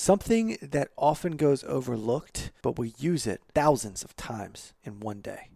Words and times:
something 0.00 0.56
that 0.62 0.88
often 0.96 1.36
goes 1.36 1.62
overlooked, 1.64 2.50
but 2.62 2.78
we 2.78 2.94
use 2.96 3.26
it 3.26 3.42
thousands 3.54 4.02
of 4.02 4.16
times 4.16 4.72
in 4.82 4.98
one 4.98 5.20
day. 5.20 5.50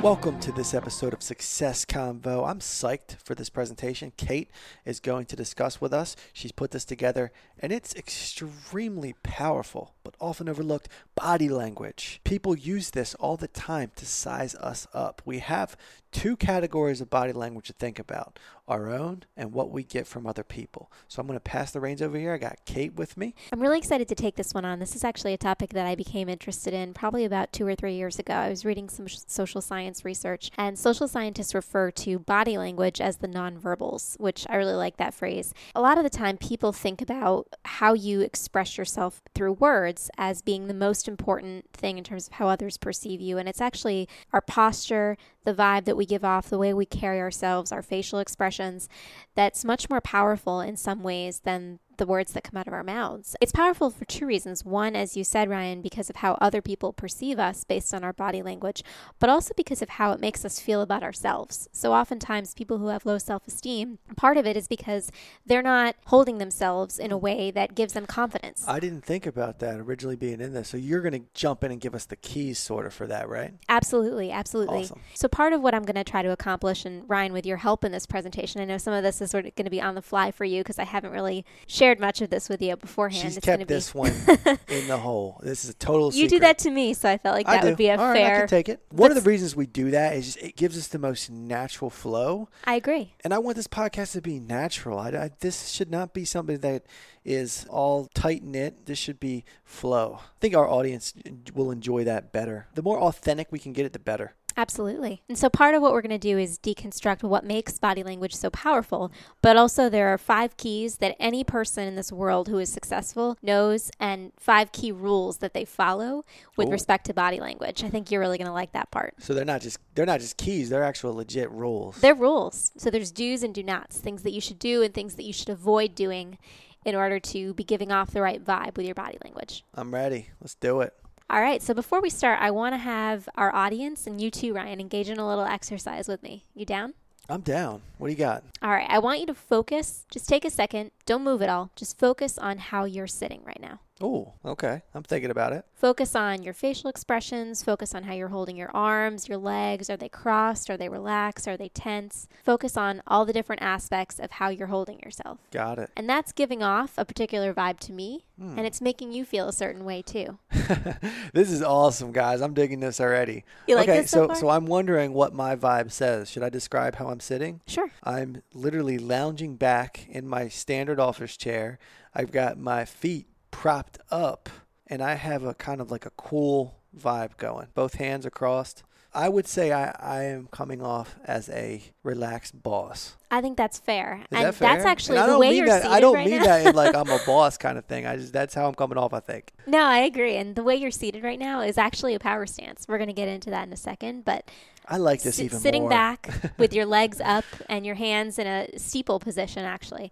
Welcome 0.00 0.38
to 0.40 0.52
this 0.52 0.72
episode 0.72 1.12
of 1.12 1.22
Success 1.22 1.84
Convo. 1.84 2.48
I'm 2.48 2.60
psyched 2.60 3.16
for 3.24 3.34
this 3.34 3.50
presentation. 3.50 4.12
Kate 4.16 4.50
is 4.84 5.00
going 5.00 5.26
to 5.26 5.36
discuss 5.36 5.80
with 5.80 5.92
us. 5.92 6.14
She's 6.32 6.52
put 6.52 6.70
this 6.70 6.84
together, 6.84 7.32
and 7.58 7.72
it's 7.72 7.94
extremely 7.94 9.14
powerful, 9.24 9.94
but 10.02 10.14
often 10.20 10.48
overlooked 10.48 10.88
body 11.14 11.48
language. 11.48 12.20
People 12.24 12.56
use 12.56 12.90
this 12.90 13.14
all 13.14 13.36
the 13.36 13.48
time 13.48 13.90
to 13.96 14.06
size 14.06 14.54
us 14.56 14.86
up. 14.92 15.22
We 15.24 15.40
have 15.40 15.76
two 16.12 16.36
categories 16.36 17.00
of 17.00 17.08
body 17.08 17.32
language 17.32 17.66
to 17.66 17.72
think 17.72 17.98
about 17.98 18.38
our 18.68 18.90
own 18.90 19.22
and 19.36 19.52
what 19.52 19.70
we 19.70 19.82
get 19.82 20.06
from 20.06 20.26
other 20.26 20.44
people. 20.44 20.92
So 21.08 21.20
I'm 21.20 21.26
going 21.26 21.36
to 21.36 21.40
pass 21.40 21.72
the 21.72 21.80
reins 21.80 22.02
over 22.02 22.16
here. 22.18 22.34
I 22.34 22.38
got 22.38 22.64
Kate 22.64 22.94
with 22.94 23.16
me. 23.16 23.34
I'm 23.50 23.60
really 23.60 23.78
excited 23.78 24.08
to 24.08 24.14
take 24.14 24.36
this 24.36 24.54
one 24.54 24.64
on. 24.64 24.78
This 24.78 24.94
is 24.94 25.04
actually 25.04 25.32
a 25.32 25.38
topic 25.38 25.70
that 25.70 25.86
I 25.86 25.94
became 25.94 26.28
interested 26.28 26.74
in 26.74 26.94
probably 26.94 27.24
about 27.24 27.52
two 27.52 27.66
or 27.66 27.74
three 27.74 27.94
years 27.94 28.18
ago. 28.18 28.34
I 28.34 28.50
was 28.50 28.64
reading 28.64 28.88
some 28.88 29.08
social 29.08 29.60
science 29.60 30.04
research, 30.04 30.50
and 30.56 30.78
social 30.78 31.08
scientists 31.08 31.54
refer 31.54 31.90
to 31.92 32.18
body 32.18 32.56
language 32.56 33.00
as 33.00 33.16
the 33.16 33.28
nonverbals, 33.28 34.18
which 34.20 34.46
I 34.48 34.56
really 34.56 34.74
like 34.74 34.98
that 34.98 35.14
phrase. 35.14 35.52
A 35.74 35.80
lot 35.80 35.98
of 35.98 36.04
the 36.04 36.10
time, 36.10 36.36
people 36.36 36.72
think 36.72 37.02
about 37.02 37.48
how 37.64 37.94
you 37.94 38.20
express 38.20 38.78
yourself 38.78 39.22
through 39.34 39.54
words 39.54 39.91
as 40.18 40.42
being 40.42 40.66
the 40.66 40.74
most 40.74 41.08
important 41.08 41.70
thing 41.72 41.98
in 41.98 42.04
terms 42.04 42.26
of 42.26 42.34
how 42.34 42.48
others 42.48 42.76
perceive 42.76 43.20
you, 43.20 43.38
and 43.38 43.48
it's 43.48 43.60
actually 43.60 44.08
our 44.32 44.40
posture, 44.40 45.16
the 45.44 45.54
vibe 45.54 45.84
that 45.84 45.96
we 45.96 46.06
give 46.06 46.24
off, 46.24 46.48
the 46.48 46.58
way 46.58 46.72
we 46.72 46.86
carry 46.86 47.20
ourselves, 47.20 47.72
our 47.72 47.82
facial 47.82 48.18
expressions, 48.18 48.88
that's 49.34 49.64
much 49.64 49.90
more 49.90 50.00
powerful 50.00 50.60
in 50.60 50.76
some 50.76 51.02
ways 51.02 51.40
than 51.40 51.78
the 52.02 52.06
words 52.06 52.32
that 52.32 52.44
come 52.44 52.58
out 52.58 52.66
of 52.66 52.72
our 52.72 52.82
mouths. 52.82 53.36
It's 53.40 53.52
powerful 53.52 53.90
for 53.90 54.04
two 54.04 54.26
reasons. 54.26 54.64
One, 54.64 54.96
as 54.96 55.16
you 55.16 55.24
said, 55.24 55.48
Ryan, 55.48 55.82
because 55.82 56.10
of 56.10 56.16
how 56.16 56.36
other 56.40 56.60
people 56.60 56.92
perceive 56.92 57.38
us 57.38 57.64
based 57.64 57.94
on 57.94 58.04
our 58.04 58.12
body 58.12 58.42
language, 58.42 58.82
but 59.18 59.30
also 59.30 59.54
because 59.56 59.82
of 59.82 59.90
how 59.90 60.12
it 60.12 60.20
makes 60.20 60.44
us 60.44 60.58
feel 60.58 60.82
about 60.82 61.02
ourselves. 61.02 61.68
So, 61.72 61.92
oftentimes, 61.92 62.54
people 62.54 62.78
who 62.78 62.88
have 62.88 63.06
low 63.06 63.18
self 63.18 63.46
esteem, 63.46 63.98
part 64.16 64.36
of 64.36 64.46
it 64.46 64.56
is 64.56 64.68
because 64.68 65.10
they're 65.46 65.62
not 65.62 65.96
holding 66.06 66.38
themselves 66.38 66.98
in 66.98 67.12
a 67.12 67.18
way 67.18 67.50
that 67.50 67.74
gives 67.74 67.92
them 67.92 68.06
confidence. 68.06 68.64
I 68.66 68.80
didn't 68.80 69.04
think 69.04 69.26
about 69.26 69.58
that 69.60 69.78
originally 69.78 70.16
being 70.16 70.40
in 70.40 70.52
this. 70.52 70.70
So, 70.70 70.76
you're 70.76 71.02
going 71.02 71.12
to 71.12 71.28
jump 71.34 71.62
in 71.64 71.70
and 71.70 71.80
give 71.80 71.94
us 71.94 72.06
the 72.06 72.16
keys, 72.16 72.58
sort 72.58 72.86
of, 72.86 72.94
for 72.94 73.06
that, 73.06 73.28
right? 73.28 73.54
Absolutely. 73.68 74.32
Absolutely. 74.32 74.82
Awesome. 74.82 75.00
So, 75.14 75.28
part 75.32 75.52
of 75.52 75.60
what 75.62 75.74
I'm 75.74 75.82
going 75.82 75.96
to 75.96 76.04
try 76.04 76.22
to 76.22 76.30
accomplish, 76.30 76.84
and 76.84 77.08
Ryan, 77.08 77.32
with 77.32 77.44
your 77.44 77.56
help 77.56 77.84
in 77.84 77.90
this 77.90 78.06
presentation, 78.06 78.60
I 78.60 78.64
know 78.66 78.78
some 78.78 78.94
of 78.94 79.02
this 79.02 79.20
is 79.20 79.30
sort 79.30 79.46
of 79.46 79.54
going 79.56 79.64
to 79.64 79.70
be 79.70 79.80
on 79.80 79.96
the 79.96 80.02
fly 80.02 80.30
for 80.30 80.44
you 80.44 80.60
because 80.60 80.78
I 80.78 80.84
haven't 80.84 81.10
really 81.10 81.44
shared 81.66 81.98
much 81.98 82.20
of 82.20 82.30
this 82.30 82.48
with 82.48 82.62
you 82.62 82.76
beforehand. 82.76 83.22
She's 83.22 83.38
it's 83.38 83.44
kept 83.44 83.66
this 83.66 83.92
be... 83.92 83.98
one 83.98 84.12
in 84.68 84.86
the 84.86 84.98
hole. 84.98 85.40
This 85.42 85.64
is 85.64 85.70
a 85.70 85.74
total. 85.74 86.06
You 86.06 86.12
secret. 86.12 86.28
do 86.28 86.38
that 86.40 86.58
to 86.58 86.70
me, 86.70 86.94
so 86.94 87.08
I 87.08 87.18
felt 87.18 87.34
like 87.34 87.46
that 87.46 87.64
would 87.64 87.76
be 87.76 87.88
a 87.88 87.98
All 87.98 88.14
fair. 88.14 88.24
Right, 88.24 88.36
I 88.36 88.38
can 88.40 88.48
take 88.48 88.68
it. 88.68 88.80
One 88.90 89.10
of 89.10 89.16
the 89.16 89.28
reasons 89.28 89.56
we 89.56 89.66
do 89.66 89.90
that 89.90 90.14
is 90.14 90.36
it 90.36 90.54
gives 90.54 90.78
us 90.78 90.86
the 90.86 90.98
most 90.98 91.30
natural 91.30 91.90
flow. 91.90 92.48
I 92.64 92.74
agree. 92.74 93.14
And 93.24 93.32
I 93.32 93.38
want 93.38 93.56
this 93.56 93.66
podcast 93.66 94.12
to 94.12 94.20
be 94.20 94.38
natural. 94.38 94.98
I, 94.98 95.08
I, 95.08 95.30
this 95.40 95.70
should 95.70 95.90
not 95.90 96.12
be 96.12 96.24
something 96.24 96.58
that 96.58 96.84
is 97.24 97.66
all 97.70 98.08
tight 98.14 98.42
knit. 98.42 98.86
This 98.86 98.98
should 98.98 99.18
be 99.18 99.44
flow. 99.64 100.18
I 100.20 100.40
think 100.40 100.54
our 100.54 100.68
audience 100.68 101.14
uh, 101.26 101.30
will 101.54 101.70
enjoy 101.70 102.04
that 102.04 102.32
better. 102.32 102.68
The 102.74 102.82
more 102.82 102.98
authentic 102.98 103.48
we 103.50 103.58
can 103.58 103.72
get 103.72 103.86
it, 103.86 103.92
the 103.92 103.98
better. 103.98 104.34
Absolutely. 104.56 105.22
And 105.28 105.38
so 105.38 105.48
part 105.48 105.74
of 105.74 105.82
what 105.82 105.92
we're 105.92 106.02
going 106.02 106.10
to 106.10 106.18
do 106.18 106.38
is 106.38 106.58
deconstruct 106.58 107.22
what 107.22 107.44
makes 107.44 107.78
body 107.78 108.02
language 108.02 108.34
so 108.34 108.50
powerful, 108.50 109.12
but 109.40 109.56
also 109.56 109.88
there 109.88 110.08
are 110.08 110.18
five 110.18 110.56
keys 110.56 110.96
that 110.98 111.16
any 111.18 111.44
person 111.44 111.86
in 111.86 111.94
this 111.94 112.12
world 112.12 112.48
who 112.48 112.58
is 112.58 112.72
successful 112.72 113.36
knows 113.42 113.90
and 113.98 114.32
five 114.38 114.72
key 114.72 114.92
rules 114.92 115.38
that 115.38 115.54
they 115.54 115.64
follow 115.64 116.24
with 116.56 116.68
Ooh. 116.68 116.72
respect 116.72 117.06
to 117.06 117.14
body 117.14 117.40
language. 117.40 117.82
I 117.84 117.88
think 117.90 118.10
you're 118.10 118.20
really 118.20 118.38
going 118.38 118.46
to 118.46 118.52
like 118.52 118.72
that 118.72 118.90
part. 118.90 119.14
So 119.18 119.34
they're 119.34 119.44
not 119.44 119.60
just 119.60 119.78
they're 119.94 120.06
not 120.06 120.20
just 120.20 120.36
keys, 120.36 120.70
they're 120.70 120.84
actual 120.84 121.14
legit 121.14 121.50
rules. 121.50 121.96
They're 121.96 122.14
rules. 122.14 122.72
So 122.76 122.90
there's 122.90 123.10
do's 123.10 123.42
and 123.42 123.54
do 123.54 123.62
nots, 123.62 123.98
things 123.98 124.22
that 124.22 124.32
you 124.32 124.40
should 124.40 124.58
do 124.58 124.82
and 124.82 124.92
things 124.92 125.14
that 125.16 125.24
you 125.24 125.32
should 125.32 125.48
avoid 125.48 125.94
doing 125.94 126.38
in 126.84 126.94
order 126.94 127.20
to 127.20 127.54
be 127.54 127.64
giving 127.64 127.92
off 127.92 128.10
the 128.10 128.20
right 128.20 128.44
vibe 128.44 128.76
with 128.76 128.86
your 128.86 128.94
body 128.94 129.18
language. 129.24 129.64
I'm 129.74 129.94
ready. 129.94 130.30
Let's 130.40 130.54
do 130.54 130.80
it. 130.80 130.94
All 131.32 131.40
right, 131.40 131.62
so 131.62 131.72
before 131.72 132.02
we 132.02 132.10
start, 132.10 132.40
I 132.42 132.50
want 132.50 132.74
to 132.74 132.76
have 132.76 133.26
our 133.36 133.54
audience 133.54 134.06
and 134.06 134.20
you 134.20 134.30
too, 134.30 134.52
Ryan, 134.52 134.78
engage 134.78 135.08
in 135.08 135.18
a 135.18 135.26
little 135.26 135.46
exercise 135.46 136.06
with 136.06 136.22
me. 136.22 136.44
You 136.54 136.66
down? 136.66 136.92
I'm 137.26 137.40
down. 137.40 137.80
What 137.96 138.08
do 138.08 138.12
you 138.12 138.18
got? 138.18 138.44
All 138.60 138.68
right, 138.68 138.86
I 138.90 138.98
want 138.98 139.20
you 139.20 139.24
to 139.24 139.34
focus. 139.34 140.04
Just 140.10 140.28
take 140.28 140.44
a 140.44 140.50
second. 140.50 140.90
Don't 141.06 141.24
move 141.24 141.40
at 141.40 141.48
all. 141.48 141.70
Just 141.74 141.98
focus 141.98 142.36
on 142.36 142.58
how 142.58 142.84
you're 142.84 143.06
sitting 143.06 143.40
right 143.46 143.62
now. 143.62 143.80
Oh, 144.02 144.34
okay. 144.44 144.82
I'm 144.94 145.04
thinking 145.04 145.30
about 145.30 145.52
it. 145.52 145.64
Focus 145.74 146.16
on 146.16 146.42
your 146.42 146.54
facial 146.54 146.90
expressions. 146.90 147.62
Focus 147.62 147.94
on 147.94 148.02
how 148.02 148.14
you're 148.14 148.28
holding 148.28 148.56
your 148.56 148.70
arms, 148.74 149.28
your 149.28 149.38
legs. 149.38 149.88
Are 149.88 149.96
they 149.96 150.08
crossed? 150.08 150.68
Are 150.68 150.76
they 150.76 150.88
relaxed? 150.88 151.46
Are 151.46 151.56
they 151.56 151.68
tense? 151.68 152.28
Focus 152.44 152.76
on 152.76 153.02
all 153.06 153.24
the 153.24 153.32
different 153.32 153.62
aspects 153.62 154.18
of 154.18 154.32
how 154.32 154.48
you're 154.48 154.66
holding 154.66 154.98
yourself. 155.00 155.38
Got 155.52 155.78
it. 155.78 155.90
And 155.96 156.08
that's 156.08 156.32
giving 156.32 156.62
off 156.62 156.94
a 156.98 157.04
particular 157.04 157.54
vibe 157.54 157.78
to 157.80 157.92
me, 157.92 158.26
hmm. 158.38 158.58
and 158.58 158.66
it's 158.66 158.80
making 158.80 159.12
you 159.12 159.24
feel 159.24 159.48
a 159.48 159.52
certain 159.52 159.84
way 159.84 160.02
too. 160.02 160.38
this 161.32 161.50
is 161.50 161.62
awesome, 161.62 162.12
guys. 162.12 162.40
I'm 162.40 162.54
digging 162.54 162.80
this 162.80 163.00
already. 163.00 163.44
You 163.68 163.76
like 163.76 163.88
okay, 163.88 164.00
this 164.00 164.10
so, 164.10 164.28
so 164.28 164.34
so 164.34 164.48
I'm 164.48 164.66
wondering 164.66 165.12
what 165.12 165.32
my 165.32 165.54
vibe 165.54 165.92
says. 165.92 166.28
Should 166.28 166.42
I 166.42 166.48
describe 166.48 166.96
how 166.96 167.08
I'm 167.08 167.20
sitting? 167.20 167.60
Sure. 167.66 167.90
I'm 168.02 168.42
literally 168.52 168.98
lounging 168.98 169.54
back 169.56 170.08
in 170.08 170.26
my 170.26 170.48
standard 170.48 170.98
office 170.98 171.36
chair. 171.36 171.78
I've 172.14 172.32
got 172.32 172.58
my 172.58 172.84
feet 172.84 173.26
propped 173.62 174.00
up 174.10 174.48
and 174.88 175.00
I 175.00 175.14
have 175.14 175.44
a 175.44 175.54
kind 175.54 175.80
of 175.80 175.88
like 175.92 176.04
a 176.04 176.10
cool 176.10 176.80
vibe 176.98 177.36
going. 177.36 177.68
Both 177.76 177.94
hands 177.94 178.26
are 178.26 178.30
crossed. 178.30 178.82
I 179.14 179.28
would 179.28 179.46
say 179.46 179.70
I, 179.70 179.94
I 180.00 180.24
am 180.24 180.48
coming 180.48 180.82
off 180.82 181.14
as 181.24 181.48
a 181.50 181.80
relaxed 182.02 182.60
boss. 182.60 183.14
I 183.30 183.40
think 183.40 183.56
that's 183.56 183.78
fair. 183.78 184.24
And 184.32 184.52
fair? 184.52 184.68
that's 184.68 184.84
actually 184.84 185.18
and 185.18 185.30
the 185.30 185.38
way 185.38 185.54
you're 185.56 185.66
that, 185.68 185.82
seated 185.82 185.94
I 185.94 186.00
don't 186.00 186.14
right 186.16 186.26
mean 186.26 186.38
now. 186.38 186.44
that 186.46 186.66
in 186.66 186.74
like 186.74 186.96
I'm 186.96 187.08
a 187.08 187.20
boss 187.26 187.56
kind 187.56 187.78
of 187.78 187.84
thing. 187.84 188.04
I 188.04 188.16
just 188.16 188.32
that's 188.32 188.52
how 188.52 188.66
I'm 188.66 188.74
coming 188.74 188.98
off, 188.98 189.14
I 189.14 189.20
think. 189.20 189.52
No, 189.68 189.84
I 189.84 189.98
agree. 189.98 190.34
And 190.34 190.56
the 190.56 190.64
way 190.64 190.74
you're 190.74 190.90
seated 190.90 191.22
right 191.22 191.38
now 191.38 191.60
is 191.60 191.78
actually 191.78 192.16
a 192.16 192.18
power 192.18 192.46
stance. 192.46 192.86
We're 192.88 192.98
going 192.98 193.10
to 193.10 193.14
get 193.14 193.28
into 193.28 193.50
that 193.50 193.64
in 193.64 193.72
a 193.72 193.76
second, 193.76 194.24
but 194.24 194.50
I 194.88 194.96
like 194.96 195.22
this 195.22 195.38
s- 195.38 195.44
even 195.44 195.60
sitting 195.60 195.82
more. 195.82 195.90
back 195.90 196.52
with 196.58 196.72
your 196.72 196.86
legs 196.98 197.20
up 197.20 197.44
and 197.68 197.86
your 197.86 197.94
hands 197.94 198.40
in 198.40 198.48
a 198.48 198.76
steeple 198.76 199.20
position 199.20 199.64
actually 199.64 200.10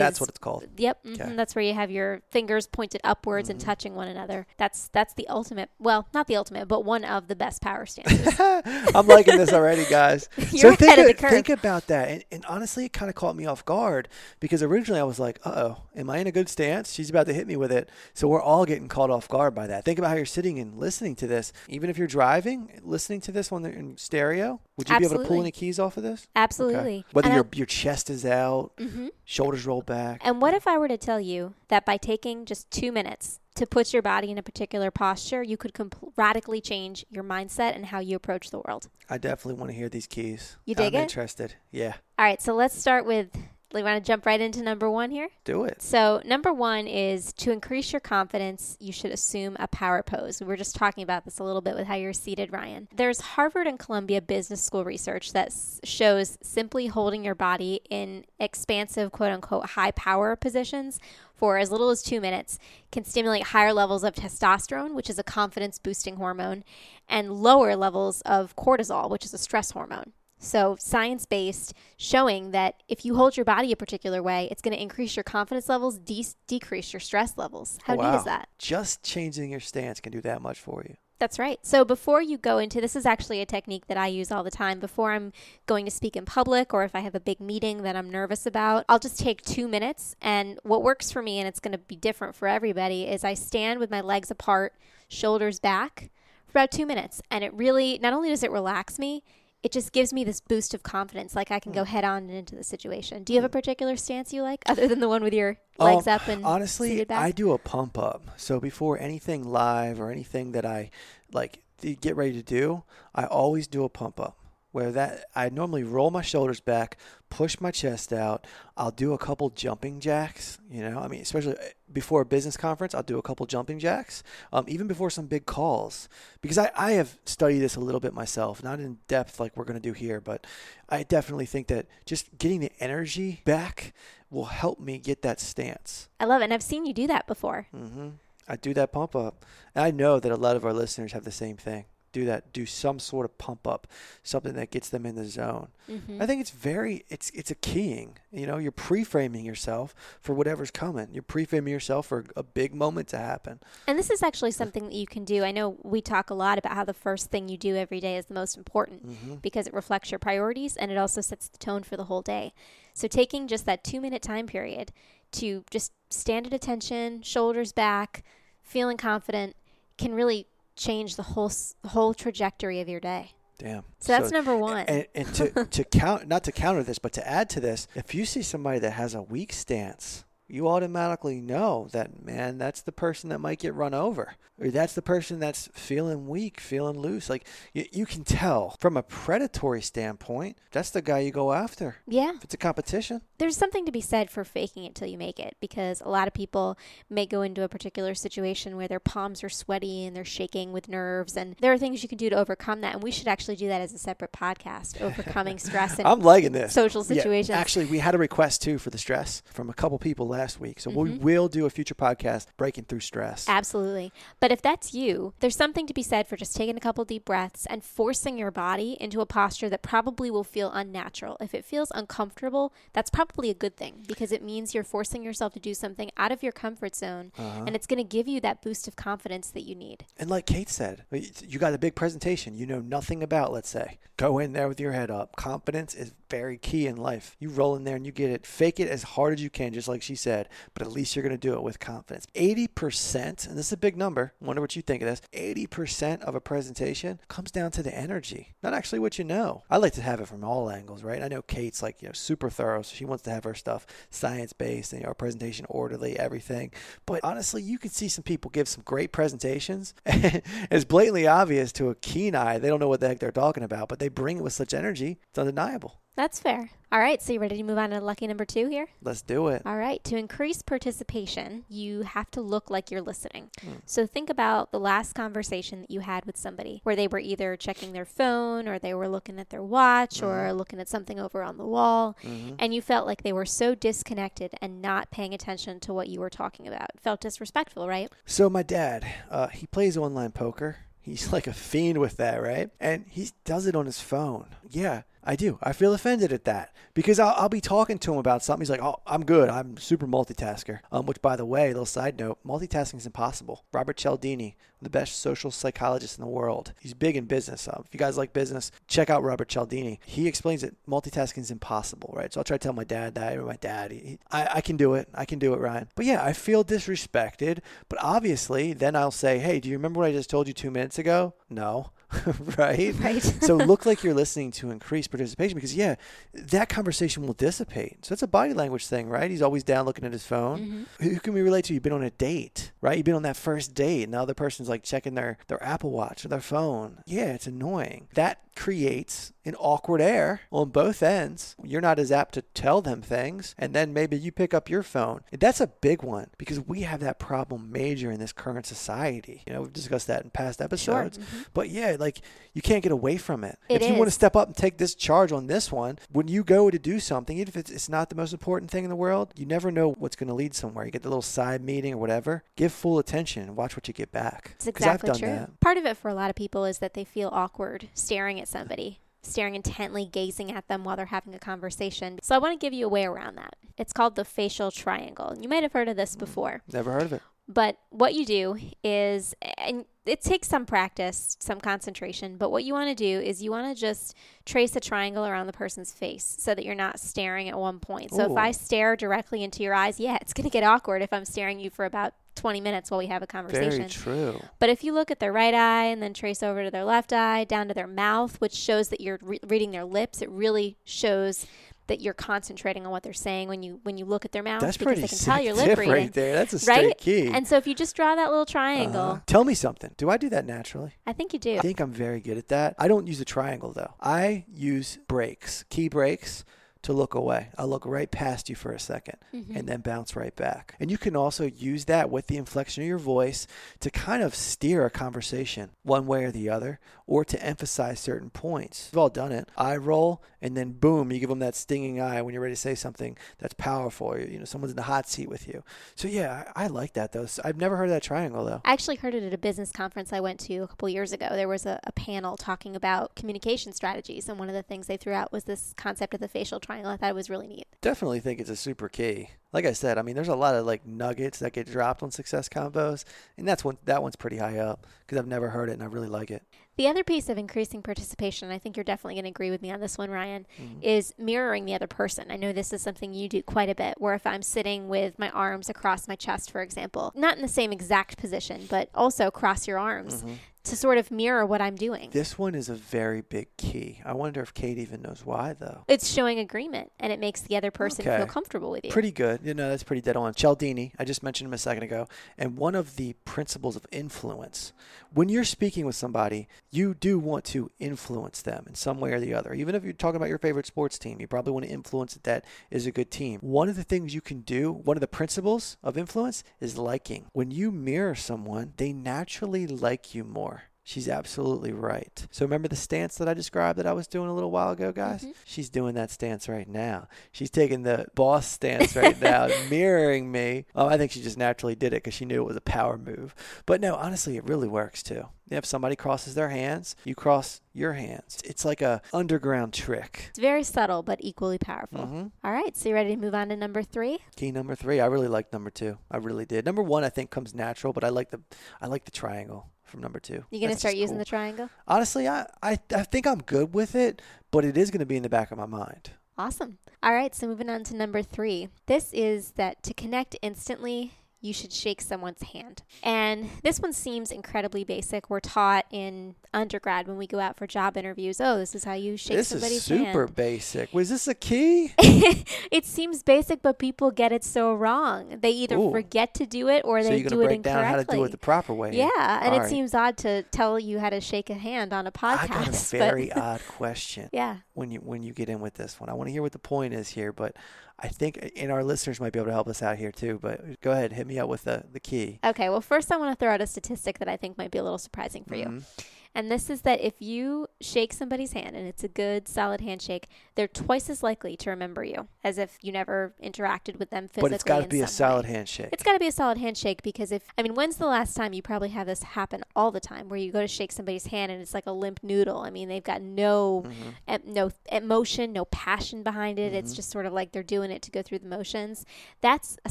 that's 0.00 0.20
what 0.20 0.28
it's 0.28 0.38
called. 0.38 0.66
Yep, 0.76 1.04
mm-hmm, 1.04 1.36
that's 1.36 1.54
where 1.54 1.64
you 1.64 1.74
have 1.74 1.90
your 1.90 2.22
fingers 2.30 2.66
pointed 2.66 3.00
upwards 3.04 3.48
mm-hmm. 3.48 3.52
and 3.52 3.60
touching 3.60 3.94
one 3.94 4.08
another. 4.08 4.46
That's 4.56 4.88
that's 4.88 5.14
the 5.14 5.28
ultimate. 5.28 5.70
Well, 5.78 6.08
not 6.12 6.26
the 6.26 6.36
ultimate, 6.36 6.68
but 6.68 6.84
one 6.84 7.04
of 7.04 7.28
the 7.28 7.36
best 7.36 7.62
power 7.62 7.86
stances. 7.86 8.38
I'm 8.38 9.06
liking 9.06 9.36
this 9.36 9.52
already, 9.52 9.84
guys. 9.86 10.28
You're 10.36 10.72
so 10.72 10.74
think, 10.74 10.80
ahead 10.82 10.98
of 10.98 11.06
the 11.06 11.14
curve. 11.14 11.30
think 11.30 11.48
about 11.48 11.86
that, 11.88 12.08
and, 12.08 12.24
and 12.30 12.44
honestly, 12.46 12.86
it 12.86 12.92
kind 12.92 13.08
of 13.08 13.14
caught 13.14 13.36
me 13.36 13.46
off 13.46 13.64
guard 13.64 14.08
because 14.40 14.62
originally 14.62 15.00
I 15.00 15.04
was 15.04 15.18
like, 15.18 15.40
"Uh 15.44 15.52
oh, 15.56 15.82
am 15.94 16.10
I 16.10 16.18
in 16.18 16.26
a 16.26 16.32
good 16.32 16.48
stance? 16.48 16.92
She's 16.92 17.10
about 17.10 17.26
to 17.26 17.32
hit 17.32 17.46
me 17.46 17.56
with 17.56 17.72
it." 17.72 17.90
So 18.14 18.28
we're 18.28 18.42
all 18.42 18.64
getting 18.64 18.88
caught 18.88 19.10
off 19.10 19.28
guard 19.28 19.54
by 19.54 19.66
that. 19.66 19.84
Think 19.84 19.98
about 19.98 20.08
how 20.08 20.16
you're 20.16 20.26
sitting 20.26 20.58
and 20.58 20.78
listening 20.78 21.16
to 21.16 21.26
this. 21.26 21.52
Even 21.68 21.90
if 21.90 21.98
you're 21.98 22.08
driving, 22.08 22.80
listening 22.82 23.20
to 23.22 23.32
this 23.32 23.52
on 23.52 23.62
the, 23.62 23.70
in 23.70 23.96
stereo, 23.96 24.60
would 24.76 24.88
you 24.88 24.94
Absolutely. 24.94 24.98
be 24.98 25.14
able 25.14 25.24
to 25.24 25.28
pull 25.28 25.40
any 25.40 25.50
keys 25.50 25.78
off 25.78 25.96
of 25.96 26.02
this? 26.02 26.26
Absolutely. 26.34 26.98
Okay. 26.98 27.04
Whether 27.12 27.28
and 27.28 27.36
your 27.36 27.48
your 27.54 27.66
chest 27.66 28.10
is 28.10 28.24
out, 28.24 28.72
mm-hmm. 28.76 29.08
shoulders 29.24 29.66
roll 29.66 29.82
back. 29.90 30.22
And 30.24 30.40
what 30.40 30.54
if 30.54 30.66
I 30.66 30.78
were 30.78 30.88
to 30.88 30.96
tell 30.96 31.20
you 31.20 31.54
that 31.68 31.84
by 31.84 31.96
taking 31.96 32.46
just 32.46 32.70
two 32.70 32.92
minutes 32.92 33.40
to 33.56 33.66
put 33.66 33.92
your 33.92 34.02
body 34.02 34.30
in 34.30 34.38
a 34.38 34.42
particular 34.42 34.90
posture, 34.90 35.42
you 35.42 35.56
could 35.56 35.74
comp- 35.74 36.12
radically 36.16 36.60
change 36.60 37.04
your 37.10 37.24
mindset 37.24 37.74
and 37.74 37.86
how 37.86 37.98
you 37.98 38.16
approach 38.16 38.50
the 38.50 38.60
world? 38.60 38.88
I 39.08 39.18
definitely 39.18 39.58
want 39.58 39.70
to 39.70 39.76
hear 39.76 39.88
these 39.88 40.06
keys. 40.06 40.56
You 40.64 40.74
dig 40.74 40.94
I'm 40.94 41.00
it? 41.00 41.02
interested. 41.02 41.54
Yeah. 41.70 41.94
All 42.18 42.24
right, 42.24 42.40
so 42.40 42.54
let's 42.54 42.78
start 42.78 43.04
with 43.04 43.36
we 43.72 43.82
want 43.82 44.02
to 44.02 44.06
jump 44.06 44.26
right 44.26 44.40
into 44.40 44.62
number 44.62 44.90
one 44.90 45.10
here? 45.10 45.28
Do 45.44 45.64
it. 45.64 45.80
So, 45.80 46.20
number 46.24 46.52
one 46.52 46.86
is 46.86 47.32
to 47.34 47.52
increase 47.52 47.92
your 47.92 48.00
confidence, 48.00 48.76
you 48.80 48.92
should 48.92 49.12
assume 49.12 49.56
a 49.60 49.68
power 49.68 50.02
pose. 50.02 50.40
We 50.40 50.46
were 50.46 50.56
just 50.56 50.74
talking 50.74 51.02
about 51.04 51.24
this 51.24 51.38
a 51.38 51.44
little 51.44 51.60
bit 51.60 51.76
with 51.76 51.86
how 51.86 51.94
you're 51.94 52.12
seated, 52.12 52.52
Ryan. 52.52 52.88
There's 52.94 53.20
Harvard 53.20 53.66
and 53.66 53.78
Columbia 53.78 54.20
Business 54.20 54.62
School 54.62 54.84
research 54.84 55.32
that 55.32 55.48
s- 55.48 55.80
shows 55.84 56.36
simply 56.42 56.88
holding 56.88 57.24
your 57.24 57.34
body 57.36 57.80
in 57.90 58.24
expansive, 58.40 59.12
quote 59.12 59.30
unquote, 59.32 59.66
high 59.70 59.92
power 59.92 60.34
positions 60.36 60.98
for 61.34 61.56
as 61.56 61.70
little 61.70 61.88
as 61.90 62.02
two 62.02 62.20
minutes 62.20 62.58
can 62.92 63.04
stimulate 63.04 63.44
higher 63.44 63.72
levels 63.72 64.04
of 64.04 64.14
testosterone, 64.14 64.94
which 64.94 65.08
is 65.08 65.18
a 65.18 65.22
confidence 65.24 65.78
boosting 65.78 66.16
hormone, 66.16 66.64
and 67.08 67.32
lower 67.32 67.74
levels 67.76 68.20
of 68.22 68.54
cortisol, 68.56 69.08
which 69.08 69.24
is 69.24 69.32
a 69.32 69.38
stress 69.38 69.70
hormone. 69.70 70.12
So, 70.42 70.76
science 70.80 71.26
based, 71.26 71.74
showing 71.98 72.50
that 72.52 72.82
if 72.88 73.04
you 73.04 73.14
hold 73.14 73.36
your 73.36 73.44
body 73.44 73.72
a 73.72 73.76
particular 73.76 74.22
way, 74.22 74.48
it's 74.50 74.62
going 74.62 74.74
to 74.74 74.82
increase 74.82 75.14
your 75.14 75.22
confidence 75.22 75.68
levels, 75.68 75.98
de- 75.98 76.26
decrease 76.46 76.92
your 76.94 77.00
stress 77.00 77.36
levels. 77.36 77.78
How 77.84 77.94
wow. 77.94 78.10
neat 78.10 78.18
is 78.18 78.24
that? 78.24 78.48
Just 78.58 79.02
changing 79.02 79.50
your 79.50 79.60
stance 79.60 80.00
can 80.00 80.12
do 80.12 80.22
that 80.22 80.40
much 80.40 80.58
for 80.58 80.82
you. 80.88 80.96
That's 81.20 81.38
right. 81.38 81.58
So 81.60 81.84
before 81.84 82.22
you 82.22 82.38
go 82.38 82.56
into 82.56 82.80
this 82.80 82.96
is 82.96 83.04
actually 83.04 83.42
a 83.42 83.46
technique 83.46 83.88
that 83.88 83.98
I 83.98 84.06
use 84.06 84.32
all 84.32 84.42
the 84.42 84.50
time 84.50 84.80
before 84.80 85.12
I'm 85.12 85.34
going 85.66 85.84
to 85.84 85.90
speak 85.90 86.16
in 86.16 86.24
public 86.24 86.72
or 86.72 86.82
if 86.82 86.94
I 86.94 87.00
have 87.00 87.14
a 87.14 87.20
big 87.20 87.40
meeting 87.40 87.82
that 87.82 87.94
I'm 87.94 88.08
nervous 88.08 88.46
about. 88.46 88.86
I'll 88.88 88.98
just 88.98 89.18
take 89.18 89.42
2 89.42 89.68
minutes 89.68 90.16
and 90.22 90.58
what 90.62 90.82
works 90.82 91.12
for 91.12 91.20
me 91.20 91.38
and 91.38 91.46
it's 91.46 91.60
going 91.60 91.72
to 91.72 91.78
be 91.78 91.94
different 91.94 92.34
for 92.34 92.48
everybody 92.48 93.02
is 93.02 93.22
I 93.22 93.34
stand 93.34 93.78
with 93.80 93.90
my 93.90 94.00
legs 94.00 94.30
apart, 94.30 94.72
shoulders 95.08 95.60
back 95.60 96.10
for 96.46 96.58
about 96.58 96.70
2 96.70 96.86
minutes 96.86 97.20
and 97.30 97.44
it 97.44 97.52
really 97.52 97.98
not 98.00 98.14
only 98.14 98.30
does 98.30 98.42
it 98.42 98.50
relax 98.50 98.98
me, 98.98 99.22
it 99.62 99.72
just 99.72 99.92
gives 99.92 100.12
me 100.12 100.24
this 100.24 100.40
boost 100.40 100.72
of 100.74 100.82
confidence 100.82 101.36
like 101.36 101.50
I 101.50 101.60
can 101.60 101.72
go 101.72 101.84
head 101.84 102.04
on 102.04 102.30
into 102.30 102.56
the 102.56 102.64
situation. 102.64 103.24
Do 103.24 103.32
you 103.32 103.38
have 103.40 103.44
a 103.44 103.52
particular 103.52 103.96
stance 103.96 104.32
you 104.32 104.42
like 104.42 104.62
other 104.66 104.88
than 104.88 105.00
the 105.00 105.08
one 105.08 105.22
with 105.22 105.34
your 105.34 105.58
legs 105.78 106.06
Um, 106.06 106.14
up 106.14 106.28
and 106.28 106.44
honestly? 106.44 107.08
I 107.10 107.30
do 107.30 107.52
a 107.52 107.58
pump 107.58 107.98
up. 107.98 108.30
So 108.38 108.58
before 108.58 108.98
anything 108.98 109.44
live 109.44 110.00
or 110.00 110.10
anything 110.10 110.52
that 110.52 110.64
I 110.64 110.90
like 111.32 111.62
get 112.00 112.16
ready 112.16 112.32
to 112.32 112.42
do, 112.42 112.84
I 113.14 113.24
always 113.24 113.66
do 113.66 113.84
a 113.84 113.88
pump 113.88 114.18
up. 114.18 114.36
Where 114.72 114.92
that 114.92 115.24
I 115.34 115.48
normally 115.48 115.82
roll 115.82 116.12
my 116.12 116.22
shoulders 116.22 116.60
back, 116.60 116.96
push 117.28 117.60
my 117.60 117.72
chest 117.72 118.12
out. 118.12 118.46
I'll 118.76 118.92
do 118.92 119.12
a 119.12 119.18
couple 119.18 119.50
jumping 119.50 119.98
jacks. 119.98 120.58
You 120.70 120.82
know, 120.88 121.00
I 121.00 121.08
mean, 121.08 121.20
especially 121.22 121.54
uh, 121.54 121.70
before 121.92 122.20
a 122.20 122.24
business 122.26 122.56
conference, 122.56 122.94
I'll 122.94 123.02
do 123.02 123.18
a 123.18 123.22
couple 123.22 123.46
jumping 123.46 123.80
jacks. 123.80 124.22
Um, 124.52 124.66
even 124.68 124.86
before 124.86 125.10
some 125.10 125.26
big 125.26 125.44
calls, 125.44 126.08
because 126.40 126.56
I, 126.56 126.70
I 126.76 126.92
have 126.92 127.18
studied 127.24 127.58
this 127.58 127.74
a 127.74 127.80
little 127.80 128.00
bit 128.00 128.14
myself, 128.14 128.62
not 128.62 128.78
in 128.78 128.98
depth 129.08 129.40
like 129.40 129.56
we're 129.56 129.64
going 129.64 129.80
to 129.80 129.88
do 129.88 129.92
here, 129.92 130.20
but 130.20 130.46
I 130.88 131.02
definitely 131.02 131.46
think 131.46 131.66
that 131.68 131.86
just 132.06 132.38
getting 132.38 132.60
the 132.60 132.72
energy 132.78 133.42
back 133.44 133.92
will 134.30 134.46
help 134.46 134.78
me 134.78 134.98
get 134.98 135.22
that 135.22 135.40
stance. 135.40 136.08
I 136.20 136.24
love 136.24 136.42
it 136.42 136.44
and 136.44 136.54
I've 136.54 136.62
seen 136.62 136.86
you 136.86 136.92
do 136.92 137.08
that 137.08 137.26
before. 137.26 137.66
Mm-hmm. 137.74 138.10
I 138.48 138.56
do 138.56 138.74
that 138.74 138.92
pump 138.92 139.14
up. 139.14 139.44
And 139.74 139.84
I 139.84 139.90
know 139.90 140.18
that 140.20 140.32
a 140.32 140.36
lot 140.36 140.56
of 140.56 140.64
our 140.64 140.72
listeners 140.72 141.12
have 141.12 141.24
the 141.24 141.32
same 141.32 141.56
thing. 141.56 141.84
Do 142.12 142.24
that. 142.24 142.52
Do 142.52 142.66
some 142.66 142.98
sort 142.98 143.24
of 143.24 143.38
pump 143.38 143.66
up, 143.66 143.86
something 144.22 144.54
that 144.54 144.70
gets 144.70 144.88
them 144.88 145.06
in 145.06 145.14
the 145.14 145.24
zone. 145.24 145.68
Mhm. 145.88 146.20
I 146.20 146.26
think 146.26 146.40
it's 146.40 146.50
very 146.50 147.04
it's 147.08 147.30
it's 147.30 147.50
a 147.50 147.54
keying. 147.54 148.18
You 148.32 148.46
know, 148.46 148.58
you're 148.58 148.72
pre-framing 148.72 149.44
yourself 149.44 149.94
for 150.20 150.34
whatever's 150.34 150.70
coming. 150.70 151.08
You're 151.12 151.22
pre-framing 151.22 151.72
yourself 151.72 152.06
for 152.06 152.24
a 152.34 152.42
big 152.42 152.74
moment 152.74 153.08
to 153.08 153.18
happen. 153.18 153.60
And 153.86 153.98
this 153.98 154.10
is 154.10 154.22
actually 154.22 154.50
something 154.50 154.84
that 154.84 154.94
you 154.94 155.06
can 155.06 155.24
do. 155.24 155.44
I 155.44 155.52
know 155.52 155.76
we 155.82 156.00
talk 156.00 156.30
a 156.30 156.34
lot 156.34 156.58
about 156.58 156.72
how 156.72 156.84
the 156.84 156.94
first 156.94 157.30
thing 157.30 157.48
you 157.48 157.56
do 157.56 157.76
every 157.76 158.00
day 158.00 158.16
is 158.16 158.26
the 158.26 158.34
most 158.34 158.56
important 158.56 159.02
hmm 159.04 159.34
because 159.42 159.66
it 159.66 159.72
reflects 159.74 160.10
your 160.10 160.18
priorities 160.18 160.76
and 160.76 160.90
it 160.90 160.98
also 160.98 161.20
sets 161.20 161.48
the 161.48 161.58
tone 161.58 161.82
for 161.82 161.96
the 161.96 162.04
whole 162.04 162.22
day. 162.22 162.52
So 162.94 163.06
taking 163.08 163.46
just 163.46 163.66
that 163.66 163.84
2 163.84 164.00
minute 164.00 164.22
time 164.22 164.46
period 164.46 164.92
to 165.32 165.64
just 165.70 165.92
stand 166.10 166.46
at 166.46 166.52
attention, 166.52 167.22
shoulders 167.22 167.72
back, 167.72 168.24
feeling 168.62 168.96
confident 168.96 169.56
can 169.96 170.14
really 170.14 170.46
change 170.80 171.16
the 171.16 171.22
whole 171.22 171.52
whole 171.86 172.14
trajectory 172.14 172.80
of 172.80 172.88
your 172.88 173.00
day. 173.00 173.32
Damn. 173.58 173.84
So 173.98 174.12
that's 174.12 174.32
number 174.32 174.56
1. 174.56 174.86
And, 174.86 175.06
and 175.14 175.34
to, 175.34 175.64
to 175.70 175.84
count, 175.84 176.26
not 176.26 176.44
to 176.44 176.52
counter 176.52 176.82
this, 176.82 176.98
but 176.98 177.12
to 177.12 177.28
add 177.28 177.50
to 177.50 177.60
this, 177.60 177.86
if 177.94 178.14
you 178.14 178.24
see 178.24 178.40
somebody 178.40 178.78
that 178.78 178.92
has 178.92 179.14
a 179.14 179.20
weak 179.20 179.52
stance, 179.52 180.24
you 180.48 180.66
automatically 180.66 181.42
know 181.42 181.88
that, 181.92 182.24
man, 182.24 182.56
that's 182.56 182.80
the 182.80 182.90
person 182.90 183.28
that 183.28 183.38
might 183.38 183.58
get 183.58 183.74
run 183.74 183.92
over. 183.92 184.34
Or 184.58 184.70
that's 184.70 184.94
the 184.94 185.02
person 185.02 185.40
that's 185.40 185.68
feeling 185.74 186.26
weak, 186.26 186.58
feeling 186.58 186.98
loose. 186.98 187.28
Like, 187.28 187.46
you, 187.74 187.84
you 187.92 188.06
can 188.06 188.24
tell 188.24 188.76
from 188.80 188.96
a 188.96 189.02
predatory 189.02 189.82
standpoint, 189.82 190.56
that's 190.72 190.90
the 190.90 191.02
guy 191.02 191.18
you 191.20 191.30
go 191.30 191.52
after. 191.52 191.96
yeah. 192.06 192.32
If 192.34 192.44
it's 192.44 192.54
a 192.54 192.58
competition, 192.58 193.20
there's 193.40 193.56
something 193.56 193.84
to 193.86 193.90
be 193.90 194.00
said 194.00 194.30
for 194.30 194.44
faking 194.44 194.84
it 194.84 194.94
till 194.94 195.08
you 195.08 195.18
make 195.18 195.40
it 195.40 195.56
because 195.60 196.00
a 196.02 196.08
lot 196.08 196.28
of 196.28 196.34
people 196.34 196.78
may 197.08 197.26
go 197.26 197.42
into 197.42 197.62
a 197.64 197.68
particular 197.68 198.14
situation 198.14 198.76
where 198.76 198.86
their 198.86 199.00
palms 199.00 199.42
are 199.42 199.48
sweaty 199.48 200.04
and 200.06 200.14
they're 200.14 200.24
shaking 200.24 200.72
with 200.72 200.88
nerves 200.88 201.36
and 201.36 201.56
there 201.60 201.72
are 201.72 201.78
things 201.78 202.02
you 202.04 202.08
can 202.08 202.18
do 202.18 202.30
to 202.30 202.36
overcome 202.36 202.80
that 202.82 202.94
and 202.94 203.02
we 203.02 203.10
should 203.10 203.26
actually 203.26 203.56
do 203.56 203.66
that 203.66 203.80
as 203.80 203.92
a 203.92 203.98
separate 203.98 204.30
podcast 204.32 205.00
overcoming 205.00 205.58
stress 205.68 205.98
and 205.98 206.06
I'm 206.06 206.20
liking 206.20 206.52
this. 206.52 206.72
social 206.72 207.02
Yeah, 207.02 207.16
situations 207.16 207.50
actually, 207.56 207.86
we 207.86 207.98
had 207.98 208.14
a 208.14 208.18
request 208.18 208.62
too 208.62 208.76
for 208.78 208.90
the 208.90 208.98
stress 208.98 209.42
from 209.46 209.70
a 209.70 209.74
couple 209.74 209.98
people 209.98 210.28
last 210.28 210.60
week. 210.60 210.78
So 210.78 210.90
we 210.90 211.10
Mhm. 211.10 211.20
will 211.20 211.48
do 211.48 211.64
a 211.66 211.70
future 211.70 211.94
podcast 211.94 212.46
breaking 212.58 212.84
through 212.84 213.00
stress. 213.00 213.48
Absolutely. 213.48 214.12
But 214.38 214.52
if 214.52 214.60
that's 214.60 214.92
you, 214.92 215.32
there's 215.40 215.56
something 215.56 215.86
to 215.86 215.94
be 215.94 216.02
said 216.02 216.28
for 216.28 216.36
just 216.36 216.54
taking 216.54 216.76
a 216.76 216.80
couple 216.80 217.04
deep 217.06 217.24
breaths 217.24 217.64
and 217.66 217.82
forcing 217.82 218.36
your 218.38 218.50
body 218.50 218.98
into 219.00 219.20
a 219.22 219.26
posture 219.26 219.70
that 219.70 219.82
probably 219.82 220.30
will 220.30 220.44
feel 220.44 220.70
unnatural. 220.72 221.38
If 221.40 221.54
it 221.54 221.64
feels 221.64 221.90
uncomfortable, 221.94 222.72
that's 222.92 223.08
probably 223.10 223.29
a 223.38 223.54
good 223.54 223.76
thing 223.76 224.04
because 224.06 224.32
it 224.32 224.42
means 224.42 224.74
you're 224.74 224.84
forcing 224.84 225.22
yourself 225.22 225.52
to 225.54 225.58
do 225.60 225.72
something 225.74 226.10
out 226.16 226.30
of 226.32 226.42
your 226.42 226.52
comfort 226.52 226.94
zone 226.94 227.32
Uh-huh. 227.38 227.64
and 227.66 227.74
it's 227.74 227.86
going 227.86 227.96
to 227.98 228.04
give 228.04 228.28
you 228.28 228.40
that 228.40 228.60
boost 228.62 228.86
of 228.86 228.96
confidence 228.96 229.50
that 229.52 229.62
you 229.62 229.74
need. 229.74 230.04
And 230.18 230.28
like 230.28 230.46
Kate 230.46 230.68
said, 230.68 231.04
you 231.10 231.58
got 231.58 231.72
a 231.74 231.78
big 231.78 231.94
presentation 231.94 232.54
you 232.54 232.66
know 232.66 232.80
nothing 232.80 233.22
about, 233.22 233.52
let's 233.52 233.68
say. 233.68 233.98
Go 234.16 234.38
in 234.38 234.52
there 234.52 234.68
with 234.68 234.78
your 234.80 234.92
head 234.92 235.10
up. 235.10 235.36
Confidence 235.36 235.94
is 235.94 236.12
very 236.30 236.56
key 236.56 236.86
in 236.86 236.96
life. 236.96 237.36
You 237.38 237.50
roll 237.50 237.76
in 237.76 237.84
there 237.84 237.96
and 237.96 238.06
you 238.06 238.12
get 238.12 238.30
it. 238.30 238.46
Fake 238.46 238.80
it 238.80 238.88
as 238.88 239.02
hard 239.02 239.34
as 239.34 239.42
you 239.42 239.50
can, 239.50 239.72
just 239.72 239.88
like 239.88 240.02
she 240.02 240.14
said, 240.14 240.48
but 240.72 240.82
at 240.82 240.92
least 240.92 241.14
you're 241.14 241.22
going 241.22 241.34
to 241.34 241.38
do 241.38 241.54
it 241.54 241.62
with 241.62 241.80
confidence. 241.80 242.26
80%, 242.34 243.48
and 243.48 243.58
this 243.58 243.66
is 243.66 243.72
a 243.72 243.76
big 243.76 243.96
number. 243.96 244.32
Wonder 244.40 244.62
what 244.62 244.76
you 244.76 244.82
think 244.82 245.02
of 245.02 245.08
this. 245.08 245.22
80% 245.32 246.22
of 246.22 246.34
a 246.34 246.40
presentation 246.40 247.20
comes 247.28 247.50
down 247.50 247.70
to 247.72 247.82
the 247.82 247.96
energy, 247.96 248.54
not 248.62 248.74
actually 248.74 249.00
what 249.00 249.18
you 249.18 249.24
know. 249.24 249.64
I 249.68 249.76
like 249.76 249.92
to 249.94 250.02
have 250.02 250.20
it 250.20 250.28
from 250.28 250.44
all 250.44 250.70
angles, 250.70 251.02
right? 251.02 251.22
I 251.22 251.28
know 251.28 251.42
Kate's 251.42 251.82
like, 251.82 252.00
you 252.00 252.08
know, 252.08 252.12
super 252.12 252.48
thorough, 252.48 252.82
so 252.82 252.94
she 252.94 253.04
wants 253.04 253.24
to 253.24 253.30
have 253.30 253.44
her 253.44 253.54
stuff 253.54 253.86
science 254.10 254.52
based 254.52 254.92
and 254.92 255.04
our 255.04 255.14
presentation 255.14 255.66
orderly, 255.68 256.18
everything. 256.18 256.72
But 257.06 257.24
honestly, 257.24 257.62
you 257.62 257.78
can 257.78 257.90
see 257.90 258.08
some 258.08 258.24
people 258.24 258.50
give 258.50 258.68
some 258.68 258.82
great 258.84 259.12
presentations. 259.12 259.94
it's 260.06 260.84
blatantly 260.84 261.26
obvious 261.26 261.72
to 261.72 261.90
a 261.90 261.94
keen 261.94 262.34
eye. 262.34 262.58
They 262.58 262.68
don't 262.68 262.80
know 262.80 262.88
what 262.88 263.00
the 263.00 263.08
heck 263.08 263.18
they're 263.18 263.32
talking 263.32 263.62
about, 263.62 263.88
but 263.88 263.98
they 263.98 264.08
bring 264.08 264.38
it 264.38 264.42
with 264.42 264.52
such 264.52 264.74
energy. 264.74 265.18
It's 265.30 265.38
undeniable. 265.38 266.00
That's 266.20 266.38
fair. 266.38 266.68
All 266.92 267.00
right, 267.00 267.22
so 267.22 267.32
you 267.32 267.40
ready 267.40 267.56
to 267.56 267.62
move 267.62 267.78
on 267.78 267.90
to 267.90 268.00
lucky 268.02 268.26
number 268.26 268.44
two 268.44 268.68
here? 268.68 268.88
Let's 269.02 269.22
do 269.22 269.48
it. 269.48 269.62
All 269.64 269.78
right, 269.78 270.04
to 270.04 270.18
increase 270.18 270.60
participation, 270.60 271.64
you 271.70 272.02
have 272.02 272.30
to 272.32 272.42
look 272.42 272.68
like 272.68 272.90
you're 272.90 273.00
listening. 273.00 273.48
Hmm. 273.62 273.76
So 273.86 274.06
think 274.06 274.28
about 274.28 274.70
the 274.70 274.78
last 274.78 275.14
conversation 275.14 275.80
that 275.80 275.90
you 275.90 276.00
had 276.00 276.26
with 276.26 276.36
somebody 276.36 276.82
where 276.82 276.94
they 276.94 277.08
were 277.08 277.20
either 277.20 277.56
checking 277.56 277.94
their 277.94 278.04
phone 278.04 278.68
or 278.68 278.78
they 278.78 278.92
were 278.92 279.08
looking 279.08 279.38
at 279.38 279.48
their 279.48 279.62
watch 279.62 280.22
or 280.22 280.52
looking 280.52 280.78
at 280.78 280.90
something 280.90 281.18
over 281.18 281.42
on 281.42 281.56
the 281.56 281.64
wall, 281.66 282.18
Mhm. 282.22 282.56
and 282.58 282.74
you 282.74 282.82
felt 282.82 283.06
like 283.06 283.22
they 283.22 283.32
were 283.32 283.46
so 283.46 283.74
disconnected 283.74 284.52
and 284.60 284.82
not 284.82 285.10
paying 285.10 285.32
attention 285.32 285.80
to 285.80 285.94
what 285.94 286.08
you 286.08 286.20
were 286.20 286.28
talking 286.28 286.68
about. 286.68 286.90
It 286.94 287.00
felt 287.00 287.22
disrespectful, 287.22 287.88
right? 287.88 288.12
So 288.26 288.50
my 288.50 288.62
dad, 288.62 289.06
uh, 289.30 289.46
he 289.46 289.66
plays 289.68 289.96
online 289.96 290.32
poker. 290.32 290.76
He's 291.00 291.32
like 291.32 291.46
a 291.46 291.54
fiend 291.54 291.96
with 291.96 292.18
that, 292.18 292.42
right? 292.42 292.68
And 292.78 293.06
he 293.08 293.30
does 293.46 293.66
it 293.66 293.74
on 293.74 293.86
his 293.86 294.02
phone. 294.02 294.48
Yeah, 294.68 295.02
I 295.22 295.36
do. 295.36 295.58
I 295.62 295.72
feel 295.72 295.92
offended 295.92 296.32
at 296.32 296.44
that 296.44 296.74
because 296.94 297.18
I'll, 297.18 297.34
I'll 297.36 297.48
be 297.48 297.60
talking 297.60 297.98
to 297.98 298.12
him 298.12 298.18
about 298.18 298.42
something. 298.42 298.62
He's 298.62 298.70
like, 298.70 298.82
"Oh, 298.82 299.00
I'm 299.06 299.24
good. 299.24 299.48
I'm 299.48 299.76
super 299.76 300.06
multitasker." 300.06 300.80
Um, 300.90 301.06
which, 301.06 301.20
by 301.20 301.36
the 301.36 301.44
way, 301.44 301.68
little 301.68 301.86
side 301.86 302.18
note, 302.18 302.38
multitasking 302.46 302.96
is 302.96 303.06
impossible. 303.06 303.64
Robert 303.72 303.96
Cialdini, 303.96 304.56
the 304.80 304.90
best 304.90 305.20
social 305.20 305.50
psychologist 305.50 306.18
in 306.18 306.24
the 306.24 306.30
world. 306.30 306.72
He's 306.80 306.94
big 306.94 307.16
in 307.16 307.26
business. 307.26 307.68
Um, 307.68 307.84
if 307.86 307.92
you 307.92 307.98
guys 307.98 308.16
like 308.16 308.32
business, 308.32 308.70
check 308.88 309.10
out 309.10 309.22
Robert 309.22 309.48
Cialdini. 309.48 310.00
He 310.06 310.26
explains 310.26 310.62
that 310.62 310.74
multitasking 310.86 311.38
is 311.38 311.50
impossible, 311.50 312.12
right? 312.16 312.32
So 312.32 312.40
I'll 312.40 312.44
try 312.44 312.56
to 312.56 312.62
tell 312.62 312.72
my 312.72 312.84
dad 312.84 313.14
that. 313.16 313.36
Or 313.36 313.44
my 313.44 313.56
dad, 313.56 313.92
he, 313.92 314.18
I, 314.30 314.48
I 314.56 314.60
can 314.60 314.76
do 314.76 314.94
it. 314.94 315.08
I 315.14 315.26
can 315.26 315.38
do 315.38 315.52
it, 315.52 315.60
Ryan. 315.60 315.88
But 315.94 316.06
yeah, 316.06 316.24
I 316.24 316.32
feel 316.32 316.64
disrespected. 316.64 317.58
But 317.88 317.98
obviously, 318.02 318.72
then 318.72 318.96
I'll 318.96 319.10
say, 319.10 319.38
"Hey, 319.38 319.60
do 319.60 319.68
you 319.68 319.76
remember 319.76 320.00
what 320.00 320.06
I 320.06 320.12
just 320.12 320.30
told 320.30 320.48
you 320.48 320.54
two 320.54 320.70
minutes 320.70 320.98
ago?" 320.98 321.34
No, 321.50 321.90
right? 322.58 322.94
Right. 322.98 323.22
so 323.22 323.56
look 323.56 323.86
like 323.86 324.02
you're 324.04 324.14
listening 324.22 324.50
to 324.52 324.70
increase 324.70 325.06
participation 325.06 325.54
because 325.54 325.74
yeah, 325.74 325.94
that 326.34 326.68
conversation 326.68 327.24
will 327.26 327.34
dissipate. 327.34 328.04
So 328.04 328.12
it's 328.12 328.22
a 328.22 328.26
body 328.28 328.52
language 328.52 328.86
thing, 328.86 329.08
right? 329.08 329.30
He's 329.30 329.42
always 329.42 329.62
down 329.64 329.86
looking 329.86 330.04
at 330.04 330.12
his 330.12 330.24
phone. 330.26 330.86
Mhm. 331.00 331.04
Who 331.12 331.20
can 331.20 331.32
we 331.34 331.40
relate 331.42 331.64
to? 331.66 331.74
You've 331.74 331.82
been 331.82 331.92
on 331.92 332.02
a 332.02 332.10
date, 332.10 332.69
right? 332.80 332.96
You've 332.96 333.04
been 333.04 333.14
on 333.14 333.22
that 333.22 333.36
first 333.36 333.74
date, 333.74 334.04
and 334.04 334.14
the 334.14 334.20
other 334.20 334.34
person's 334.34 334.68
like 334.68 334.82
checking 334.82 335.14
their 335.14 335.38
their 335.48 335.62
Apple 335.62 335.90
Watch 335.90 336.24
or 336.24 336.28
their 336.28 336.40
phone. 336.40 336.98
Yeah, 337.06 337.32
it's 337.32 337.46
annoying. 337.46 338.08
That 338.14 338.40
creates 338.56 339.32
an 339.46 339.54
awkward 339.58 340.00
air 340.02 340.42
on 340.52 340.68
both 340.68 341.02
ends. 341.02 341.56
You're 341.64 341.80
not 341.80 341.98
as 341.98 342.12
apt 342.12 342.34
to 342.34 342.42
tell 342.42 342.82
them 342.82 343.00
things, 343.00 343.54
and 343.58 343.72
then 343.74 343.92
maybe 343.94 344.18
you 344.18 344.30
pick 344.32 344.52
up 344.52 344.68
your 344.68 344.82
phone. 344.82 345.22
That's 345.32 345.60
a 345.60 345.66
big 345.66 346.02
one 346.02 346.28
because 346.36 346.60
we 346.60 346.82
have 346.82 347.00
that 347.00 347.18
problem 347.18 347.72
major 347.72 348.10
in 348.10 348.20
this 348.20 348.32
current 348.32 348.66
society. 348.66 349.42
You 349.46 349.54
know, 349.54 349.62
we've 349.62 349.72
discussed 349.72 350.06
that 350.08 350.24
in 350.24 350.30
past 350.30 350.60
episodes. 350.60 351.16
Mhm. 351.18 351.46
But 351.54 351.70
yeah, 351.70 351.96
like 351.98 352.20
you 352.52 352.60
can't 352.62 352.82
get 352.82 352.92
away 352.92 353.16
from 353.16 353.44
it. 353.44 353.58
It 353.68 353.80
if 353.82 353.88
you 353.88 353.94
want 353.94 354.08
to 354.08 354.12
step 354.14 354.36
up 354.36 354.48
and 354.48 354.56
take 354.56 354.76
this 354.78 354.94
charge 354.94 355.32
on 355.32 355.46
this 355.46 355.72
one, 355.72 355.98
when 356.12 356.28
you 356.28 356.44
go 356.44 356.70
to 356.70 356.78
do 356.78 357.00
something, 357.00 357.36
even 357.38 357.48
if 357.48 357.56
it's, 357.56 357.70
it's 357.70 357.88
not 357.88 358.10
the 358.10 358.16
most 358.16 358.32
important 358.32 358.70
thing 358.70 358.84
in 358.84 358.90
the 358.90 358.96
world, 358.96 359.32
you 359.36 359.46
never 359.46 359.70
know 359.72 359.92
what's 359.92 360.16
going 360.16 360.28
to 360.28 360.34
lead 360.34 360.54
somewhere. 360.54 360.84
You 360.84 360.90
get 360.90 361.02
the 361.02 361.08
little 361.08 361.22
side 361.22 361.62
meeting 361.62 361.94
or 361.94 361.98
whatever. 361.98 362.44
Give 362.56 362.69
full 362.70 362.98
attention 362.98 363.42
and 363.42 363.56
watch 363.56 363.76
what 363.76 363.88
you 363.88 363.94
get 363.94 364.12
back. 364.12 364.52
It's 364.56 364.66
exactly 364.66 365.10
true. 365.18 365.28
that. 365.28 365.60
Part 365.60 365.76
of 365.76 365.86
it 365.86 365.96
for 365.96 366.08
a 366.08 366.14
lot 366.14 366.30
of 366.30 366.36
people 366.36 366.64
is 366.64 366.78
that 366.78 366.94
they 366.94 367.04
feel 367.04 367.28
awkward 367.32 367.88
staring 367.94 368.40
at 368.40 368.48
somebody, 368.48 369.00
staring 369.22 369.54
intently, 369.54 370.04
gazing 370.04 370.52
at 370.52 370.68
them 370.68 370.84
while 370.84 370.96
they're 370.96 371.06
having 371.06 371.34
a 371.34 371.38
conversation. 371.38 372.18
So 372.22 372.34
I 372.34 372.38
want 372.38 372.58
to 372.58 372.64
give 372.64 372.72
you 372.72 372.86
a 372.86 372.88
way 372.88 373.04
around 373.04 373.36
that. 373.36 373.56
It's 373.76 373.92
called 373.92 374.16
the 374.16 374.24
facial 374.24 374.70
triangle. 374.70 375.34
You 375.40 375.48
might 375.48 375.62
have 375.62 375.72
heard 375.72 375.88
of 375.88 375.96
this 375.96 376.16
mm. 376.16 376.20
before. 376.20 376.62
Never 376.72 376.92
heard 376.92 377.04
of 377.04 377.12
it. 377.12 377.22
But 377.48 377.78
what 377.90 378.14
you 378.14 378.24
do 378.24 378.56
is, 378.84 379.34
and 379.58 379.84
it 380.06 380.22
takes 380.22 380.48
some 380.48 380.64
practice, 380.64 381.36
some 381.40 381.60
concentration, 381.60 382.36
but 382.36 382.50
what 382.50 382.64
you 382.64 382.72
want 382.72 382.88
to 382.88 382.94
do 382.94 383.20
is 383.20 383.42
you 383.42 383.50
want 383.50 383.74
to 383.74 383.78
just 383.78 384.14
trace 384.46 384.74
a 384.74 384.80
triangle 384.80 385.26
around 385.26 385.46
the 385.46 385.52
person's 385.52 385.92
face 385.92 386.36
so 386.38 386.54
that 386.54 386.64
you're 386.64 386.74
not 386.74 386.98
staring 386.98 387.48
at 387.48 387.58
one 387.58 387.78
point. 387.78 388.10
So 388.10 388.22
Ooh. 388.22 388.32
if 388.32 388.36
I 388.38 388.50
stare 388.52 388.96
directly 388.96 389.44
into 389.44 389.62
your 389.62 389.74
eyes, 389.74 390.00
yeah, 390.00 390.16
it's 390.20 390.32
going 390.32 390.48
to 390.48 390.50
get 390.50 390.64
awkward 390.64 391.02
if 391.02 391.12
I'm 391.12 391.26
staring 391.26 391.60
you 391.60 391.68
for 391.68 391.84
about 391.84 392.14
20 392.36 392.60
minutes 392.60 392.90
while 392.90 392.98
we 392.98 393.08
have 393.08 393.22
a 393.22 393.26
conversation. 393.26 393.88
Very 393.88 393.88
true. 393.88 394.40
But 394.58 394.70
if 394.70 394.82
you 394.82 394.92
look 394.92 395.10
at 395.10 395.20
their 395.20 395.32
right 395.32 395.52
eye 395.52 395.84
and 395.84 396.02
then 396.02 396.14
trace 396.14 396.42
over 396.42 396.64
to 396.64 396.70
their 396.70 396.84
left 396.84 397.12
eye, 397.12 397.44
down 397.44 397.68
to 397.68 397.74
their 397.74 397.86
mouth, 397.86 398.40
which 398.40 398.54
shows 398.54 398.88
that 398.88 399.00
you're 399.00 399.18
re- 399.20 399.40
reading 399.46 399.72
their 399.72 399.84
lips, 399.84 400.22
it 400.22 400.30
really 400.30 400.78
shows 400.84 401.46
that 401.90 402.00
you're 402.00 402.14
concentrating 402.14 402.86
on 402.86 402.92
what 402.92 403.02
they're 403.02 403.12
saying 403.12 403.48
when 403.48 403.62
you 403.62 403.80
when 403.82 403.98
you 403.98 404.04
look 404.04 404.24
at 404.24 404.32
their 404.32 404.42
mouth 404.42 404.60
That's 404.62 404.76
because 404.76 404.86
pretty 404.86 405.00
they 405.02 405.08
can 405.08 405.18
tell 405.18 405.40
you're 405.40 405.54
lip 405.54 405.76
reading. 405.76 405.92
right 405.92 406.12
there. 406.12 406.34
That's 406.36 406.52
a 406.54 406.58
straight 406.60 406.86
Right? 406.86 406.98
key. 406.98 407.26
And 407.28 407.46
so 407.46 407.56
if 407.56 407.66
you 407.66 407.74
just 407.74 407.94
draw 407.96 408.14
that 408.14 408.30
little 408.30 408.46
triangle, 408.46 409.00
Uh-huh. 409.00 409.20
Tell 409.26 409.44
me 409.44 409.54
something. 409.54 409.90
Do 409.96 410.08
I 410.08 410.16
do 410.16 410.28
that 410.30 410.46
naturally? 410.46 410.92
I 411.06 411.12
think 411.12 411.32
you 411.32 411.38
do. 411.38 411.56
I 411.56 411.60
think 411.60 411.80
I'm 411.80 411.92
very 411.92 412.20
good 412.20 412.38
at 412.38 412.48
that. 412.48 412.74
I 412.78 412.88
don't 412.88 413.06
use 413.06 413.20
a 413.20 413.24
triangle 413.24 413.72
though. 413.72 413.94
I 414.00 414.44
use 414.48 414.98
breaks, 415.08 415.64
key 415.68 415.88
breaks 415.88 416.44
to 416.82 416.92
look 416.94 417.14
away. 417.14 417.48
I'll 417.58 417.68
look 417.68 417.84
right 417.84 418.10
past 418.10 418.48
you 418.48 418.54
for 418.54 418.72
a 418.72 418.78
2nd 418.78 419.16
Mhm. 419.34 419.54
and 419.56 419.68
then 419.68 419.80
bounce 419.80 420.16
right 420.16 420.34
back. 420.34 420.76
And 420.80 420.90
you 420.90 420.96
can 420.96 421.14
also 421.14 421.44
use 421.44 421.84
that 421.86 422.10
with 422.10 422.26
the 422.26 422.36
inflection 422.38 422.82
of 422.82 422.88
your 422.88 422.98
voice 422.98 423.46
to 423.80 423.90
kind 423.90 424.22
of 424.22 424.34
steer 424.34 424.86
a 424.86 424.90
conversation 424.90 425.70
one 425.82 426.06
way 426.06 426.24
or 426.24 426.30
the 426.30 426.48
other 426.48 426.80
or 427.06 427.24
to 427.24 427.44
emphasize 427.44 428.00
certain 428.00 428.30
points. 428.30 428.88
We've 428.92 428.98
all 428.98 429.10
done 429.10 429.30
it. 429.32 429.50
Eye 429.58 429.76
roll 429.76 430.22
and 430.40 430.56
then 430.56 430.72
boom, 430.72 431.12
you 431.12 431.18
give 431.20 431.28
them 431.28 431.40
that 431.40 431.54
stinging 431.54 432.00
eye 432.00 432.22
when 432.22 432.32
you're 432.32 432.42
ready 432.42 432.54
to 432.54 432.60
say 432.60 432.74
something 432.74 433.18
that's 433.38 433.54
powerful. 433.54 434.16
You 434.18 434.38
know, 434.38 434.44
someone's 434.46 434.72
in 434.72 434.76
the 434.76 434.82
hot 434.84 435.06
seat 435.08 435.28
with 435.28 435.46
you. 435.48 435.62
So 435.96 436.08
yeah, 436.08 436.44
I, 436.56 436.64
I 436.64 436.66
like 436.68 436.94
that 436.94 437.12
though. 437.12 437.26
So 437.26 437.42
I've 437.44 437.58
never 437.58 437.76
heard 437.76 437.84
of 437.84 437.90
that 437.90 438.02
triangle 438.02 438.44
though. 438.44 438.62
I 438.64 438.72
actually 438.72 438.96
heard 438.96 439.14
it 439.14 439.22
at 439.22 439.34
a 439.34 439.38
business 439.38 439.70
conference 439.70 440.12
I 440.14 440.20
went 440.20 440.40
to 440.40 440.56
a 440.62 440.68
couple 440.68 440.88
years 440.88 441.12
ago. 441.12 441.28
There 441.30 441.48
was 441.48 441.66
a, 441.66 441.78
a 441.84 441.92
panel 441.92 442.38
talking 442.38 442.74
about 442.74 443.14
communication 443.16 443.72
strategies, 443.74 444.28
and 444.28 444.38
one 444.38 444.48
of 444.48 444.54
the 444.54 444.62
things 444.62 444.86
they 444.86 444.96
threw 444.96 445.12
out 445.12 445.30
was 445.32 445.44
this 445.44 445.74
concept 445.76 446.14
of 446.14 446.20
the 446.20 446.28
facial 446.28 446.58
triangle. 446.58 446.69
I 446.70 446.96
thought 446.96 447.10
it 447.10 447.14
was 447.14 447.30
really 447.30 447.46
neat. 447.48 447.66
definitely 447.80 448.20
think 448.20 448.40
it's 448.40 448.50
a 448.50 448.56
super 448.56 448.88
key. 448.88 449.30
Like 449.52 449.64
I 449.66 449.72
said, 449.72 449.98
I 449.98 450.02
mean, 450.02 450.14
there's 450.14 450.28
a 450.28 450.36
lot 450.36 450.54
of 450.54 450.64
like 450.64 450.86
nuggets 450.86 451.40
that 451.40 451.52
get 451.52 451.66
dropped 451.70 452.02
on 452.04 452.10
Success 452.12 452.48
Convos, 452.48 453.04
and 453.36 453.48
that's 453.48 453.64
one 453.64 453.78
that 453.86 454.02
one's 454.02 454.14
pretty 454.16 454.36
high 454.36 454.58
up 454.58 454.86
because 455.06 455.18
I've 455.18 455.26
never 455.26 455.50
heard 455.50 455.68
it 455.68 455.72
and 455.72 455.82
I 455.82 455.86
really 455.86 456.08
like 456.08 456.30
it. 456.30 456.42
The 456.76 456.86
other 456.86 457.02
piece 457.04 457.28
of 457.28 457.36
increasing 457.36 457.82
participation, 457.82 458.46
and 458.48 458.54
I 458.54 458.58
think 458.58 458.76
you're 458.76 458.84
definitely 458.84 459.14
going 459.16 459.24
to 459.24 459.30
agree 459.30 459.50
with 459.50 459.60
me 459.60 459.70
on 459.70 459.80
this 459.80 459.98
one, 459.98 460.10
Ryan, 460.10 460.46
Mm-hmm. 460.58 460.78
is 460.82 461.12
mirroring 461.18 461.64
the 461.66 461.74
other 461.74 461.86
person. 461.88 462.30
I 462.30 462.36
know 462.36 462.52
this 462.52 462.72
is 462.72 462.80
something 462.80 463.12
you 463.12 463.28
do 463.28 463.42
quite 463.42 463.68
a 463.68 463.74
bit, 463.74 463.94
where 464.00 464.14
if 464.14 464.26
I'm 464.26 464.40
sitting 464.42 464.88
with 464.88 465.18
my 465.18 465.28
arms 465.30 465.68
across 465.68 466.06
my 466.08 466.14
chest, 466.16 466.50
for 466.50 466.62
example, 466.62 467.12
not 467.14 467.36
in 467.36 467.42
the 467.42 467.48
same 467.48 467.70
exact 467.72 468.16
position, 468.16 468.66
but 468.70 468.88
also 468.94 469.30
cross 469.30 469.66
your 469.68 469.78
arms 469.78 470.22
Mm-hmm. 470.22 470.32
To 470.64 470.76
sort 470.76 470.98
of 470.98 471.10
mirror 471.10 471.44
what 471.46 471.60
I'm 471.60 471.74
doing. 471.76 472.10
This 472.12 472.38
one 472.38 472.54
is 472.54 472.68
a 472.68 472.74
very 472.74 473.22
big 473.22 473.48
key. 473.56 474.00
I 474.04 474.12
wonder 474.12 474.40
if 474.42 474.52
Kate 474.52 474.78
even 474.78 475.02
knows 475.02 475.22
why 475.24 475.54
though. 475.58 475.84
It's 475.88 476.08
showing 476.10 476.38
agreement, 476.38 476.92
and 477.00 477.12
it 477.12 477.18
makes 477.18 477.40
the 477.40 477.56
other 477.56 477.70
person 477.70 478.06
Okay. 478.06 478.18
feel 478.18 478.26
comfortable 478.26 478.70
with 478.70 478.84
you. 478.84 478.90
Pretty 478.90 479.10
good. 479.10 479.40
You 479.42 479.54
know, 479.54 479.70
that's 479.70 479.82
pretty 479.82 480.02
dead 480.02 480.16
on. 480.16 480.34
Cialdini, 480.34 480.92
I 480.98 481.04
just 481.04 481.22
mentioned 481.22 481.48
him 481.48 481.54
a 481.54 481.58
second 481.58 481.82
ago. 481.84 482.08
And 482.36 482.56
one 482.56 482.74
of 482.74 482.96
the 482.96 483.14
principles 483.24 483.74
of 483.76 483.86
influence, 483.90 484.72
when 485.12 485.28
you're 485.28 485.44
speaking 485.44 485.86
with 485.86 485.96
somebody, 485.96 486.46
you 486.70 486.94
do 486.94 487.18
want 487.18 487.44
to 487.46 487.70
influence 487.78 488.42
them 488.42 488.64
in 488.68 488.74
some 488.74 489.00
way 489.00 489.12
or 489.12 489.20
the 489.20 489.34
other. 489.34 489.54
Even 489.54 489.74
if 489.74 489.82
you're 489.82 489.92
talking 489.92 490.16
about 490.16 490.28
your 490.28 490.38
favorite 490.38 490.66
sports 490.66 490.98
team, 490.98 491.20
you 491.20 491.26
probably 491.26 491.52
want 491.52 491.64
to 491.64 491.70
influence 491.70 492.14
that 492.14 492.24
that 492.24 492.44
is 492.70 492.86
a 492.86 492.92
good 492.92 493.10
team. 493.10 493.40
One 493.40 493.68
of 493.68 493.76
the 493.76 493.82
things 493.82 494.14
you 494.14 494.20
can 494.20 494.40
do, 494.42 494.70
one 494.72 494.96
of 494.96 495.00
the 495.00 495.08
principles 495.08 495.76
of 495.82 495.96
influence 495.96 496.44
is 496.60 496.76
liking. 496.78 497.26
When 497.32 497.50
you 497.50 497.70
mirror 497.70 498.14
someone, 498.14 498.74
they 498.76 498.92
naturally 498.92 499.66
like 499.66 500.14
you 500.14 500.22
more. 500.24 500.59
She's 500.82 501.08
absolutely 501.08 501.72
right. 501.72 502.26
So 502.32 502.44
remember 502.44 502.66
the 502.66 502.74
stance 502.74 503.14
that 503.16 503.28
I 503.28 503.34
described 503.34 503.78
that 503.78 503.86
I 503.86 503.92
was 503.92 504.06
doing 504.08 504.28
a 504.28 504.34
little 504.34 504.50
while 504.50 504.70
ago, 504.70 504.90
guys? 504.92 505.22
Mhm. 505.24 505.34
She's 505.44 505.68
doing 505.70 505.94
that 505.94 506.10
stance 506.10 506.48
right 506.48 506.66
now. 506.68 507.06
She's 507.30 507.50
taking 507.50 507.82
the 507.82 508.06
boss 508.14 508.46
stance 508.46 508.96
right 508.96 509.20
now, 509.20 509.48
mirroring 509.68 510.32
me. 510.32 510.64
Oh, 510.74 510.86
I 510.88 510.96
think 510.98 511.12
she 511.12 511.22
just 511.22 511.38
naturally 511.38 511.74
did 511.76 511.92
it 511.92 512.02
because 512.02 512.14
she 512.14 512.24
knew 512.24 512.42
it 512.42 512.46
was 512.46 512.56
a 512.56 512.60
power 512.62 512.98
move. 512.98 513.34
But 513.66 513.80
no, 513.80 513.94
honestly, 513.94 514.36
it 514.36 514.44
really 514.44 514.66
works 514.68 515.02
too. 515.02 515.28
If 515.50 515.64
somebody 515.64 515.96
crosses 515.96 516.34
their 516.34 516.48
hands, 516.48 516.96
you 517.04 517.14
cross 517.14 517.60
your 517.72 517.92
hands. 517.94 518.40
It's 518.44 518.64
like 518.64 518.80
a 518.82 519.02
underground 519.12 519.72
trick. 519.72 520.26
It's 520.30 520.38
very 520.38 520.62
subtle, 520.62 521.02
but 521.02 521.18
equally 521.22 521.58
powerful. 521.58 522.06
hmm 522.06 522.26
All 522.42 522.52
right, 522.52 522.76
so 522.76 522.88
you 522.88 522.94
ready 522.94 523.14
to 523.14 523.20
move 523.20 523.34
on 523.34 523.48
to 523.50 523.56
number 523.56 523.82
three? 523.82 524.18
Key 524.36 524.50
number 524.50 524.74
three. 524.74 524.98
I 525.00 525.06
really 525.06 525.28
like 525.28 525.52
number 525.52 525.70
two. 525.70 525.98
I 526.10 526.16
really 526.18 526.46
did. 526.46 526.64
Number 526.64 526.82
one, 526.82 527.04
I 527.04 527.10
think 527.10 527.30
comes 527.30 527.54
natural, 527.54 527.92
but 527.92 528.02
I 528.04 528.08
like 528.08 528.30
the 528.30 528.40
I 528.80 528.86
like 528.86 529.04
the 529.04 529.10
triangle 529.10 529.66
from 529.90 530.00
number 530.00 530.20
two. 530.20 530.44
You 530.50 530.60
gonna 530.60 530.70
That's 530.70 530.80
start 530.80 530.94
using 530.94 531.16
cool. 531.16 531.18
the 531.18 531.24
triangle? 531.24 531.68
Honestly, 531.86 532.28
I, 532.28 532.46
I 532.62 532.78
I 532.94 533.02
think 533.02 533.26
I'm 533.26 533.42
good 533.42 533.74
with 533.74 533.94
it, 533.94 534.22
but 534.50 534.64
it 534.64 534.76
is 534.76 534.90
to 535.00 535.06
be 535.06 535.16
in 535.16 535.22
the 535.22 535.28
back 535.28 535.50
of 535.50 535.58
my 535.58 535.66
mind. 535.66 536.10
Awesome. 536.38 536.78
All 537.02 537.12
right, 537.12 537.34
so 537.34 537.46
moving 537.46 537.68
on 537.68 537.84
to 537.84 537.96
number 537.96 538.22
three. 538.22 538.68
This 538.86 539.12
is 539.12 539.52
that 539.52 539.82
to 539.82 539.92
connect 539.92 540.36
instantly, 540.42 541.12
you 541.40 541.52
should 541.54 541.72
shake 541.72 542.00
someone's 542.02 542.42
hand. 542.42 542.82
And 543.02 543.48
this 543.62 543.80
one 543.80 543.92
seems 543.92 544.30
incredibly 544.30 544.84
basic. 544.84 545.30
We're 545.30 545.40
taught 545.40 545.86
in 545.90 546.34
undergrad 546.52 547.08
when 547.08 547.16
we 547.16 547.26
go 547.26 547.40
out 547.40 547.56
for 547.56 547.66
job 547.66 547.96
interviews. 547.96 548.40
Oh, 548.40 548.58
this 548.58 548.74
is 548.74 548.84
how 548.84 548.92
you 548.92 549.16
shake 549.16 549.38
this 549.38 549.48
somebody's 549.48 549.78
is 549.78 549.84
super 549.84 550.26
hand. 550.26 550.34
basic. 550.34 550.92
Was 550.92 551.08
this 551.08 551.26
a 551.28 551.34
key? 551.34 551.94
it 551.98 552.84
seems 552.84 553.22
basic, 553.22 553.62
but 553.62 553.78
people 553.78 554.10
get 554.10 554.32
it 554.32 554.44
so 554.44 554.74
wrong. 554.74 555.38
They 555.40 555.50
either 555.52 555.76
Ooh. 555.78 555.90
forget 555.90 556.34
to 556.34 556.46
do 556.46 556.68
it 556.68 556.82
or 556.84 557.02
so 557.02 557.08
they 557.08 557.18
you're 557.18 557.30
do 557.30 557.36
going 557.36 557.38
to 557.38 557.44
it 557.44 557.46
break 557.48 557.56
incorrectly. 557.66 557.82
down 557.82 557.90
how 557.92 557.96
to 558.02 558.16
do 558.16 558.24
it 558.24 558.30
the 558.32 558.38
proper 558.38 558.74
way. 558.74 558.92
yeah, 558.92 559.08
and 559.42 559.48
All 559.50 559.56
it 559.56 559.58
right. 559.60 559.68
seems 559.68 559.94
odd 559.94 560.18
to 560.18 560.42
tell 560.44 560.78
you 560.78 560.98
how 560.98 561.08
to 561.08 561.20
shake 561.20 561.48
a 561.48 561.54
hand 561.54 561.92
on 561.94 562.06
a 562.06 562.12
podcast. 562.12 562.42
I 562.42 562.46
got 562.48 562.68
a 562.68 562.72
very 562.98 563.32
odd 563.32 563.62
question 563.66 564.28
yeah. 564.32 564.58
when 564.74 564.90
you 564.90 564.98
when 565.00 565.22
you 565.22 565.32
get 565.32 565.48
in 565.48 565.60
with 565.60 565.74
this 565.74 565.98
one. 565.98 566.10
I 566.10 566.12
want 566.12 566.28
to 566.28 566.32
hear 566.32 566.42
what 566.42 566.52
the 566.52 566.58
point 566.58 566.92
is 566.92 567.08
here, 567.08 567.32
but 567.32 567.56
I 568.02 568.08
think 568.08 568.52
and 568.56 568.72
our 568.72 568.82
listeners 568.82 569.20
might 569.20 569.32
be 569.32 569.38
able 569.38 569.48
to 569.48 569.52
help 569.52 569.68
us 569.68 569.82
out 569.82 569.98
here 569.98 570.12
too. 570.12 570.38
But 570.40 570.80
go 570.80 570.92
ahead, 570.92 571.12
hit 571.12 571.26
me 571.26 571.38
up 571.38 571.48
with 571.48 571.64
the 571.64 571.84
the 571.92 572.00
key. 572.00 572.38
Okay, 572.44 572.68
well, 572.68 572.80
first 572.80 573.12
I 573.12 573.16
want 573.16 573.36
to 573.36 573.42
throw 573.42 573.52
out 573.52 573.60
a 573.60 573.66
statistic 573.66 574.18
that 574.18 574.28
I 574.28 574.36
think 574.36 574.56
might 574.56 574.70
be 574.70 574.78
a 574.78 574.82
little 574.82 574.98
surprising 574.98 575.44
for 575.44 575.56
you. 575.56 575.66
Mm-hmm. 575.66 576.02
And 576.34 576.50
this 576.50 576.70
is 576.70 576.82
that 576.82 577.00
if 577.00 577.14
you 577.20 577.66
shake 577.80 578.12
somebody's 578.12 578.52
hand 578.52 578.76
and 578.76 578.86
it's 578.86 579.02
a 579.02 579.08
good, 579.08 579.48
solid 579.48 579.80
handshake, 579.80 580.28
they're 580.54 580.68
twice 580.68 581.10
as 581.10 581.22
likely 581.22 581.56
to 581.56 581.70
remember 581.70 582.04
you 582.04 582.28
as 582.44 582.56
if 582.56 582.78
you 582.82 582.92
never 582.92 583.34
interacted 583.42 583.98
with 583.98 584.10
them 584.10 584.28
physically. 584.28 584.42
But 584.50 584.52
it's 584.54 584.64
got 584.64 584.82
to 584.82 584.88
be 584.88 585.00
a 585.00 585.08
solid 585.08 585.44
way. 585.46 585.52
handshake. 585.52 585.88
It's 585.92 586.02
got 586.04 586.12
to 586.12 586.18
be 586.20 586.28
a 586.28 586.32
solid 586.32 586.58
handshake 586.58 587.02
because 587.02 587.32
if, 587.32 587.42
I 587.58 587.62
mean, 587.62 587.74
when's 587.74 587.96
the 587.96 588.06
last 588.06 588.36
time 588.36 588.52
you 588.52 588.62
probably 588.62 588.90
have 588.90 589.06
this 589.08 589.22
happen 589.24 589.62
all 589.74 589.90
the 589.90 590.00
time 590.00 590.28
where 590.28 590.38
you 590.38 590.52
go 590.52 590.60
to 590.60 590.68
shake 590.68 590.92
somebody's 590.92 591.26
hand 591.26 591.50
and 591.50 591.60
it's 591.60 591.74
like 591.74 591.86
a 591.86 591.92
limp 591.92 592.20
noodle? 592.22 592.58
I 592.60 592.70
mean, 592.70 592.88
they've 592.88 593.02
got 593.02 593.22
no, 593.22 593.82
Mhm. 593.86 594.14
em- 594.28 594.42
no 594.46 594.70
emotion, 594.92 595.52
no 595.52 595.64
passion 595.66 596.22
behind 596.22 596.58
it. 596.58 596.72
It's 596.74 596.92
Mhm. 596.92 596.96
just 596.96 597.10
sort 597.10 597.26
of 597.26 597.32
like 597.32 597.50
they're 597.52 597.62
doing 597.62 597.90
it 597.90 598.02
to 598.02 598.10
go 598.10 598.22
through 598.22 598.38
the 598.38 598.48
motions. 598.48 599.04
That's 599.40 599.78
a 599.84 599.90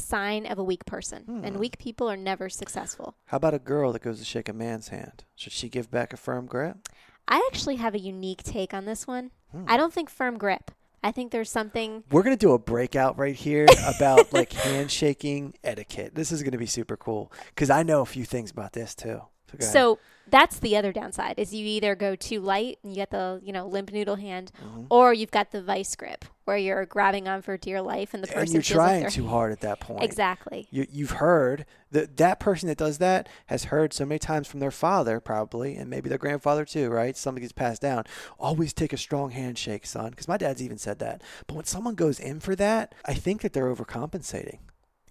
sign 0.00 0.46
of 0.46 0.58
a 0.58 0.64
weak 0.64 0.86
person. 0.86 1.24
And 1.44 1.54
Hmm. 1.56 1.60
weak 1.60 1.78
people 1.78 2.08
are 2.10 2.16
never 2.16 2.48
successful. 2.48 3.14
How 3.26 3.36
about 3.36 3.54
a 3.54 3.58
girl 3.58 3.92
that 3.92 4.02
goes 4.02 4.18
to 4.20 4.24
shake 4.24 4.48
a 4.48 4.52
man's 4.52 4.88
hand? 4.88 5.24
Should 5.36 5.52
she 5.52 5.68
give 5.68 5.90
back 5.90 6.12
a 6.12 6.16
firm 6.30 6.46
grip? 6.46 6.88
I 7.26 7.44
actually 7.50 7.76
have 7.76 7.94
a 7.94 7.98
unique 7.98 8.44
take 8.44 8.72
on 8.72 8.84
this 8.84 9.04
one. 9.04 9.32
Hmm. 9.50 9.64
I 9.66 9.76
don't 9.76 9.92
think 9.92 10.08
firm 10.08 10.38
grip. 10.38 10.70
I 11.02 11.10
think 11.10 11.32
there's 11.32 11.50
something. 11.50 12.04
We're 12.12 12.22
gonna 12.22 12.36
do 12.36 12.52
a 12.52 12.58
breakout 12.58 13.18
right 13.18 13.34
here 13.34 13.66
about 13.96 14.32
like 14.32 14.52
handshaking 14.52 15.54
etiquette. 15.64 16.14
This 16.14 16.30
is 16.30 16.44
gonna 16.44 16.58
be 16.58 16.66
super 16.66 16.96
cool 16.96 17.32
because 17.48 17.68
I 17.68 17.82
know 17.82 18.02
a 18.02 18.06
few 18.06 18.24
things 18.24 18.52
about 18.52 18.74
this 18.74 18.94
too. 18.94 19.22
So. 19.58 19.66
So 19.72 19.98
that's 20.28 20.60
the 20.60 20.76
other 20.76 20.92
downside 20.92 21.34
is 21.38 21.52
you 21.52 21.66
either 21.66 21.96
go 21.96 22.14
too 22.14 22.40
light 22.40 22.78
and 22.84 22.92
you 22.92 22.96
get 22.96 23.10
the 23.10 23.40
you 23.42 23.52
know 23.52 23.66
limp 23.66 23.90
noodle 23.92 24.14
hand, 24.16 24.52
Mhm. 24.64 24.86
or 24.88 25.12
you've 25.12 25.32
got 25.32 25.50
the 25.50 25.60
vice 25.60 25.96
grip 25.96 26.24
where 26.44 26.56
you're 26.56 26.86
grabbing 26.86 27.26
on 27.26 27.42
for 27.42 27.56
dear 27.56 27.82
life 27.82 28.14
and 28.14 28.22
the 28.22 28.28
person 28.28 28.40
and 28.42 28.52
you're 28.54 28.62
trying 28.62 29.10
too 29.10 29.26
hard 29.26 29.50
at 29.50 29.60
that 29.60 29.80
point. 29.80 30.04
Exactly. 30.04 30.68
You, 30.70 30.86
you've 30.88 31.12
heard 31.12 31.66
that 31.90 32.16
that 32.18 32.38
person 32.38 32.68
that 32.68 32.78
does 32.78 32.98
that 32.98 33.28
has 33.46 33.64
heard 33.64 33.92
so 33.92 34.04
many 34.04 34.20
times 34.20 34.46
from 34.46 34.60
their 34.60 34.70
father, 34.70 35.18
probably, 35.18 35.74
and 35.74 35.90
maybe 35.90 36.08
their 36.08 36.18
grandfather 36.18 36.64
too, 36.64 36.90
right? 36.90 37.16
Something 37.16 37.42
gets 37.42 37.52
passed 37.52 37.82
down. 37.82 38.04
Always 38.38 38.72
take 38.72 38.92
a 38.92 38.96
strong 38.96 39.30
handshake, 39.30 39.84
son, 39.84 40.10
because 40.10 40.28
my 40.28 40.36
dad's 40.36 40.62
even 40.62 40.78
said 40.78 41.00
that. 41.00 41.22
But 41.48 41.56
when 41.56 41.64
someone 41.64 41.96
goes 41.96 42.20
in 42.20 42.38
for 42.38 42.54
that, 42.56 42.94
I 43.04 43.14
think 43.14 43.42
that 43.42 43.52
they're 43.52 43.72
overcompensating. 43.74 44.58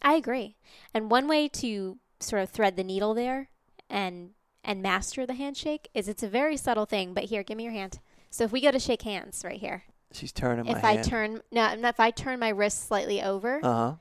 I 0.01 0.13
agree. 0.13 0.55
And 0.93 1.11
one 1.11 1.27
way 1.27 1.49
to 1.49 1.97
sort 2.21 2.41
of 2.41 2.49
thread 2.49 2.77
the 2.77 2.83
needle 2.85 3.13
there 3.13 3.49
and 3.89 4.31
and 4.63 4.81
master 4.81 5.25
the 5.25 5.33
handshake 5.33 5.89
is 5.93 6.07
it's 6.07 6.23
a 6.23 6.27
very 6.27 6.57
subtle 6.57 6.85
thing. 6.85 7.13
But 7.13 7.25
here, 7.25 7.43
give 7.43 7.57
me 7.57 7.63
your 7.63 7.73
hand. 7.73 7.99
So 8.29 8.43
if 8.43 8.51
we 8.51 8.61
go 8.61 8.71
to 8.71 8.79
shake 8.79 9.01
hands 9.03 9.41
right 9.43 9.59
here, 9.59 9.83
She's 10.11 10.31
turning 10.31 10.65
my 10.65 10.71
if 10.77 10.83
I 10.83 10.93
hand. 10.93 11.05
turn 11.07 11.41
no, 11.51 11.73
if 11.87 11.99
I 11.99 12.11
turn 12.11 12.39
my 12.39 12.49
wrist 12.49 12.87
slightly 12.87 13.21
over, 13.21 13.59
uh 13.63 13.95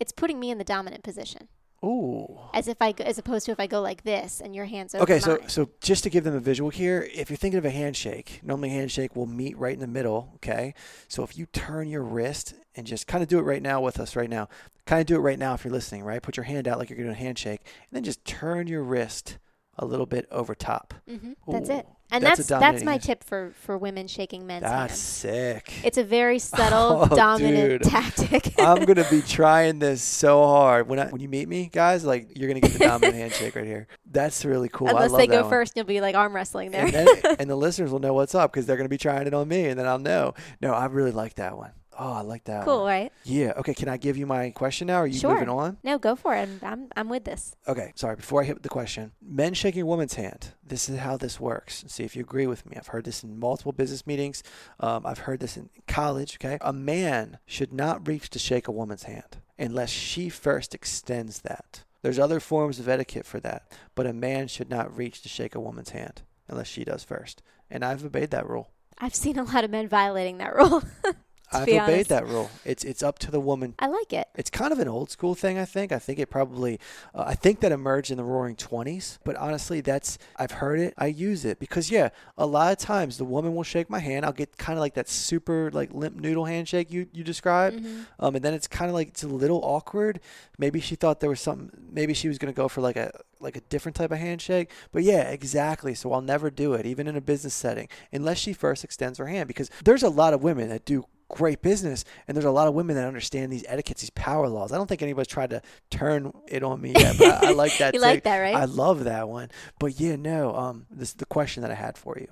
it's 0.00 0.12
putting 0.12 0.40
me 0.40 0.50
in 0.50 0.58
the 0.58 0.64
dominant 0.64 1.02
position. 1.04 1.48
Ooh. 1.84 2.38
as 2.54 2.66
if 2.66 2.80
I 2.80 2.92
go, 2.92 3.04
as 3.04 3.18
opposed 3.18 3.44
to 3.44 3.52
if 3.52 3.60
I 3.60 3.66
go 3.66 3.82
like 3.82 4.04
this 4.04 4.40
and 4.40 4.54
your 4.56 4.64
hands 4.64 4.94
over 4.94 5.02
Okay, 5.02 5.18
so 5.20 5.36
mine. 5.36 5.48
so 5.50 5.68
just 5.82 6.02
to 6.04 6.10
give 6.10 6.24
them 6.24 6.34
a 6.34 6.40
visual 6.40 6.70
here, 6.70 7.06
if 7.12 7.28
you're 7.28 7.36
thinking 7.36 7.58
of 7.58 7.66
a 7.66 7.70
handshake, 7.70 8.40
normally 8.42 8.70
a 8.70 8.72
handshake 8.72 9.14
will 9.14 9.26
meet 9.26 9.58
right 9.58 9.74
in 9.74 9.80
the 9.80 9.86
middle. 9.86 10.30
Okay, 10.36 10.72
so 11.08 11.22
if 11.24 11.36
you 11.36 11.44
turn 11.44 11.88
your 11.88 12.02
wrist 12.02 12.54
and 12.74 12.86
just 12.86 13.06
kind 13.06 13.22
of 13.22 13.28
do 13.28 13.38
it 13.38 13.42
right 13.42 13.60
now 13.60 13.82
with 13.82 14.00
us 14.00 14.16
right 14.16 14.30
now, 14.30 14.48
kind 14.86 15.00
of 15.00 15.06
do 15.06 15.16
it 15.16 15.20
right 15.20 15.38
now 15.38 15.54
if 15.54 15.64
you're 15.64 15.72
listening, 15.72 16.02
right? 16.04 16.22
Put 16.22 16.36
your 16.36 16.44
hand 16.44 16.68
out 16.68 16.78
like 16.78 16.90
you're 16.90 16.98
doing 16.98 17.10
a 17.10 17.14
handshake, 17.14 17.60
and 17.64 17.96
then 17.96 18.04
just 18.04 18.24
turn 18.24 18.66
your 18.66 18.82
wrist 18.82 19.38
a 19.76 19.84
little 19.84 20.06
bit 20.06 20.26
over 20.30 20.54
top. 20.54 20.94
hmm 21.08 21.32
That's 21.48 21.68
it. 21.68 21.86
And 22.10 22.22
that's 22.22 22.46
that's 22.46 22.48
that's, 22.60 22.84
my 22.84 22.92
hand. 22.92 23.02
tip 23.02 23.24
for 23.24 23.50
for 23.60 23.76
women 23.76 24.06
shaking 24.06 24.46
men's 24.46 24.62
That's 24.62 24.92
hands. 24.92 25.00
sick. 25.00 25.72
It's 25.82 25.98
a 25.98 26.04
very 26.04 26.38
subtle, 26.38 27.08
Oh, 27.10 27.16
dominant 27.16 27.82
dude. 27.82 27.90
tactic. 27.90 28.54
I'm 28.60 28.84
gonna 28.84 29.08
be 29.10 29.20
trying 29.26 29.80
this 29.80 30.00
so 30.00 30.44
hard 30.46 30.86
when 30.88 31.00
I, 31.00 31.06
when 31.06 31.20
you 31.20 31.28
meet 31.28 31.48
me, 31.48 31.68
guys. 31.72 32.04
Like 32.04 32.28
you're 32.38 32.46
gonna 32.46 32.60
get 32.60 32.72
the 32.72 32.78
dominant 32.78 33.16
handshake 33.16 33.56
right 33.56 33.64
here. 33.64 33.88
That's 34.08 34.44
really 34.44 34.68
cool. 34.68 34.88
I 34.88 34.90
Unless 34.92 35.12
they 35.16 35.26
go 35.26 35.40
one. 35.40 35.50
first, 35.50 35.72
you'll 35.74 35.86
be 35.86 36.00
like 36.00 36.14
arm 36.14 36.36
wrestling 36.36 36.70
there. 36.70 36.84
and, 36.84 36.92
then, 36.94 37.36
and 37.40 37.50
the 37.50 37.56
listeners 37.56 37.90
will 37.90 37.98
know 37.98 38.12
what's 38.14 38.34
up 38.36 38.52
because 38.52 38.66
they're 38.66 38.76
gonna 38.76 38.88
be 38.88 38.98
trying 38.98 39.26
it 39.26 39.34
on 39.34 39.48
me, 39.48 39.64
and 39.64 39.76
then 39.80 39.88
I'll 39.88 39.98
know. 39.98 40.34
No, 40.60 40.72
I 40.72 40.84
really 40.84 41.10
like 41.10 41.34
that 41.36 41.56
one. 41.56 41.72
Oh, 41.98 42.12
I 42.12 42.20
like 42.22 42.44
that 42.44 42.64
cool, 42.64 42.78
one. 42.82 42.86
right? 42.86 43.12
Yeah. 43.24 43.52
Okay. 43.56 43.74
Can 43.74 43.88
I 43.88 43.96
give 43.96 44.16
you 44.16 44.26
my 44.26 44.50
question 44.50 44.86
now? 44.88 44.98
Or 44.98 45.02
are 45.04 45.06
you 45.06 45.18
Sure. 45.18 45.32
moving 45.34 45.48
on? 45.48 45.78
No, 45.82 45.98
go 45.98 46.16
for 46.16 46.34
it. 46.34 46.40
I'm 46.42 46.58
I'm, 46.62 46.88
I'm 46.96 47.08
with 47.08 47.24
this. 47.24 47.54
Okay, 47.68 47.92
sorry. 47.94 48.16
Before 48.16 48.42
I 48.42 48.44
hit 48.44 48.62
the 48.62 48.68
question, 48.68 49.12
men 49.22 49.54
shaking 49.54 49.82
a 49.82 49.86
woman's 49.86 50.14
hand. 50.14 50.54
This 50.66 50.88
is 50.88 50.98
how 50.98 51.16
this 51.16 51.38
works. 51.38 51.84
See 51.88 52.04
if 52.04 52.16
you 52.16 52.22
agree 52.22 52.46
with 52.46 52.66
me. 52.66 52.76
I've 52.76 52.88
heard 52.88 53.04
this 53.04 53.22
in 53.22 53.38
multiple 53.38 53.72
business 53.72 54.06
meetings. 54.06 54.42
Um, 54.80 55.06
I've 55.06 55.18
heard 55.20 55.40
this 55.40 55.56
in 55.56 55.70
college. 55.86 56.36
Okay, 56.40 56.58
a 56.60 56.72
man 56.72 57.38
should 57.46 57.72
not 57.72 58.06
reach 58.08 58.30
to 58.30 58.38
shake 58.38 58.66
a 58.68 58.72
woman's 58.72 59.04
hand 59.04 59.38
unless 59.58 59.90
she 59.90 60.28
first 60.28 60.74
extends 60.74 61.40
that. 61.42 61.84
There's 62.02 62.18
other 62.18 62.40
forms 62.40 62.78
of 62.80 62.88
etiquette 62.88 63.24
for 63.24 63.40
that, 63.40 63.70
but 63.94 64.06
a 64.06 64.12
man 64.12 64.48
should 64.48 64.68
not 64.68 64.94
reach 64.94 65.22
to 65.22 65.28
shake 65.28 65.54
a 65.54 65.60
woman's 65.60 65.90
hand 65.90 66.22
unless 66.48 66.66
she 66.66 66.84
does 66.84 67.02
first. 67.04 67.40
And 67.70 67.82
I've 67.84 68.04
obeyed 68.04 68.30
that 68.32 68.48
rule. 68.48 68.70
I've 68.98 69.14
seen 69.14 69.38
a 69.38 69.44
lot 69.44 69.64
of 69.64 69.70
men 69.70 69.88
violating 69.88 70.38
that 70.38 70.54
rule. 70.54 70.82
I've 71.54 71.62
obeyed 71.62 71.78
honest. 71.80 72.08
that 72.10 72.26
rule. 72.26 72.50
It's 72.64 72.84
it's 72.84 73.02
up 73.02 73.18
to 73.20 73.30
the 73.30 73.40
woman 73.40 73.74
I 73.78 73.86
like 73.86 74.12
it. 74.12 74.28
it's 74.34 74.50
kind 74.50 74.72
of 74.72 74.78
an 74.78 74.88
old 74.88 75.10
school 75.10 75.34
thing 75.34 75.58
i 75.58 75.64
think 75.64 75.92
i 75.92 75.98
think 75.98 76.18
it 76.18 76.28
probably 76.30 76.78
uh, 77.14 77.24
i 77.26 77.34
think 77.34 77.60
that 77.60 77.72
emerged 77.72 78.10
in 78.10 78.16
the 78.16 78.24
roaring 78.24 78.56
20s 78.56 79.18
but 79.24 79.36
honestly 79.36 79.80
that's 79.80 80.18
i've 80.36 80.50
heard 80.52 80.78
it 80.80 80.94
i 80.98 81.06
use 81.06 81.44
it 81.44 81.58
because 81.58 81.90
yeah 81.90 82.08
a 82.38 82.46
lot 82.46 82.72
of 82.72 82.78
times 82.78 83.18
the 83.18 83.24
woman 83.24 83.54
will 83.54 83.62
shake 83.62 83.88
my 83.90 83.98
hand 83.98 84.24
i'll 84.24 84.32
get 84.32 84.56
kind 84.56 84.78
of 84.78 84.80
like 84.80 84.94
that 84.94 85.08
super 85.08 85.70
like 85.72 85.92
limp 85.92 86.16
noodle 86.16 86.44
handshake 86.46 86.90
you 86.90 87.06
you 87.12 87.22
described 87.24 87.80
Mhm. 87.80 88.06
um, 88.20 88.34
and 88.36 88.44
then 88.44 88.54
it's 88.54 88.66
kind 88.66 88.88
of 88.88 88.94
like 88.94 89.08
it's 89.08 89.22
a 89.22 89.28
little 89.28 89.60
awkward 89.64 90.20
maybe 90.58 90.80
she 90.80 90.94
thought 90.96 91.20
there 91.20 91.30
was 91.30 91.40
something 91.40 91.70
maybe 91.90 92.14
she 92.14 92.28
was 92.28 92.38
going 92.38 92.52
to 92.52 92.56
go 92.56 92.68
for 92.68 92.80
like 92.80 92.96
a 92.96 93.10
like 93.40 93.56
a 93.56 93.60
different 93.62 93.94
type 93.96 94.10
of 94.10 94.18
handshake 94.18 94.70
but 94.92 95.02
yeah 95.02 95.22
exactly 95.30 95.94
so 95.94 96.12
i'll 96.12 96.20
never 96.22 96.50
do 96.50 96.72
it 96.74 96.86
even 96.86 97.06
in 97.06 97.16
a 97.16 97.20
business 97.20 97.54
setting 97.54 97.88
unless 98.12 98.38
she 98.38 98.52
first 98.52 98.84
extends 98.84 99.18
her 99.18 99.26
hand 99.26 99.46
because 99.48 99.70
there's 99.84 100.02
a 100.02 100.08
lot 100.08 100.32
of 100.32 100.42
women 100.42 100.68
that 100.68 100.84
do 100.84 101.04
great 101.34 101.60
business 101.62 102.04
and 102.28 102.36
there's 102.36 102.44
a 102.44 102.50
lot 102.50 102.68
of 102.68 102.74
women 102.74 102.94
that 102.94 103.04
understand 103.06 103.52
these 103.52 103.64
etiquettes 103.66 104.02
these 104.02 104.10
power 104.10 104.48
laws 104.48 104.70
i 104.72 104.76
don't 104.76 104.86
think 104.86 105.02
anybody's 105.02 105.26
tried 105.26 105.50
to 105.50 105.60
turn 105.90 106.32
it 106.46 106.62
on 106.62 106.80
me 106.80 106.92
yet 106.96 107.16
but 107.18 107.42
i, 107.44 107.48
I 107.48 107.52
like 107.52 107.76
that 107.78 107.92
You 107.92 107.98
too. 107.98 108.06
like 108.06 108.22
that, 108.22 108.38
right? 108.38 108.54
i 108.54 108.64
love 108.66 109.02
that 109.04 109.28
one 109.28 109.50
but 109.80 109.98
yeah 109.98 110.14
no 110.14 110.54
um 110.54 110.86
this 110.90 111.08
is 111.08 111.14
the 111.16 111.26
question 111.26 111.62
that 111.62 111.70
i 111.72 111.74
had 111.74 111.98
for 111.98 112.16
you 112.20 112.28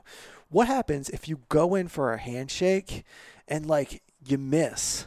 what 0.50 0.68
happens 0.68 1.08
if 1.08 1.28
you 1.28 1.40
go 1.48 1.74
in 1.74 1.88
for 1.88 2.12
a 2.12 2.18
handshake 2.18 3.02
and 3.48 3.66
like 3.66 4.02
you 4.24 4.38
miss 4.38 5.06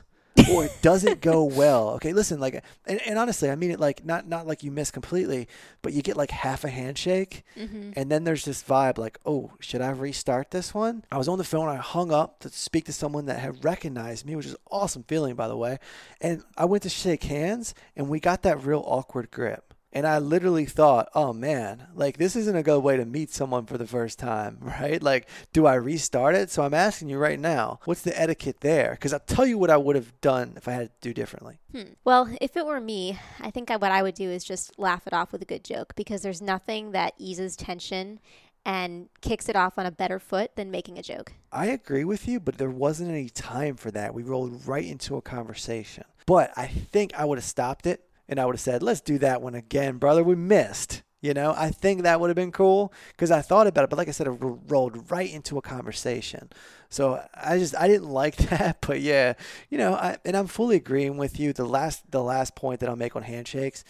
or 0.51 0.65
it 0.65 0.71
doesn't 0.81 1.21
go 1.21 1.43
well. 1.43 1.89
Okay, 1.91 2.13
listen, 2.13 2.39
like, 2.39 2.63
and, 2.85 3.01
and 3.05 3.17
honestly, 3.17 3.49
I 3.49 3.55
mean 3.55 3.71
it 3.71 3.79
like 3.79 4.05
not 4.05 4.27
not 4.27 4.45
like 4.47 4.63
you 4.63 4.71
miss 4.71 4.91
completely, 4.91 5.47
but 5.81 5.93
you 5.93 6.01
get 6.01 6.17
like 6.17 6.31
half 6.31 6.63
a 6.63 6.69
handshake, 6.69 7.43
Mhm. 7.57 7.93
and 7.95 8.11
then 8.11 8.23
there's 8.23 8.45
this 8.45 8.63
vibe 8.63 8.97
like, 8.97 9.17
oh, 9.25 9.51
should 9.59 9.81
I 9.81 9.89
restart 9.89 10.51
this 10.51 10.73
one? 10.73 11.03
I 11.11 11.17
was 11.17 11.27
on 11.27 11.37
the 11.37 11.43
phone, 11.43 11.67
I 11.67 11.75
hung 11.77 12.11
up 12.11 12.39
to 12.41 12.49
speak 12.49 12.85
to 12.85 12.93
someone 12.93 13.25
that 13.25 13.39
had 13.39 13.63
recognized 13.63 14.25
me, 14.25 14.35
which 14.35 14.45
is 14.45 14.55
awesome 14.69 15.03
feeling, 15.03 15.35
by 15.35 15.47
the 15.47 15.57
way, 15.57 15.79
and 16.21 16.43
I 16.57 16.65
went 16.65 16.83
to 16.83 16.89
shake 16.89 17.23
hands, 17.23 17.73
and 17.95 18.07
we 18.09 18.19
got 18.19 18.43
that 18.43 18.63
real 18.63 18.83
awkward 18.85 19.31
grip. 19.31 19.73
And 19.95 20.05
I 20.05 20.19
literally 20.19 20.65
thought, 20.65 21.07
oh 21.15 21.31
man, 21.31 21.87
like 21.95 22.17
this 22.17 22.35
isn't 22.35 22.55
a 22.55 22.63
good 22.63 22.81
way 22.81 22.97
to 22.97 23.05
meet 23.05 23.31
someone 23.31 23.65
for 23.65 23.77
the 23.77 23.87
first 23.87 24.19
time, 24.19 24.57
right? 24.61 25.01
Like, 25.01 25.29
do 25.53 25.65
I 25.65 25.75
restart 25.75 26.35
it? 26.35 26.51
So 26.51 26.63
I'm 26.63 26.73
asking 26.73 27.09
you 27.09 27.17
right 27.17 27.39
now, 27.39 27.79
what's 27.85 28.01
the 28.01 28.19
etiquette 28.19 28.59
there? 28.59 28.91
Because 28.91 29.13
I'll 29.13 29.19
tell 29.19 29.45
you 29.45 29.57
what 29.57 29.69
I 29.69 29.77
would 29.77 29.95
have 29.95 30.19
done 30.19 30.53
if 30.57 30.67
I 30.67 30.73
had 30.73 30.89
to 30.89 31.09
do 31.09 31.13
differently. 31.13 31.59
Hmm. 31.71 31.93
Well, 32.03 32.29
if 32.41 32.57
it 32.57 32.65
were 32.65 32.81
me, 32.81 33.17
I 33.39 33.51
think 33.51 33.71
I, 33.71 33.77
what 33.77 33.93
I 33.93 34.03
would 34.03 34.15
do 34.15 34.29
is 34.29 34.43
just 34.43 34.77
laugh 34.77 35.07
it 35.07 35.13
off 35.13 35.31
with 35.31 35.41
a 35.41 35.45
good 35.45 35.63
joke 35.63 35.95
because 35.95 36.21
there's 36.21 36.41
nothing 36.41 36.91
that 36.91 37.13
eases 37.17 37.55
tension 37.55 38.19
and 38.65 39.07
kicks 39.21 39.47
it 39.47 39.55
off 39.55 39.77
on 39.77 39.85
a 39.85 39.91
better 39.91 40.19
foot 40.19 40.55
than 40.55 40.71
making 40.71 40.97
a 40.97 41.03
joke. 41.03 41.33
I 41.51 41.67
agree 41.67 42.03
with 42.03 42.27
you, 42.27 42.39
but 42.39 42.57
there 42.57 42.69
wasn't 42.69 43.11
any 43.11 43.29
time 43.29 43.75
for 43.75 43.91
that. 43.91 44.13
We 44.13 44.23
rolled 44.23 44.67
right 44.67 44.83
into 44.83 45.15
a 45.15 45.21
conversation. 45.21 46.03
But 46.25 46.51
I 46.57 46.65
think 46.65 47.13
I 47.13 47.23
would 47.23 47.37
have 47.37 47.45
stopped 47.45 47.85
it 47.85 48.01
and 48.27 48.39
I 48.39 48.45
would 48.45 48.55
have 48.55 48.61
said, 48.61 48.83
let's 48.83 49.01
do 49.01 49.17
that 49.19 49.41
one 49.41 49.55
again, 49.55 49.97
brother. 49.97 50.23
We 50.23 50.35
missed. 50.35 51.03
You 51.21 51.33
know, 51.33 51.55
I 51.57 51.71
think 51.71 52.03
that 52.03 52.19
would 52.19 52.29
have 52.29 52.35
been 52.35 52.51
cool 52.51 52.93
because 53.13 53.31
I 53.31 53.41
thought 53.41 53.65
about 53.65 53.85
it. 53.85 53.89
But 53.89 53.97
like 53.97 54.07
I 54.07 54.11
said, 54.11 54.27
it 54.27 54.37
rolled 54.39 55.09
right 55.09 55.31
into 55.31 55.57
a 55.57 55.61
conversation. 55.61 56.51
So 56.89 57.19
I 57.33 57.57
just, 57.57 57.75
I 57.75 57.87
didn't 57.87 58.09
like 58.09 58.35
that. 58.49 58.77
But 58.81 59.01
yeah, 59.01 59.33
you 59.71 59.79
know, 59.79 59.95
I, 59.95 60.17
and 60.23 60.37
I'm 60.37 60.45
fully 60.45 60.75
agreeing 60.75 61.17
with 61.17 61.39
you. 61.39 61.51
The 61.51 61.65
last, 61.65 62.11
the 62.11 62.21
last 62.21 62.55
point 62.55 62.79
that 62.79 62.89
I'll 62.89 62.95
make 62.95 63.15
on 63.15 63.23
handshakes 63.23 63.83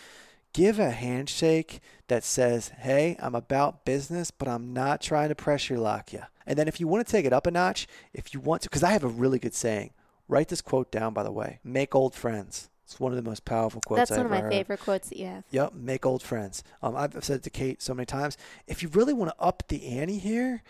give 0.53 0.79
a 0.79 0.91
handshake 0.91 1.81
that 2.07 2.23
says, 2.23 2.71
Hey, 2.79 3.17
I'm 3.19 3.35
about 3.35 3.83
business, 3.83 4.31
but 4.31 4.47
I'm 4.47 4.73
not 4.73 5.01
trying 5.01 5.27
to 5.27 5.35
pressure 5.35 5.77
lock 5.77 6.13
you. 6.13 6.21
And 6.47 6.57
then 6.57 6.69
if 6.69 6.79
you 6.79 6.87
want 6.87 7.05
to 7.05 7.11
take 7.11 7.25
it 7.25 7.33
up 7.33 7.47
a 7.47 7.51
notch, 7.51 7.85
if 8.13 8.33
you 8.33 8.39
want 8.39 8.61
to, 8.61 8.69
because 8.69 8.83
I 8.83 8.91
have 8.91 9.03
a 9.03 9.09
really 9.09 9.39
good 9.39 9.53
saying, 9.53 9.91
write 10.29 10.47
this 10.47 10.61
quote 10.61 10.89
down, 10.89 11.13
by 11.13 11.23
the 11.23 11.31
way 11.31 11.59
make 11.65 11.93
old 11.93 12.15
friends. 12.15 12.69
It's 12.85 12.99
one 12.99 13.11
of 13.11 13.15
the 13.15 13.27
most 13.27 13.45
powerful 13.45 13.81
quotes 13.85 13.97
That's 13.99 14.11
I've 14.11 14.17
one 14.17 14.25
of 14.27 14.31
my 14.31 14.41
heard. 14.41 14.51
favorite 14.51 14.79
quotes 14.79 15.09
that 15.09 15.17
you 15.17 15.25
have. 15.25 15.43
Yep, 15.49 15.73
make 15.73 16.05
old 16.05 16.21
friends. 16.21 16.63
Um, 16.83 16.95
I've 16.95 17.15
said 17.25 17.37
it 17.37 17.43
to 17.43 17.49
Kate 17.49 17.81
so 17.81 17.95
many 17.95 18.05
times. 18.05 18.37
If 18.67 18.83
you 18.83 18.89
really 18.89 19.13
want 19.13 19.31
to 19.31 19.43
up 19.43 19.63
the 19.67 19.87
ante 19.87 20.19
here, 20.19 20.61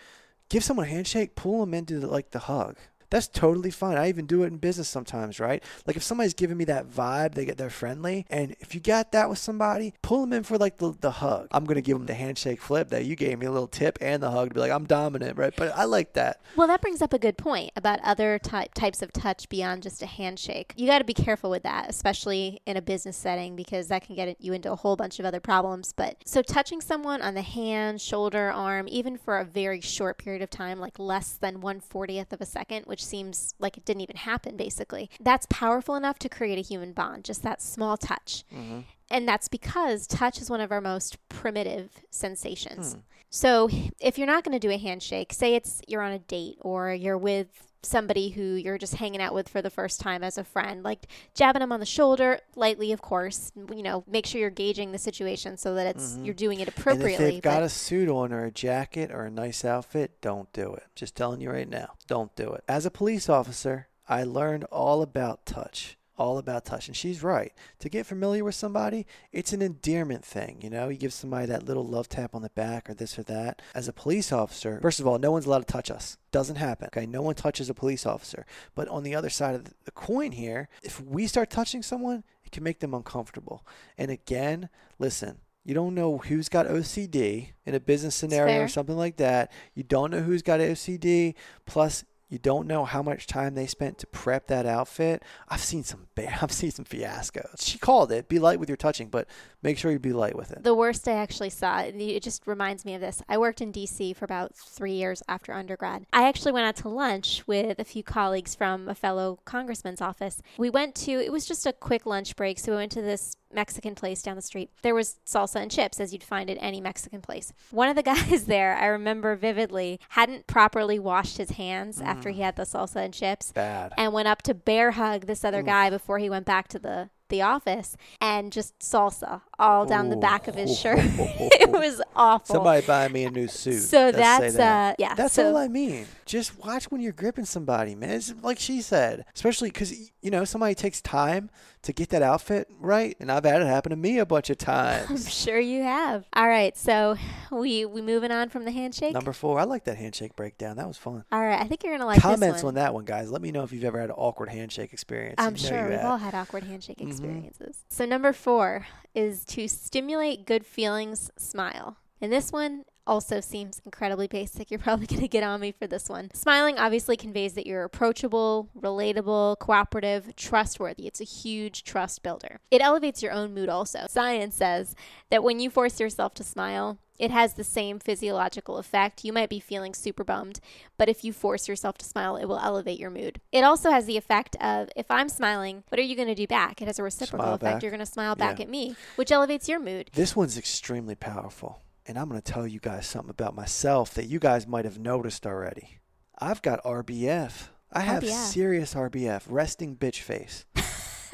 give 0.47 0.63
someone 0.63 0.85
a 0.85 0.89
handshake, 0.89 1.35
pull 1.35 1.59
them 1.59 1.73
into 1.73 1.99
the, 1.99 2.07
like 2.07 2.31
the 2.31 2.39
hug. 2.39 2.77
That's 3.15 3.29
totally 3.29 3.71
fine. 3.71 3.97
I 3.97 4.09
even 4.09 4.25
do 4.25 4.43
it 4.43 4.47
in 4.47 4.57
business 4.57 4.89
sometimes, 4.89 5.39
right? 5.39 5.63
Like 5.87 5.95
if 5.95 6.03
somebody's 6.03 6.33
giving 6.33 6.57
me 6.57 6.65
that 6.65 6.91
vibe, 6.91 7.33
they 7.33 7.45
get 7.45 7.57
they're 7.57 7.69
friendly, 7.69 8.25
and 8.29 8.57
if 8.59 8.75
you 8.75 8.81
got 8.81 9.13
that 9.13 9.29
with 9.29 9.37
somebody, 9.37 9.93
pull 10.01 10.19
them 10.19 10.33
in 10.33 10.43
for 10.43 10.57
like 10.57 10.79
the, 10.79 10.93
the 10.99 11.11
hug. 11.11 11.47
I'm 11.51 11.63
gonna 11.63 11.79
give 11.79 11.97
them 11.97 12.07
the 12.07 12.13
handshake 12.13 12.61
flip 12.61 12.89
that 12.89 13.05
you 13.05 13.15
gave 13.15 13.39
me 13.39 13.45
a 13.45 13.51
little 13.53 13.69
tip 13.69 13.97
and 14.01 14.21
the 14.21 14.31
hug 14.31 14.49
to 14.49 14.53
be 14.55 14.59
like 14.59 14.71
I'm 14.71 14.83
dominant, 14.83 15.37
right? 15.37 15.53
But 15.55 15.73
I 15.77 15.85
like 15.85 16.11
that. 16.15 16.41
Well, 16.57 16.67
that 16.67 16.81
brings 16.81 17.01
up 17.01 17.13
a 17.13 17.17
good 17.17 17.37
point 17.37 17.71
about 17.77 18.01
other 18.03 18.37
type, 18.37 18.73
types 18.73 19.01
of 19.01 19.13
touch 19.13 19.47
beyond 19.47 19.83
just 19.83 20.01
a 20.01 20.07
handshake. 20.07 20.73
You 20.75 20.85
got 20.85 20.99
to 20.99 21.05
be 21.05 21.13
careful 21.13 21.49
with 21.49 21.63
that, 21.63 21.89
especially 21.89 22.59
in 22.65 22.75
a 22.75 22.81
business 22.81 23.15
setting, 23.15 23.55
because 23.55 23.87
that 23.87 24.05
can 24.05 24.15
get 24.15 24.41
you 24.41 24.51
into 24.51 24.73
a 24.73 24.75
whole 24.75 24.97
bunch 24.97 25.21
of 25.21 25.25
other 25.25 25.39
problems. 25.39 25.93
But 25.95 26.17
so 26.25 26.41
touching 26.41 26.81
someone 26.81 27.21
on 27.21 27.33
the 27.33 27.43
hand, 27.43 28.01
shoulder, 28.01 28.51
arm, 28.51 28.89
even 28.89 29.15
for 29.15 29.39
a 29.39 29.45
very 29.45 29.79
short 29.79 30.17
period 30.17 30.41
of 30.41 30.49
time, 30.49 30.81
like 30.81 30.99
less 30.99 31.37
than 31.37 31.61
140th 31.61 32.33
of 32.33 32.41
a 32.41 32.45
second, 32.45 32.85
which 32.87 33.04
seems 33.05 33.53
like 33.59 33.77
it 33.77 33.85
didn't 33.85 34.01
even 34.01 34.17
happen, 34.17 34.57
basically, 34.57 35.09
that's 35.19 35.47
powerful 35.49 35.95
enough 35.95 36.19
to 36.19 36.29
create 36.29 36.57
a 36.57 36.61
human 36.61 36.93
bond, 36.93 37.23
just 37.23 37.43
that 37.43 37.61
small 37.61 37.97
touch. 37.97 38.43
Mm-hmm. 38.53 38.81
And 39.09 39.27
that's 39.27 39.47
because 39.47 40.07
touch 40.07 40.41
is 40.41 40.49
one 40.49 40.61
of 40.61 40.71
our 40.71 40.81
most 40.81 41.17
primitive 41.29 41.91
sensations. 42.09 42.93
Hmm. 42.93 42.99
So 43.29 43.69
if 43.99 44.17
you're 44.17 44.27
not 44.27 44.43
going 44.43 44.59
to 44.59 44.67
do 44.67 44.71
a 44.73 44.77
handshake, 44.77 45.33
say 45.33 45.55
it's 45.55 45.81
you're 45.87 46.01
on 46.01 46.13
a 46.13 46.19
date 46.19 46.57
or 46.61 46.93
you're 46.93 47.17
with 47.17 47.73
somebody 47.85 48.29
who 48.29 48.41
you're 48.41 48.77
just 48.77 48.95
hanging 48.95 49.21
out 49.21 49.33
with 49.33 49.47
for 49.47 49.61
the 49.61 49.69
first 49.69 49.99
time 49.99 50.23
as 50.23 50.37
a 50.37 50.43
friend, 50.43 50.83
like 50.83 51.07
jabbing 51.33 51.61
them 51.61 51.71
on 51.71 51.79
the 51.79 51.85
shoulder 51.85 52.39
lightly, 52.55 52.91
of 52.91 53.01
course. 53.01 53.51
You 53.55 53.83
know, 53.83 54.03
make 54.07 54.25
sure 54.25 54.41
you're 54.41 54.49
gauging 54.49 54.91
the 54.91 54.97
situation 54.97 55.57
so 55.57 55.75
that 55.75 55.87
it's 55.87 56.13
mm-hmm. 56.13 56.25
you're 56.25 56.33
doing 56.33 56.59
it 56.59 56.67
appropriately. 56.67 57.13
And 57.15 57.23
if 57.23 57.33
they've 57.35 57.41
got 57.41 57.63
a 57.63 57.69
suit 57.69 58.09
on 58.09 58.33
or 58.33 58.45
a 58.45 58.51
jacket 58.51 59.11
or 59.11 59.25
a 59.25 59.31
nice 59.31 59.63
outfit, 59.63 60.21
don't 60.21 60.51
do 60.53 60.73
it. 60.73 60.83
Just 60.95 61.15
telling 61.15 61.41
you 61.41 61.51
right 61.51 61.69
now, 61.69 61.93
don't 62.07 62.35
do 62.35 62.51
it. 62.53 62.63
As 62.67 62.85
a 62.85 62.91
police 62.91 63.29
officer, 63.29 63.87
I 64.07 64.23
learned 64.23 64.65
all 64.65 65.01
about 65.01 65.45
touch. 65.45 65.97
All 66.17 66.37
about 66.37 66.63
touch. 66.63 66.87
And 66.87 66.95
she's 66.95 67.21
right. 67.21 67.51
To 67.79 67.89
get 67.89 68.05
familiar 68.05 68.43
with 68.43 68.55
somebody, 68.55 69.05
it's 69.33 69.51
an 69.51 69.61
endearment 69.61 70.23
thing. 70.23 70.59
You 70.61 70.69
know, 70.69 70.87
you 70.87 70.97
give 70.97 71.11
somebody 71.11 71.45
that 71.47 71.63
little 71.63 71.85
love 71.85 72.07
tap 72.07 72.33
on 72.33 72.41
the 72.41 72.49
back 72.51 72.89
or 72.89 72.93
this 72.93 73.19
or 73.19 73.23
that. 73.23 73.61
As 73.73 73.89
a 73.89 73.93
police 73.93 74.31
officer, 74.31 74.79
first 74.81 75.01
of 75.01 75.07
all, 75.07 75.19
no 75.19 75.31
one's 75.31 75.45
allowed 75.45 75.67
to 75.67 75.73
touch 75.73 75.91
us. 75.91 76.17
Doesn't 76.31 76.55
happen. 76.55 76.87
Okay. 76.87 77.05
No 77.05 77.21
one 77.21 77.35
touches 77.35 77.69
a 77.69 77.73
police 77.73 78.05
officer. 78.05 78.45
But 78.75 78.87
on 78.87 79.03
the 79.03 79.13
other 79.13 79.29
side 79.29 79.55
of 79.55 79.65
the 79.83 79.91
coin 79.91 80.31
here, 80.31 80.69
if 80.83 81.01
we 81.01 81.27
start 81.27 81.49
touching 81.49 81.83
someone, 81.83 82.23
it 82.45 82.51
can 82.51 82.63
make 82.63 82.79
them 82.79 82.93
uncomfortable. 82.93 83.65
And 83.97 84.09
again, 84.09 84.69
listen, 84.97 85.39
you 85.65 85.73
don't 85.73 85.95
know 85.95 86.19
who's 86.19 86.47
got 86.47 86.67
OCD 86.67 87.49
in 87.65 87.73
a 87.73 87.79
business 87.79 88.15
scenario 88.15 88.61
or 88.61 88.67
something 88.67 88.95
like 88.95 89.17
that. 89.17 89.51
You 89.73 89.81
don't 89.83 90.11
know 90.11 90.21
who's 90.21 90.43
got 90.43 90.59
OCD. 90.59 91.33
Plus, 91.65 92.05
you 92.27 92.39
don't 92.39 92.67
know 92.67 92.85
how 92.85 93.03
much 93.03 93.27
time 93.27 93.53
they 93.53 93.67
spent 93.67 93.99
to 93.99 94.07
prep 94.07 94.47
that 94.47 94.65
outfit. 94.65 95.23
I've 95.47 95.61
seen 95.61 95.83
some 95.83 96.07
I've 96.17 96.51
seen 96.51 96.71
some 96.71 96.85
fiascos. 96.85 97.61
She 97.61 97.77
called 97.77 98.11
it 98.11 98.27
be 98.27 98.39
light 98.39 98.59
with 98.59 98.69
your 98.69 98.77
touching, 98.77 99.09
but 99.09 99.27
make 99.65 99.77
sure 99.77 99.91
you 99.91 99.99
be 99.99 100.13
light 100.13 100.35
with 100.35 100.51
it. 100.51 100.63
The 100.63 100.75
worst 100.75 101.07
I 101.07 101.13
actually 101.13 101.49
saw, 101.49 101.79
it 101.79 102.23
just 102.23 102.45
reminds 102.45 102.85
me 102.85 102.93
of 102.93 103.01
this. 103.01 103.21
I 103.27 103.37
worked 103.37 103.61
in 103.61 103.73
DC 103.73 104.15
for 104.15 104.23
about 104.23 104.55
three 104.55 104.93
years 104.93 105.23
after 105.27 105.51
undergrad. 105.51 106.05
I 106.13 106.27
actually 106.27 106.51
went 106.51 106.67
out 106.67 106.75
to 106.77 106.89
lunch 106.89 107.43
with 107.47 107.79
a 107.79 107.83
few 107.83 108.03
colleagues 108.03 108.53
from 108.53 108.87
a 108.87 108.95
fellow 108.95 109.39
congressman's 109.43 110.01
office. 110.01 110.41
We 110.57 110.69
went 110.69 110.93
to, 110.95 111.11
it 111.11 111.31
was 111.31 111.45
just 111.45 111.65
a 111.65 111.73
quick 111.73 112.05
lunch 112.05 112.35
break. 112.35 112.59
So 112.59 112.71
we 112.71 112.77
went 112.77 112.91
to 112.93 113.01
this 113.01 113.35
Mexican 113.51 113.95
place 113.95 114.21
down 114.21 114.35
the 114.35 114.41
street. 114.41 114.69
There 114.83 114.93
was 114.93 115.17
salsa 115.25 115.55
and 115.55 115.71
chips, 115.71 115.99
as 115.99 116.13
you'd 116.13 116.23
find 116.23 116.49
at 116.49 116.57
any 116.59 116.79
Mexican 116.79 117.21
place. 117.21 117.51
One 117.71 117.89
of 117.89 117.95
the 117.95 118.03
guys 118.13 118.45
there, 118.45 118.75
I 118.75 118.85
remember 118.87 119.35
vividly, 119.35 119.99
hadn't 120.09 120.45
properly 120.45 120.99
washed 120.99 121.37
his 121.37 121.51
hands 121.51 121.99
mm. 121.99 122.05
after 122.05 122.29
he 122.29 122.41
had 122.41 122.55
the 122.55 122.63
salsa 122.63 122.97
and 122.97 123.13
chips. 123.13 123.51
Bad. 123.51 123.93
And 123.97 124.13
went 124.13 124.27
up 124.27 124.43
to 124.43 124.53
bear 124.53 124.91
hug 124.91 125.25
this 125.25 125.43
other 125.43 125.61
Oof. 125.61 125.65
guy 125.65 125.89
before 125.89 126.19
he 126.19 126.29
went 126.29 126.45
back 126.45 126.67
to 126.69 126.79
the 126.79 127.09
the 127.29 127.41
office 127.41 127.97
and 128.21 128.51
just 128.51 128.77
salsa 128.79 129.41
all 129.57 129.85
down 129.85 130.07
Ooh. 130.07 130.11
the 130.11 130.17
back 130.17 130.47
of 130.47 130.55
his 130.55 130.77
shirt. 130.77 130.99
it 131.03 131.69
was 131.75 132.01
awful. 132.15 132.55
Somebody 132.55 132.85
buy 132.85 133.07
me 133.07 133.23
a 133.23 133.31
new 133.31 133.47
suit. 133.47 133.81
So 133.81 134.11
that's 134.11 134.55
that. 134.55 134.91
uh 134.91 134.95
yeah. 134.99 135.15
That's 135.15 135.33
so, 135.33 135.49
all 135.49 135.57
I 135.57 135.67
mean. 135.67 136.05
Just 136.25 136.57
watch 136.59 136.85
when 136.85 137.01
you're 137.01 137.11
gripping 137.11 137.45
somebody, 137.45 137.95
man. 137.95 138.11
It's 138.11 138.33
like 138.41 138.59
she 138.59 138.81
said, 138.81 139.25
especially 139.35 139.69
because 139.69 140.11
you 140.21 140.31
know 140.31 140.45
somebody 140.45 140.75
takes 140.75 141.01
time 141.01 141.49
to 141.85 141.93
get 141.93 142.09
that 142.09 142.21
outfit 142.21 142.67
right, 142.79 143.15
and 143.19 143.31
I've 143.31 143.45
had 143.45 143.61
it 143.61 143.65
happen 143.65 143.91
to 143.91 143.95
me 143.95 144.19
a 144.19 144.25
bunch 144.25 144.49
of 144.49 144.57
times. 144.59 145.09
I'm 145.09 145.17
sure 145.17 145.59
you 145.59 145.83
have. 145.83 146.25
All 146.33 146.47
right, 146.47 146.75
so 146.77 147.15
we 147.51 147.85
we 147.85 148.01
moving 148.01 148.31
on 148.31 148.49
from 148.49 148.65
the 148.65 148.71
handshake. 148.71 149.13
Number 149.13 149.33
four, 149.33 149.59
I 149.59 149.63
like 149.63 149.85
that 149.85 149.97
handshake 149.97 150.35
breakdown. 150.35 150.77
That 150.77 150.87
was 150.87 150.97
fun. 150.97 151.23
All 151.31 151.41
right, 151.41 151.59
I 151.59 151.65
think 151.65 151.83
you're 151.83 151.93
gonna 151.93 152.05
like 152.05 152.21
comments 152.21 152.63
on 152.63 152.75
that 152.75 152.93
one, 152.93 153.05
guys. 153.05 153.31
Let 153.31 153.41
me 153.41 153.51
know 153.51 153.63
if 153.63 153.71
you've 153.71 153.83
ever 153.83 153.99
had 153.99 154.09
an 154.09 154.15
awkward 154.17 154.49
handshake 154.49 154.93
experience. 154.93 155.35
I'm 155.37 155.55
sure 155.55 155.89
we've 155.89 155.99
all 155.99 156.17
had 156.17 156.33
awkward 156.33 156.63
handshake 156.63 156.97
mm-hmm. 156.97 157.09
experiences. 157.09 157.83
So 157.89 158.05
number 158.05 158.33
four 158.33 158.87
is 159.13 159.45
to 159.45 159.67
stimulate 159.67 160.45
good 160.45 160.65
feelings. 160.65 161.31
Smile. 161.37 161.97
And 162.21 162.31
this 162.31 162.51
one 162.51 162.85
also 163.07 163.39
seems 163.39 163.81
incredibly 163.85 164.27
basic. 164.27 164.71
You're 164.75 164.79
probably 164.79 165.07
going 165.07 165.21
to 165.21 165.27
get 165.27 165.43
on 165.43 165.59
me 165.59 165.71
for 165.71 165.87
this 165.87 166.09
one. 166.09 166.31
Smiling 166.33 166.77
obviously 166.77 167.17
conveys 167.17 167.53
that 167.53 167.67
you're 167.67 167.83
approachable, 167.83 168.69
relatable, 168.79 169.59
cooperative, 169.59 170.35
trustworthy. 170.35 171.07
It's 171.07 171.21
a 171.21 171.25
huge 171.25 171.83
trust 171.83 172.23
builder. 172.23 172.59
It 172.71 172.81
elevates 172.81 173.21
your 173.21 173.31
own 173.31 173.53
mood 173.53 173.69
also. 173.69 174.05
Science 174.09 174.55
says 174.55 174.95
that 175.29 175.43
when 175.43 175.59
you 175.59 175.69
force 175.69 175.99
yourself 175.99 176.33
to 176.35 176.43
smile, 176.43 176.97
it 177.17 177.31
has 177.31 177.53
the 177.53 177.63
same 177.63 177.99
physiological 177.99 178.77
effect. 178.77 179.23
You 179.23 179.31
might 179.31 179.49
be 179.49 179.59
feeling 179.59 179.93
super 179.93 180.23
bummed, 180.23 180.59
but 180.97 181.07
if 181.07 181.23
you 181.23 181.31
force 181.31 181.67
yourself 181.67 181.97
to 181.99 182.05
smile, 182.05 182.35
it 182.35 182.45
will 182.45 182.59
elevate 182.59 182.99
your 182.99 183.09
mood. 183.09 183.39
It 183.51 183.63
also 183.63 183.89
has 183.89 184.05
the 184.05 184.17
effect 184.17 184.57
of 184.59 184.89
if 184.95 185.09
I'm 185.09 185.29
smiling, 185.29 185.83
what 185.87 185.99
are 185.99 186.03
you 186.03 186.15
going 186.15 186.27
to 186.27 186.35
do 186.35 186.47
back? 186.47 186.81
It 186.81 186.87
has 186.87 186.99
a 186.99 187.03
reciprocal 187.03 187.45
smile 187.45 187.55
effect. 187.55 187.75
Back. 187.75 187.83
You're 187.83 187.91
going 187.91 187.99
to 187.99 188.05
smile 188.05 188.35
back 188.35 188.59
yeah. 188.59 188.63
at 188.63 188.69
me, 188.69 188.95
which 189.15 189.31
elevates 189.31 189.69
your 189.69 189.79
mood. 189.79 190.09
This 190.13 190.35
one's 190.35 190.57
extremely 190.57 191.15
powerful 191.15 191.79
and 192.05 192.17
I'm 192.17 192.29
going 192.29 192.41
to 192.41 192.51
tell 192.51 192.67
you 192.67 192.79
guys 192.79 193.07
something 193.07 193.29
about 193.29 193.55
myself 193.55 194.13
that 194.13 194.25
you 194.25 194.39
guys 194.39 194.67
might 194.67 194.85
have 194.85 194.99
noticed 194.99 195.45
already. 195.45 195.99
I've 196.37 196.61
got 196.61 196.83
RBF. 196.83 197.69
I 197.91 198.01
have 198.01 198.23
RBF. 198.23 198.45
serious 198.47 198.93
RBF, 198.93 199.43
resting 199.47 199.95
bitch 199.95 200.21
face. 200.21 200.65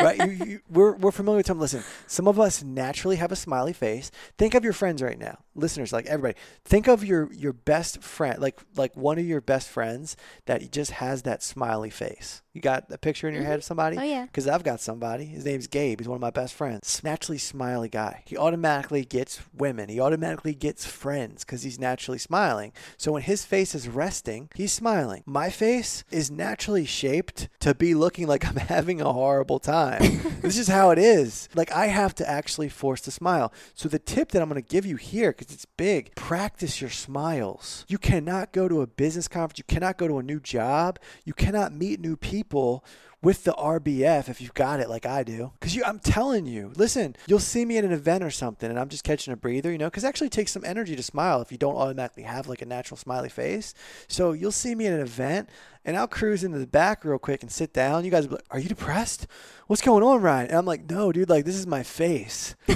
right? 0.04 0.18
You, 0.18 0.46
you, 0.46 0.60
we're, 0.70 0.96
we're 0.96 1.12
familiar 1.12 1.38
with 1.38 1.48
them. 1.48 1.60
Listen, 1.60 1.84
some 2.08 2.28
of 2.28 2.40
us 2.40 2.64
naturally 2.64 3.18
have 3.18 3.32
a 3.32 3.36
smiley 3.36 3.74
face. 3.74 4.12
Think 4.38 4.54
of 4.54 4.64
your 4.64 4.74
friends 4.74 5.02
right 5.02 5.20
now, 5.20 5.40
listeners, 5.56 5.94
like 5.94 6.06
everybody. 6.06 6.38
Think 6.66 6.88
of 6.88 7.04
your 7.04 7.32
your 7.34 7.54
best 7.54 8.02
friend, 8.02 8.42
like 8.42 8.60
like 8.76 8.96
one 8.96 9.18
of 9.18 9.26
your 9.26 9.42
best 9.42 9.70
friends 9.70 10.16
that 10.46 10.72
just 10.72 10.92
has 10.92 11.24
that 11.24 11.44
smiley 11.44 11.90
face. 11.90 12.42
You 12.54 12.60
got 12.60 12.92
a 12.92 12.98
picture 12.98 13.28
in 13.28 13.34
your 13.34 13.44
mm-hmm. 13.44 13.52
head 13.52 13.60
of 13.60 13.64
somebody? 13.64 13.98
Oh 13.98 14.04
yeah. 14.04 14.26
Because 14.26 14.48
I've 14.48 14.64
got 14.64 14.82
somebody. 14.82 15.26
His 15.26 15.46
name's 15.46 15.68
Gabe. 15.68 16.00
He's 16.00 16.08
one 16.08 16.18
of 16.18 16.22
my 16.22 16.32
best 16.32 16.54
friends. 16.54 17.02
Naturally 17.04 17.38
smiley 17.38 17.88
guy. 17.88 18.24
He 18.26 18.36
automatically 18.36 19.06
gets 19.06 19.42
women. 19.54 19.88
He 19.88 20.02
automatically 20.02 20.54
gets 20.54 20.86
friends 20.86 21.46
because 21.46 21.64
he's 21.64 21.80
naturally 21.80 22.18
smiling. 22.18 22.74
So 22.98 23.14
when 23.14 23.22
his 23.22 23.46
face 23.46 23.74
is 23.74 23.88
resting, 23.88 24.50
he's 24.54 24.74
smiling. 24.74 25.24
My 25.26 25.50
face 25.50 26.04
is 26.12 26.30
naturally 26.30 26.86
shaped 26.86 27.48
to 27.62 27.74
be 27.74 27.94
looking 27.94 28.28
like 28.28 28.46
I'm 28.46 28.56
having 28.68 29.00
a 29.00 29.14
horrible 29.14 29.60
time. 29.60 29.91
this 30.42 30.58
is 30.58 30.68
how 30.68 30.92
it 30.92 31.00
is. 31.00 31.50
Like 31.56 31.72
I 31.72 31.88
have 31.88 32.16
to 32.16 32.30
actually 32.30 32.70
force 32.70 33.02
to 33.02 33.12
smile. 33.12 33.54
So 33.74 33.90
the 33.90 34.00
tip 34.00 34.30
that 34.32 34.42
I'm 34.42 34.50
going 34.50 34.62
to 34.62 34.68
give 34.68 34.86
you 34.86 34.96
here, 34.96 35.32
because 35.32 35.54
it's 35.54 35.66
big, 35.66 36.16
practice 36.16 36.82
your 36.82 36.90
smiles. 36.90 37.86
You 37.88 37.98
cannot 37.98 38.54
go 38.54 38.68
to 38.68 38.82
a 38.82 38.88
business 38.88 39.28
conference. 39.28 39.60
You 39.60 39.66
cannot 39.66 39.98
go 39.98 40.08
to 40.08 40.20
a 40.20 40.24
new 40.24 40.40
job. 40.40 41.00
You 41.26 41.34
cannot 41.34 41.74
meet 41.74 42.00
new 42.00 42.16
people 42.16 42.84
with 43.24 43.44
the 43.44 43.54
RBF 43.54 44.30
if 44.30 44.42
you've 44.42 44.54
got 44.54 44.80
it 44.80 44.90
like 44.90 45.06
I 45.06 45.24
do. 45.24 45.52
Because 45.60 45.80
I'm 45.86 46.00
telling 46.00 46.46
you, 46.46 46.74
listen, 46.76 47.16
you'll 47.28 47.40
see 47.40 47.66
me 47.66 47.78
at 47.78 47.86
an 47.86 47.92
event 47.92 48.24
or 48.24 48.32
something 48.32 48.70
and 48.70 48.80
I'm 48.80 48.90
just 48.90 49.04
catching 49.04 49.32
a 49.32 49.38
breather, 49.38 49.72
you 49.72 49.78
know, 49.78 49.88
because 49.88 50.04
it 50.04 50.08
actually 50.08 50.30
takes 50.30 50.52
some 50.52 50.66
energy 50.66 50.96
to 50.96 51.04
smile 51.04 51.42
if 51.42 51.52
you 51.52 51.58
don't 51.58 51.76
automatically 51.76 52.24
have 52.24 52.48
like 52.48 52.62
a 52.62 52.66
natural 52.66 52.98
smiley 52.98 53.30
face. 53.30 53.74
So 54.08 54.32
you'll 54.32 54.52
see 54.52 54.74
me 54.74 54.88
at 54.88 54.94
an 54.94 55.02
event 55.02 55.50
and 55.86 55.98
I'll 55.98 56.08
cruise 56.08 56.44
into 56.44 56.58
the 56.58 56.68
back 56.68 57.06
real 57.06 57.20
quick 57.20 57.44
and 57.44 57.52
sit 57.52 57.74
down. 57.74 58.06
You 58.06 58.12
guys 58.12 58.26
be 58.26 58.36
like, 58.36 58.46
Are 58.50 58.60
you 58.60 58.70
depressed? 58.70 59.28
What's 59.72 59.82
going 59.82 60.04
on, 60.04 60.22
Ryan? 60.22 60.48
And 60.50 60.58
I'm 60.58 60.66
like, 60.66 60.90
No, 60.90 61.14
dude, 61.14 61.30
like 61.30 61.46
this 61.46 61.56
is 61.56 61.66
my 61.66 61.82
face. 61.82 62.56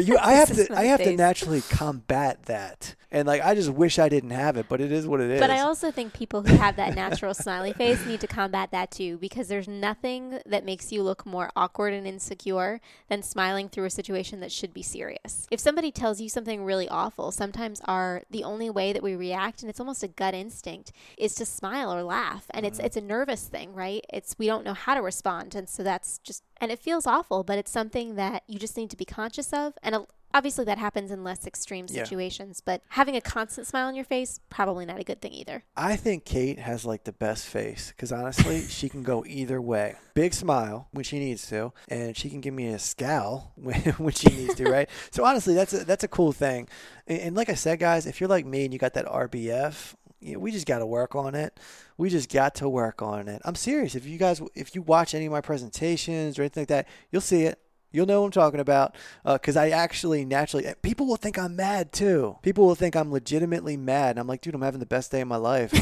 you, 0.00 0.16
I 0.18 0.34
have 0.34 0.54
to 0.54 0.72
I 0.72 0.84
have 0.84 0.98
face. 0.98 1.08
to 1.08 1.16
naturally 1.16 1.60
combat 1.62 2.44
that. 2.44 2.94
And 3.10 3.28
like 3.28 3.42
I 3.42 3.54
just 3.54 3.70
wish 3.70 3.98
I 3.98 4.08
didn't 4.08 4.30
have 4.30 4.56
it, 4.56 4.66
but 4.68 4.80
it 4.80 4.90
is 4.90 5.06
what 5.06 5.20
it 5.20 5.30
is. 5.30 5.40
But 5.40 5.50
I 5.50 5.60
also 5.60 5.90
think 5.90 6.12
people 6.12 6.42
who 6.42 6.56
have 6.56 6.76
that 6.76 6.94
natural 6.94 7.32
smiley 7.32 7.72
face 7.76 8.04
need 8.06 8.20
to 8.20 8.26
combat 8.26 8.72
that 8.72 8.90
too 8.90 9.18
because 9.18 9.46
there's 9.48 9.68
nothing 9.68 10.40
that 10.46 10.64
makes 10.64 10.90
you 10.90 11.02
look 11.02 11.24
more 11.24 11.50
awkward 11.54 11.92
and 11.92 12.06
insecure 12.06 12.80
than 13.08 13.22
smiling 13.22 13.68
through 13.68 13.84
a 13.84 13.90
situation 13.90 14.40
that 14.40 14.50
should 14.50 14.74
be 14.74 14.82
serious. 14.82 15.46
If 15.50 15.60
somebody 15.60 15.92
tells 15.92 16.20
you 16.20 16.28
something 16.28 16.64
really 16.64 16.88
awful, 16.88 17.30
sometimes 17.30 17.80
our 17.84 18.22
the 18.30 18.42
only 18.42 18.70
way 18.70 18.92
that 18.92 19.02
we 19.02 19.14
react 19.14 19.62
and 19.62 19.70
it's 19.70 19.80
almost 19.80 20.02
a 20.02 20.08
gut 20.08 20.34
instinct 20.34 20.92
is 21.16 21.34
to 21.36 21.46
smile 21.46 21.92
or 21.92 22.02
laugh. 22.02 22.46
And 22.50 22.64
mm-hmm. 22.64 22.72
it's 22.72 22.78
it's 22.80 22.96
a 22.96 23.00
nervous 23.00 23.46
thing, 23.46 23.74
right? 23.74 24.04
It's 24.12 24.36
we 24.38 24.46
don't 24.46 24.64
know 24.64 24.74
how 24.74 24.94
to 24.94 25.02
respond 25.02 25.54
and 25.54 25.68
so 25.68 25.82
that's 25.82 26.18
just 26.18 26.43
and 26.60 26.70
it 26.70 26.78
feels 26.78 27.06
awful, 27.06 27.44
but 27.44 27.58
it's 27.58 27.70
something 27.70 28.14
that 28.16 28.42
you 28.46 28.58
just 28.58 28.76
need 28.76 28.90
to 28.90 28.96
be 28.96 29.04
conscious 29.04 29.52
of 29.52 29.74
and 29.82 30.06
Obviously, 30.34 30.64
that 30.64 30.78
happens 30.78 31.12
in 31.12 31.22
less 31.22 31.46
extreme 31.46 31.86
situations, 31.86 32.60
yeah. 32.60 32.72
but 32.72 32.82
having 32.88 33.14
a 33.14 33.20
constant 33.20 33.68
smile 33.68 33.86
on 33.86 33.94
your 33.94 34.04
face, 34.04 34.40
probably 34.50 34.84
not 34.84 34.98
a 34.98 35.04
good 35.04 35.22
thing 35.22 35.32
either. 35.32 35.62
I 35.76 35.94
think 35.94 36.24
Kate 36.24 36.58
has 36.58 36.84
like 36.84 37.04
the 37.04 37.12
best 37.12 37.46
face 37.46 37.92
because 37.94 38.10
honestly, 38.10 38.62
she 38.68 38.88
can 38.88 39.04
go 39.04 39.24
either 39.24 39.62
way. 39.62 39.94
Big 40.14 40.34
smile 40.34 40.88
when 40.90 41.04
she 41.04 41.20
needs 41.20 41.46
to, 41.50 41.72
and 41.86 42.16
she 42.16 42.28
can 42.28 42.40
give 42.40 42.52
me 42.52 42.66
a 42.66 42.80
scowl 42.80 43.52
when, 43.56 43.76
when 43.76 44.12
she 44.12 44.28
needs 44.28 44.56
to, 44.56 44.64
right? 44.70 44.90
So 45.12 45.24
honestly, 45.24 45.54
that's 45.54 45.72
a, 45.72 45.84
that's 45.84 46.02
a 46.02 46.08
cool 46.08 46.32
thing. 46.32 46.68
And, 47.06 47.20
and 47.20 47.36
like 47.36 47.48
I 47.48 47.54
said, 47.54 47.78
guys, 47.78 48.04
if 48.04 48.20
you're 48.20 48.28
like 48.28 48.44
me 48.44 48.64
and 48.64 48.72
you 48.72 48.80
got 48.80 48.94
that 48.94 49.06
RBF, 49.06 49.94
you 50.24 50.32
know, 50.32 50.38
we 50.38 50.50
just 50.50 50.66
got 50.66 50.78
to 50.78 50.86
work 50.86 51.14
on 51.14 51.34
it. 51.34 51.60
We 51.98 52.08
just 52.08 52.32
got 52.32 52.54
to 52.56 52.68
work 52.68 53.02
on 53.02 53.28
it. 53.28 53.42
I'm 53.44 53.54
serious. 53.54 53.94
If 53.94 54.06
you 54.06 54.18
guys, 54.18 54.40
if 54.54 54.74
you 54.74 54.82
watch 54.82 55.14
any 55.14 55.26
of 55.26 55.32
my 55.32 55.42
presentations 55.42 56.38
or 56.38 56.42
anything 56.42 56.62
like 56.62 56.68
that, 56.68 56.88
you'll 57.10 57.20
see 57.20 57.42
it. 57.42 57.60
You'll 57.92 58.06
know 58.06 58.22
what 58.22 58.26
I'm 58.26 58.32
talking 58.32 58.58
about 58.58 58.96
because 59.24 59.56
uh, 59.56 59.60
I 59.60 59.70
actually 59.70 60.24
naturally, 60.24 60.66
eh, 60.66 60.74
people 60.82 61.06
will 61.06 61.16
think 61.16 61.38
I'm 61.38 61.54
mad 61.54 61.92
too. 61.92 62.38
People 62.42 62.66
will 62.66 62.74
think 62.74 62.96
I'm 62.96 63.12
legitimately 63.12 63.76
mad. 63.76 64.10
And 64.10 64.18
I'm 64.18 64.26
like, 64.26 64.40
dude, 64.40 64.54
I'm 64.54 64.62
having 64.62 64.80
the 64.80 64.86
best 64.86 65.12
day 65.12 65.20
of 65.20 65.28
my 65.28 65.36
life. 65.36 65.72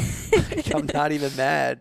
I'm 0.74 0.90
not 0.92 1.12
even 1.12 1.34
mad. 1.36 1.80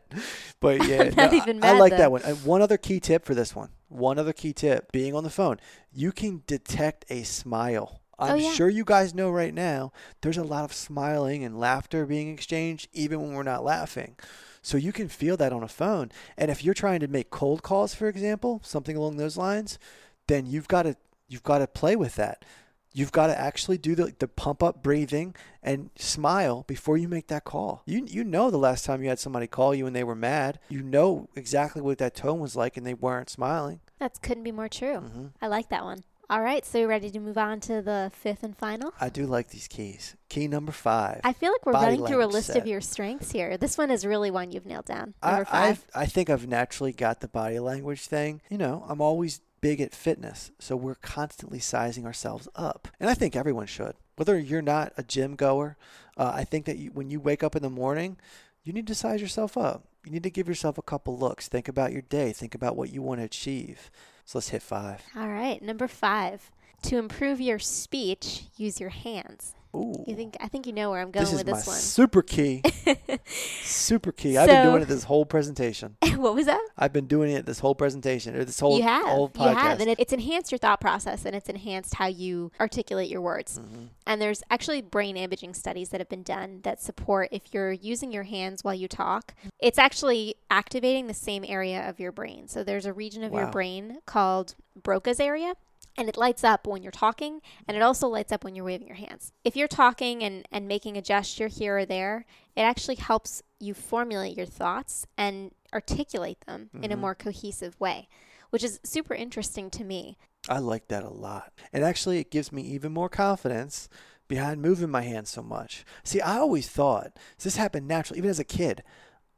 But 0.61 0.87
yeah, 0.87 1.09
no, 1.09 1.23
I, 1.61 1.71
I, 1.75 1.79
like 1.79 1.91
though. 1.91 1.97
that 1.97 2.11
one. 2.11 2.21
Uh, 2.23 2.35
one 2.35 2.61
other 2.61 2.77
key 2.77 3.01
tip 3.01 3.25
for 3.25 3.35
this 3.35 3.53
one. 3.53 3.71
One 3.89 4.17
other 4.17 4.31
key 4.31 4.53
tip 4.53 4.91
being 4.93 5.13
on 5.15 5.25
the 5.25 5.29
phone, 5.29 5.59
you 5.91 6.13
can 6.13 6.43
detect 6.47 7.03
a 7.09 7.23
smile. 7.23 8.00
I'm 8.21 8.33
oh, 8.33 8.35
yeah. 8.35 8.53
sure 8.53 8.69
you 8.69 8.85
guys 8.85 9.15
know 9.15 9.31
right 9.31 9.53
now 9.53 9.91
there's 10.21 10.37
a 10.37 10.43
lot 10.43 10.63
of 10.63 10.73
smiling 10.73 11.43
and 11.43 11.59
laughter 11.59 12.05
being 12.05 12.31
exchanged 12.31 12.87
even 12.93 13.21
when 13.21 13.33
we're 13.33 13.43
not 13.43 13.63
laughing. 13.63 14.15
So 14.61 14.77
you 14.77 14.91
can 14.91 15.09
feel 15.09 15.37
that 15.37 15.51
on 15.51 15.63
a 15.63 15.67
phone. 15.67 16.11
And 16.37 16.51
if 16.51 16.63
you're 16.63 16.75
trying 16.75 16.99
to 16.99 17.07
make 17.07 17.31
cold 17.31 17.63
calls, 17.63 17.95
for 17.95 18.07
example, 18.07 18.61
something 18.63 18.95
along 18.95 19.17
those 19.17 19.37
lines, 19.37 19.79
then 20.27 20.45
you've 20.45 20.67
got 20.67 20.83
to 20.83 20.95
you've 21.27 21.43
got 21.43 21.59
to 21.59 21.67
play 21.67 21.95
with 21.95 22.15
that. 22.15 22.45
You've 22.93 23.13
got 23.13 23.27
to 23.27 23.39
actually 23.39 23.77
do 23.77 23.95
the, 23.95 24.13
the 24.19 24.27
pump 24.27 24.61
up 24.61 24.83
breathing 24.83 25.33
and 25.63 25.89
smile 25.95 26.65
before 26.67 26.97
you 26.97 27.07
make 27.07 27.27
that 27.27 27.45
call. 27.45 27.81
You 27.87 28.05
you 28.07 28.23
know 28.23 28.51
the 28.51 28.57
last 28.57 28.85
time 28.85 29.01
you 29.01 29.09
had 29.09 29.19
somebody 29.19 29.47
call 29.47 29.73
you 29.73 29.87
and 29.87 29.95
they 29.95 30.03
were 30.03 30.15
mad. 30.15 30.59
You 30.69 30.83
know 30.83 31.27
exactly 31.35 31.81
what 31.81 31.97
that 31.97 32.15
tone 32.15 32.39
was 32.39 32.55
like 32.55 32.77
and 32.77 32.85
they 32.85 32.93
weren't 32.93 33.31
smiling. 33.31 33.79
That 33.99 34.21
couldn't 34.21 34.43
be 34.43 34.51
more 34.51 34.69
true. 34.69 34.97
Mm-hmm. 34.97 35.25
I 35.41 35.47
like 35.47 35.69
that 35.69 35.83
one. 35.83 36.03
All 36.31 36.41
right, 36.41 36.65
so 36.65 36.85
ready 36.85 37.09
to 37.09 37.19
move 37.19 37.37
on 37.37 37.59
to 37.59 37.81
the 37.81 38.09
fifth 38.15 38.41
and 38.41 38.57
final? 38.57 38.93
I 39.01 39.09
do 39.09 39.25
like 39.25 39.49
these 39.49 39.67
keys. 39.67 40.15
Key 40.29 40.47
number 40.47 40.71
five. 40.71 41.19
I 41.25 41.33
feel 41.33 41.51
like 41.51 41.65
we're 41.65 41.73
running 41.73 42.05
through 42.05 42.23
a 42.23 42.25
list 42.25 42.47
set. 42.47 42.55
of 42.55 42.65
your 42.65 42.79
strengths 42.79 43.33
here. 43.33 43.57
This 43.57 43.77
one 43.77 43.91
is 43.91 44.05
really 44.05 44.31
one 44.31 44.49
you've 44.49 44.65
nailed 44.65 44.85
down. 44.85 45.13
Number 45.21 45.41
I, 45.41 45.43
five. 45.43 45.85
I've, 45.93 46.03
I 46.03 46.05
think 46.05 46.29
I've 46.29 46.47
naturally 46.47 46.93
got 46.93 47.19
the 47.19 47.27
body 47.27 47.59
language 47.59 48.05
thing. 48.05 48.39
You 48.49 48.57
know, 48.57 48.85
I'm 48.87 49.01
always 49.01 49.41
big 49.59 49.81
at 49.81 49.93
fitness, 49.93 50.51
so 50.57 50.77
we're 50.77 50.95
constantly 50.95 51.59
sizing 51.59 52.05
ourselves 52.05 52.47
up. 52.55 52.87
And 53.01 53.09
I 53.09 53.13
think 53.13 53.35
everyone 53.35 53.65
should. 53.65 53.95
Whether 54.15 54.39
you're 54.39 54.61
not 54.61 54.93
a 54.95 55.03
gym 55.03 55.35
goer, 55.35 55.75
uh, 56.15 56.31
I 56.33 56.45
think 56.45 56.63
that 56.63 56.77
you, 56.77 56.91
when 56.91 57.11
you 57.11 57.19
wake 57.19 57.43
up 57.43 57.57
in 57.57 57.61
the 57.61 57.69
morning, 57.69 58.15
you 58.63 58.71
need 58.71 58.87
to 58.87 58.95
size 58.95 59.21
yourself 59.21 59.57
up. 59.57 59.83
You 60.05 60.13
need 60.13 60.23
to 60.23 60.29
give 60.29 60.47
yourself 60.47 60.77
a 60.77 60.81
couple 60.81 61.17
looks. 61.17 61.49
Think 61.49 61.67
about 61.67 61.91
your 61.91 62.03
day. 62.03 62.31
Think 62.31 62.55
about 62.55 62.77
what 62.77 62.89
you 62.89 63.01
want 63.01 63.19
to 63.19 63.25
achieve. 63.25 63.91
So 64.25 64.37
let's 64.37 64.49
hit 64.49 64.61
five. 64.61 65.01
All 65.15 65.27
right. 65.27 65.61
Number 65.61 65.87
five. 65.87 66.51
To 66.83 66.97
improve 66.97 67.39
your 67.39 67.59
speech, 67.59 68.43
use 68.57 68.79
your 68.79 68.89
hands. 68.89 69.53
Ooh. 69.75 70.03
You 70.05 70.15
think 70.15 70.35
I 70.41 70.47
think 70.47 70.67
you 70.67 70.73
know 70.73 70.91
where 70.91 71.01
I'm 71.01 71.11
going 71.11 71.23
this 71.23 71.31
is 71.33 71.39
with 71.39 71.47
my 71.47 71.57
this 71.57 71.67
one. 71.67 71.77
super 71.77 72.21
key. 72.21 72.61
super 73.63 74.11
key. 74.11 74.37
I've 74.37 74.47
been 74.47 74.65
doing 74.65 74.81
it 74.81 74.87
this 74.87 75.03
whole 75.03 75.25
presentation. 75.25 75.95
what 76.15 76.35
was 76.35 76.45
that? 76.45 76.65
I've 76.77 76.91
been 76.91 77.07
doing 77.07 77.31
it 77.31 77.45
this 77.45 77.59
whole 77.59 77.75
presentation 77.75 78.35
or 78.35 78.43
this 78.43 78.59
whole 78.59 78.77
you 78.77 78.83
have. 78.83 79.05
whole 79.05 79.31
You 79.35 79.43
have. 79.43 79.79
And 79.79 79.89
it, 79.89 79.99
it's 79.99 80.11
enhanced 80.11 80.51
your 80.51 80.59
thought 80.59 80.81
process 80.81 81.25
and 81.25 81.35
it's 81.35 81.47
enhanced 81.47 81.95
how 81.95 82.07
you 82.07 82.51
articulate 82.59 83.09
your 83.09 83.21
words. 83.21 83.59
Mhm. 83.59 83.87
And 84.05 84.21
there's 84.21 84.43
actually 84.49 84.81
brain 84.81 85.15
imaging 85.15 85.53
studies 85.53 85.89
that 85.89 86.01
have 86.01 86.09
been 86.09 86.23
done 86.23 86.59
that 86.63 86.81
support 86.81 87.29
if 87.31 87.53
you're 87.53 87.71
using 87.71 88.11
your 88.11 88.23
hands 88.23 88.63
while 88.63 88.75
you 88.75 88.89
talk, 88.89 89.33
it's 89.59 89.79
actually 89.79 90.35
activating 90.49 91.07
the 91.07 91.13
same 91.13 91.45
area 91.47 91.87
of 91.87 91.99
your 91.99 92.11
brain. 92.11 92.47
So 92.47 92.63
there's 92.63 92.85
a 92.85 92.93
region 92.93 93.23
of 93.23 93.31
your 93.31 93.47
brain 93.47 93.99
called 94.05 94.55
Broca's 94.81 95.19
area. 95.19 95.53
And 95.97 96.07
it 96.07 96.17
lights 96.17 96.43
up 96.43 96.67
when 96.67 96.83
you're 96.83 96.91
talking, 96.91 97.41
and 97.67 97.75
it 97.75 97.83
also 97.83 98.07
lights 98.07 98.31
up 98.31 98.43
when 98.43 98.55
you're 98.55 98.65
waving 98.65 98.87
your 98.87 98.95
hands. 98.95 99.33
If 99.43 99.55
you're 99.55 99.67
talking 99.67 100.23
and, 100.23 100.47
and 100.51 100.67
making 100.67 100.95
a 100.97 101.01
gesture 101.01 101.47
here 101.47 101.79
or 101.79 101.85
there, 101.85 102.25
it 102.55 102.61
actually 102.61 102.95
helps 102.95 103.43
you 103.59 103.73
formulate 103.73 104.37
your 104.37 104.45
thoughts 104.45 105.05
and 105.17 105.51
articulate 105.73 106.41
them 106.47 106.69
in 106.81 106.91
a 106.91 106.95
Mhm. 106.95 106.99
more 106.99 107.15
cohesive 107.15 107.79
way, 107.79 108.07
which 108.49 108.63
is 108.63 108.79
super 108.83 109.13
interesting 109.13 109.69
to 109.71 109.83
me. 109.83 110.17
I 110.49 110.59
like 110.59 110.87
that 110.87 111.03
a 111.03 111.09
lot. 111.09 111.53
And 111.71 111.83
actually, 111.83 112.19
it 112.19 112.31
gives 112.31 112.51
me 112.51 112.61
even 112.63 112.91
more 112.93 113.09
confidence 113.09 113.87
behind 114.27 114.61
moving 114.61 114.89
my 114.89 115.01
hands 115.01 115.29
so 115.29 115.43
much. 115.43 115.85
See, 116.03 116.21
I 116.21 116.37
always 116.37 116.69
thought 116.69 117.17
this 117.43 117.57
happened 117.57 117.87
naturally, 117.87 118.17
even 118.19 118.29
as 118.29 118.39
a 118.39 118.45
kid. 118.45 118.81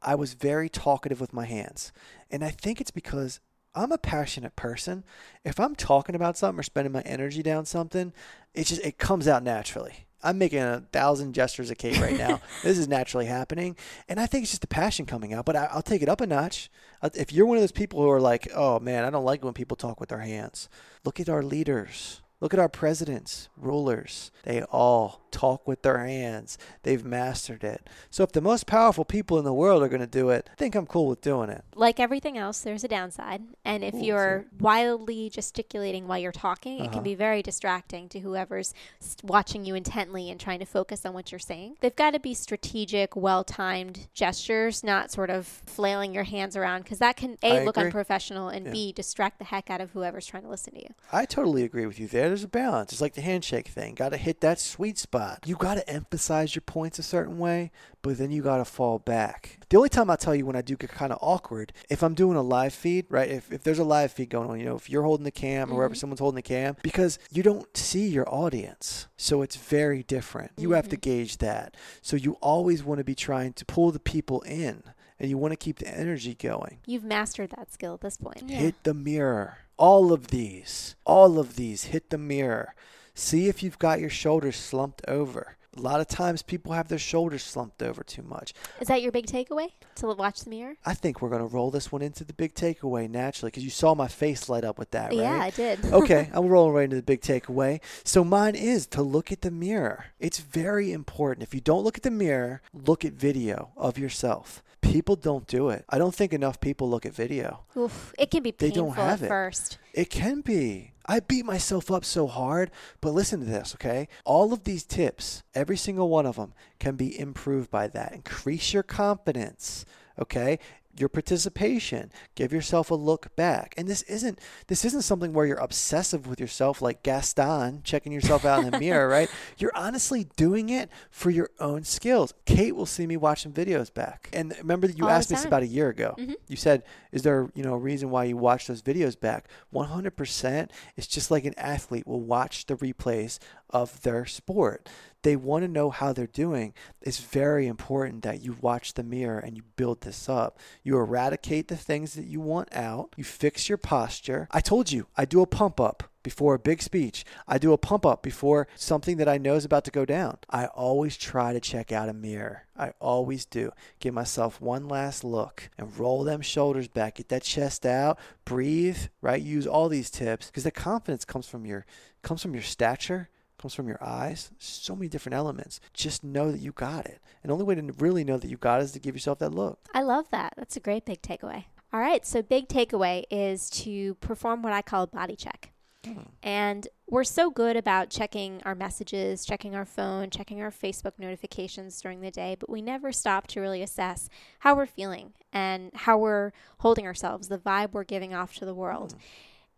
I 0.00 0.14
was 0.14 0.34
very 0.34 0.68
talkative 0.68 1.20
with 1.20 1.32
my 1.32 1.46
hands. 1.46 1.92
And 2.30 2.44
I 2.44 2.50
think 2.50 2.80
it's 2.80 2.90
because 2.90 3.40
I'm 3.74 3.92
a 3.92 3.98
passionate 3.98 4.56
person. 4.56 5.04
If 5.44 5.58
I'm 5.58 5.74
talking 5.74 6.14
about 6.14 6.36
something 6.36 6.60
or 6.60 6.62
spending 6.62 6.92
my 6.92 7.02
energy 7.02 7.42
down 7.42 7.64
something, 7.64 8.12
it 8.54 8.66
just 8.66 8.82
it 8.82 8.98
comes 8.98 9.26
out 9.26 9.42
naturally. 9.42 10.06
I'm 10.22 10.38
making 10.38 10.60
a 10.60 10.84
thousand 10.92 11.34
gestures 11.34 11.70
at 11.70 11.78
Kate 11.78 12.00
right 12.00 12.16
now. 12.18 12.40
this 12.62 12.78
is 12.78 12.88
naturally 12.88 13.26
happening, 13.26 13.76
and 14.08 14.18
I 14.18 14.26
think 14.26 14.44
it's 14.44 14.52
just 14.52 14.62
the 14.62 14.68
passion 14.68 15.06
coming 15.06 15.34
out. 15.34 15.44
But 15.44 15.56
I, 15.56 15.64
I'll 15.70 15.82
take 15.82 16.02
it 16.02 16.08
up 16.08 16.20
a 16.20 16.26
notch. 16.26 16.70
If 17.14 17.32
you're 17.32 17.46
one 17.46 17.58
of 17.58 17.62
those 17.62 17.72
people 17.72 18.00
who 18.00 18.08
are 18.08 18.20
like, 18.20 18.48
"Oh 18.54 18.80
man, 18.80 19.04
I 19.04 19.10
don't 19.10 19.24
like 19.24 19.44
when 19.44 19.52
people 19.54 19.76
talk 19.76 20.00
with 20.00 20.08
their 20.08 20.20
hands," 20.20 20.68
look 21.04 21.20
at 21.20 21.28
our 21.28 21.42
leaders. 21.42 22.22
Look 22.44 22.52
at 22.52 22.60
our 22.60 22.68
presidents, 22.68 23.48
rulers. 23.56 24.30
They 24.42 24.60
all 24.64 25.22
talk 25.30 25.66
with 25.66 25.80
their 25.80 25.96
hands. 26.04 26.58
They've 26.82 27.02
mastered 27.02 27.64
it. 27.64 27.88
So 28.10 28.22
if 28.22 28.32
the 28.32 28.42
most 28.42 28.66
powerful 28.66 29.06
people 29.06 29.38
in 29.38 29.46
the 29.46 29.52
world 29.54 29.82
are 29.82 29.88
going 29.88 30.02
to 30.02 30.06
do 30.06 30.28
it, 30.28 30.50
I 30.52 30.54
think 30.56 30.74
I'm 30.74 30.84
cool 30.84 31.06
with 31.06 31.22
doing 31.22 31.48
it. 31.48 31.64
like 31.74 31.98
everything 31.98 32.36
else, 32.36 32.60
there's 32.60 32.84
a 32.84 32.88
downside. 32.88 33.40
And 33.64 33.82
if 33.82 33.94
Ooh, 33.94 34.04
you're 34.04 34.44
wildly 34.60 35.30
gesticulating 35.30 36.06
while 36.06 36.18
you're 36.18 36.32
talking, 36.32 36.80
it 36.80 36.82
Uh-huh. 36.82 36.92
can 36.96 37.02
be 37.02 37.14
very 37.14 37.42
distracting 37.42 38.10
to 38.10 38.20
whoever's 38.20 38.74
watching 39.22 39.64
you 39.64 39.74
intently 39.74 40.30
and 40.30 40.38
trying 40.38 40.58
to 40.58 40.66
focus 40.66 41.06
on 41.06 41.14
what 41.14 41.32
you're 41.32 41.38
saying. 41.38 41.78
They've 41.80 41.96
got 41.96 42.10
to 42.12 42.20
be 42.20 42.34
strategic, 42.34 43.16
well 43.16 43.42
timed 43.42 44.06
gestures, 44.12 44.84
not 44.84 45.10
sort 45.10 45.30
of 45.30 45.46
flailing 45.46 46.12
your 46.12 46.24
hands 46.24 46.56
around, 46.56 46.82
because 46.82 46.98
that 46.98 47.16
can 47.16 47.38
A, 47.42 47.60
I 47.60 47.64
look 47.64 47.78
agree. 47.78 47.86
unprofessional, 47.86 48.50
and 48.50 48.66
Yeah. 48.66 48.72
B, 48.72 48.92
distract 48.92 49.38
the 49.38 49.46
heck 49.46 49.70
out 49.70 49.80
of 49.80 49.92
whoever's 49.92 50.26
trying 50.26 50.42
to 50.42 50.50
listen 50.50 50.74
to 50.74 50.80
you. 50.82 50.90
I 51.10 51.24
totally 51.24 51.64
agree 51.64 51.86
with 51.86 51.98
you 51.98 52.06
there. 52.06 52.33
There's 52.34 52.42
a 52.42 52.48
balance. 52.48 52.90
It's 52.90 53.00
like 53.00 53.14
the 53.14 53.20
handshake 53.20 53.68
thing. 53.68 53.94
Got 53.94 54.08
to 54.08 54.16
hit 54.16 54.40
that 54.40 54.58
sweet 54.58 54.98
spot. 54.98 55.44
You 55.46 55.54
got 55.54 55.74
to 55.76 55.88
emphasize 55.88 56.52
your 56.56 56.62
points 56.62 56.98
a 56.98 57.02
certain 57.04 57.38
way, 57.38 57.70
but 58.02 58.18
then 58.18 58.32
you 58.32 58.42
got 58.42 58.56
to 58.56 58.64
fall 58.64 58.98
back. 58.98 59.60
The 59.68 59.76
only 59.76 59.88
time 59.88 60.10
I 60.10 60.16
tell 60.16 60.34
you 60.34 60.44
when 60.44 60.56
I 60.56 60.60
do 60.60 60.74
get 60.74 60.90
kind 60.90 61.12
of 61.12 61.20
awkward, 61.22 61.72
if 61.88 62.02
I'm 62.02 62.14
doing 62.14 62.36
a 62.36 62.42
live 62.42 62.74
feed, 62.74 63.06
right? 63.08 63.30
If, 63.30 63.52
if 63.52 63.62
there's 63.62 63.78
a 63.78 63.84
live 63.84 64.10
feed 64.10 64.30
going 64.30 64.50
on, 64.50 64.58
you 64.58 64.66
know, 64.66 64.74
if 64.74 64.90
you're 64.90 65.04
holding 65.04 65.22
the 65.22 65.30
cam 65.30 65.70
or 65.70 65.76
wherever 65.76 65.94
Mhm. 65.94 65.98
someone's 65.98 66.18
holding 66.18 66.34
the 66.34 66.42
cam, 66.42 66.76
because 66.82 67.20
you 67.30 67.44
don't 67.44 67.68
see 67.76 68.08
your 68.08 68.28
audience. 68.28 69.06
So 69.16 69.42
it's 69.42 69.54
very 69.54 70.02
different. 70.02 70.50
You 70.56 70.72
have 70.72 70.88
to 70.88 70.96
Mhm. 70.96 71.02
gauge 71.02 71.38
that. 71.38 71.76
So 72.02 72.16
you 72.16 72.32
always 72.40 72.82
want 72.82 72.98
to 72.98 73.04
be 73.04 73.14
trying 73.14 73.52
to 73.52 73.64
pull 73.64 73.92
the 73.92 74.00
people 74.00 74.40
in 74.40 74.82
and 75.20 75.30
you 75.30 75.38
want 75.38 75.52
to 75.52 75.56
keep 75.56 75.78
the 75.78 75.86
energy 75.86 76.34
going. 76.34 76.78
You've 76.84 77.04
mastered 77.04 77.50
that 77.50 77.72
skill 77.72 77.94
at 77.94 78.00
this 78.00 78.16
point. 78.16 78.50
Hit 78.50 78.82
the 78.82 78.92
mirror. 78.92 79.58
All 79.76 80.12
of 80.12 80.28
these, 80.28 80.94
all 81.04 81.38
of 81.38 81.56
these, 81.56 81.84
hit 81.84 82.10
the 82.10 82.18
mirror. 82.18 82.74
See 83.14 83.48
if 83.48 83.62
you've 83.62 83.78
got 83.78 84.00
your 84.00 84.10
shoulders 84.10 84.56
slumped 84.56 85.02
over. 85.08 85.56
A 85.76 85.80
lot 85.80 86.00
of 86.00 86.06
times 86.06 86.42
people 86.42 86.72
have 86.72 86.86
their 86.86 86.98
shoulders 86.98 87.42
slumped 87.42 87.82
over 87.82 88.04
too 88.04 88.22
much. 88.22 88.54
Is 88.80 88.86
that 88.86 89.02
your 89.02 89.10
big 89.10 89.26
takeaway? 89.26 89.72
To 89.96 90.06
watch 90.06 90.44
the 90.44 90.50
mirror? 90.50 90.76
I 90.86 90.94
think 90.94 91.20
we're 91.20 91.30
going 91.30 91.40
to 91.40 91.52
roll 91.52 91.72
this 91.72 91.90
one 91.90 92.02
into 92.02 92.22
the 92.22 92.32
big 92.32 92.54
takeaway 92.54 93.10
naturally 93.10 93.50
because 93.50 93.64
you 93.64 93.70
saw 93.70 93.94
my 93.94 94.06
face 94.06 94.48
light 94.48 94.64
up 94.64 94.78
with 94.78 94.92
that, 94.92 95.08
right? 95.08 95.18
Yeah, 95.18 95.42
I 95.42 95.50
did. 95.50 95.84
okay, 95.92 96.30
I'm 96.32 96.46
rolling 96.46 96.74
right 96.74 96.84
into 96.84 96.96
the 96.96 97.02
big 97.02 97.22
takeaway. 97.22 97.80
So 98.04 98.22
mine 98.22 98.54
is 98.54 98.86
to 98.88 99.02
look 99.02 99.32
at 99.32 99.40
the 99.40 99.50
mirror. 99.50 100.06
It's 100.20 100.38
very 100.38 100.92
important. 100.92 101.42
If 101.42 101.54
you 101.54 101.60
don't 101.60 101.82
look 101.82 101.96
at 101.96 102.04
the 102.04 102.10
mirror, 102.10 102.62
look 102.72 103.04
at 103.04 103.14
video 103.14 103.72
of 103.76 103.98
yourself. 103.98 104.62
People 104.84 105.16
don't 105.16 105.46
do 105.46 105.70
it. 105.70 105.84
I 105.88 105.98
don't 105.98 106.14
think 106.14 106.32
enough 106.32 106.60
people 106.60 106.88
look 106.88 107.04
at 107.06 107.14
video. 107.14 107.60
Oof, 107.76 108.14
it 108.18 108.30
can 108.30 108.42
be 108.42 108.50
They 108.52 108.68
painful 108.70 108.86
don't 108.86 108.96
have 108.96 109.22
at 109.22 109.26
it. 109.26 109.28
first. 109.28 109.78
It 109.92 110.10
can 110.10 110.40
be. 110.40 110.92
I 111.06 111.20
beat 111.20 111.44
myself 111.44 111.90
up 111.90 112.04
so 112.04 112.26
hard, 112.26 112.70
but 113.00 113.10
listen 113.10 113.40
to 113.40 113.46
this, 113.46 113.74
okay? 113.74 114.08
All 114.24 114.52
of 114.52 114.64
these 114.64 114.84
tips, 114.84 115.42
every 115.54 115.76
single 115.76 116.08
one 116.08 116.26
of 116.26 116.36
them, 116.36 116.54
can 116.78 116.96
be 116.96 117.18
improved 117.18 117.70
by 117.70 117.88
that. 117.88 118.12
Increase 118.12 118.72
your 118.72 118.82
confidence, 118.82 119.84
okay? 120.18 120.58
Your 120.96 121.08
participation. 121.08 122.12
Give 122.34 122.52
yourself 122.52 122.90
a 122.90 122.94
look 122.94 123.34
back. 123.36 123.74
And 123.76 123.88
this 123.88 124.02
isn't 124.02 124.38
this 124.68 124.84
isn't 124.84 125.02
something 125.02 125.32
where 125.32 125.44
you're 125.46 125.56
obsessive 125.58 126.26
with 126.26 126.40
yourself 126.40 126.80
like 126.80 127.02
Gaston, 127.02 127.80
checking 127.82 128.12
yourself 128.12 128.44
out 128.44 128.64
in 128.64 128.70
the 128.70 128.78
mirror, 128.78 129.08
right? 129.08 129.28
You're 129.58 129.72
honestly 129.74 130.28
doing 130.36 130.68
it 130.68 130.90
for 131.10 131.30
your 131.30 131.50
own 131.58 131.84
skills. 131.84 132.32
Kate 132.44 132.74
will 132.76 132.86
see 132.86 133.06
me 133.06 133.16
watching 133.16 133.52
videos 133.52 133.92
back. 133.92 134.28
And 134.32 134.54
remember 134.58 134.86
that 134.86 134.96
you 134.98 135.04
All 135.04 135.10
asked 135.10 135.30
me 135.30 135.36
this 135.36 135.44
about 135.44 135.62
a 135.62 135.66
year 135.66 135.88
ago. 135.88 136.14
Mhm. 136.18 136.34
You 136.48 136.56
said, 136.56 136.82
"Is 137.12 137.22
there, 137.22 137.50
you 137.54 137.62
know, 137.64 137.74
a 137.74 137.78
reason 137.78 138.10
why 138.10 138.24
you 138.24 138.36
watch 138.36 138.66
those 138.66 138.82
videos 138.82 139.18
back?" 139.18 139.48
100%. 139.72 140.70
It's 140.96 141.06
just 141.06 141.30
like 141.30 141.44
an 141.44 141.54
athlete 141.56 142.06
will 142.06 142.20
watch 142.20 142.66
the 142.66 142.76
replays 142.76 143.38
of 143.70 144.02
their 144.02 144.24
sport. 144.26 144.88
They 145.24 145.36
want 145.36 145.64
to 145.64 145.68
know 145.68 145.88
how 145.88 146.12
they're 146.12 146.26
doing. 146.26 146.74
It's 147.00 147.20
very 147.20 147.66
important 147.66 148.22
that 148.22 148.42
you 148.42 148.56
watch 148.60 148.92
the 148.92 149.02
mirror 149.02 149.38
and 149.38 149.56
you 149.56 149.62
build 149.74 150.02
this 150.02 150.28
up. 150.28 150.58
You 150.82 150.98
eradicate 150.98 151.68
the 151.68 151.78
things 151.78 152.12
that 152.14 152.26
you 152.26 152.40
want 152.40 152.68
out. 152.74 153.14
You 153.16 153.24
fix 153.24 153.68
your 153.68 153.78
posture. 153.78 154.48
I 154.50 154.60
told 154.60 154.92
you, 154.92 155.06
I 155.16 155.24
do 155.24 155.40
a 155.40 155.46
pump 155.46 155.80
up 155.80 156.10
before 156.22 156.54
a 156.54 156.58
big 156.58 156.82
speech. 156.82 157.24
I 157.48 157.56
do 157.56 157.72
a 157.72 157.78
pump 157.78 158.04
up 158.04 158.22
before 158.22 158.68
something 158.74 159.16
that 159.16 159.28
I 159.28 159.38
know 159.38 159.54
is 159.54 159.64
about 159.64 159.84
to 159.84 159.90
go 159.90 160.04
down. 160.04 160.38
I 160.50 160.66
always 160.66 161.16
try 161.16 161.54
to 161.54 161.60
check 161.60 161.90
out 161.90 162.10
a 162.10 162.14
mirror. 162.14 162.64
I 162.76 162.92
always 163.00 163.46
do. 163.46 163.70
Give 164.00 164.12
myself 164.12 164.60
one 164.60 164.88
last 164.88 165.24
look 165.24 165.70
and 165.78 165.98
roll 165.98 166.22
them 166.22 166.42
shoulders 166.42 166.88
back. 166.88 167.16
Get 167.16 167.30
that 167.30 167.44
chest 167.44 167.86
out. 167.86 168.18
Breathe, 168.44 168.98
right? 169.22 169.40
Use 169.40 169.66
all 169.66 169.88
these 169.88 170.10
tips 170.10 170.48
because 170.48 170.64
the 170.64 170.70
confidence 170.70 171.24
comes 171.24 171.46
from 171.46 171.64
your 171.64 171.86
comes 172.22 172.42
from 172.42 172.54
your 172.54 172.62
stature, 172.62 173.28
comes 173.64 173.74
from 173.74 173.88
your 173.88 174.04
eyes. 174.04 174.50
So 174.58 174.94
many 174.94 175.08
different 175.08 175.36
elements. 175.36 175.80
Just 175.94 176.22
know 176.22 176.52
that 176.52 176.60
you 176.60 176.72
got 176.72 177.06
it. 177.06 177.18
And 177.42 177.48
the 177.48 177.54
only 177.54 177.64
way 177.64 177.74
to 177.74 177.94
really 177.98 178.22
know 178.22 178.36
that 178.36 178.48
you 178.48 178.58
got 178.58 178.82
it 178.82 178.84
is 178.84 178.92
to 178.92 178.98
give 178.98 179.14
yourself 179.14 179.38
that 179.38 179.54
look. 179.54 179.78
I 179.94 180.02
love 180.02 180.28
that. 180.32 180.52
That's 180.58 180.76
a 180.76 180.80
great 180.80 181.06
big 181.06 181.22
takeaway. 181.22 181.64
All 181.90 182.00
right, 182.00 182.26
so 182.26 182.42
big 182.42 182.68
takeaway 182.68 183.24
is 183.30 183.70
to 183.70 184.16
perform 184.16 184.62
what 184.62 184.74
I 184.74 184.82
call 184.82 185.04
a 185.04 185.06
body 185.06 185.34
check. 185.34 185.70
Hmm. 186.04 186.18
And 186.42 186.88
we're 187.08 187.24
so 187.24 187.50
good 187.50 187.78
about 187.78 188.10
checking 188.10 188.60
our 188.66 188.74
messages, 188.74 189.46
checking 189.46 189.74
our 189.74 189.86
phone, 189.86 190.28
checking 190.28 190.60
our 190.60 190.70
Facebook 190.70 191.12
notifications 191.18 191.98
during 192.02 192.20
the 192.20 192.30
day, 192.30 192.56
but 192.60 192.68
we 192.68 192.82
never 192.82 193.12
stop 193.12 193.46
to 193.46 193.60
really 193.60 193.80
assess 193.80 194.28
how 194.58 194.74
we're 194.74 194.84
feeling 194.84 195.32
and 195.54 195.90
how 195.94 196.18
we're 196.18 196.52
holding 196.80 197.06
ourselves, 197.06 197.48
the 197.48 197.56
vibe 197.56 197.92
we're 197.92 198.04
giving 198.04 198.34
off 198.34 198.56
to 198.56 198.66
the 198.66 198.74
world. 198.74 199.12
Hmm. 199.12 199.18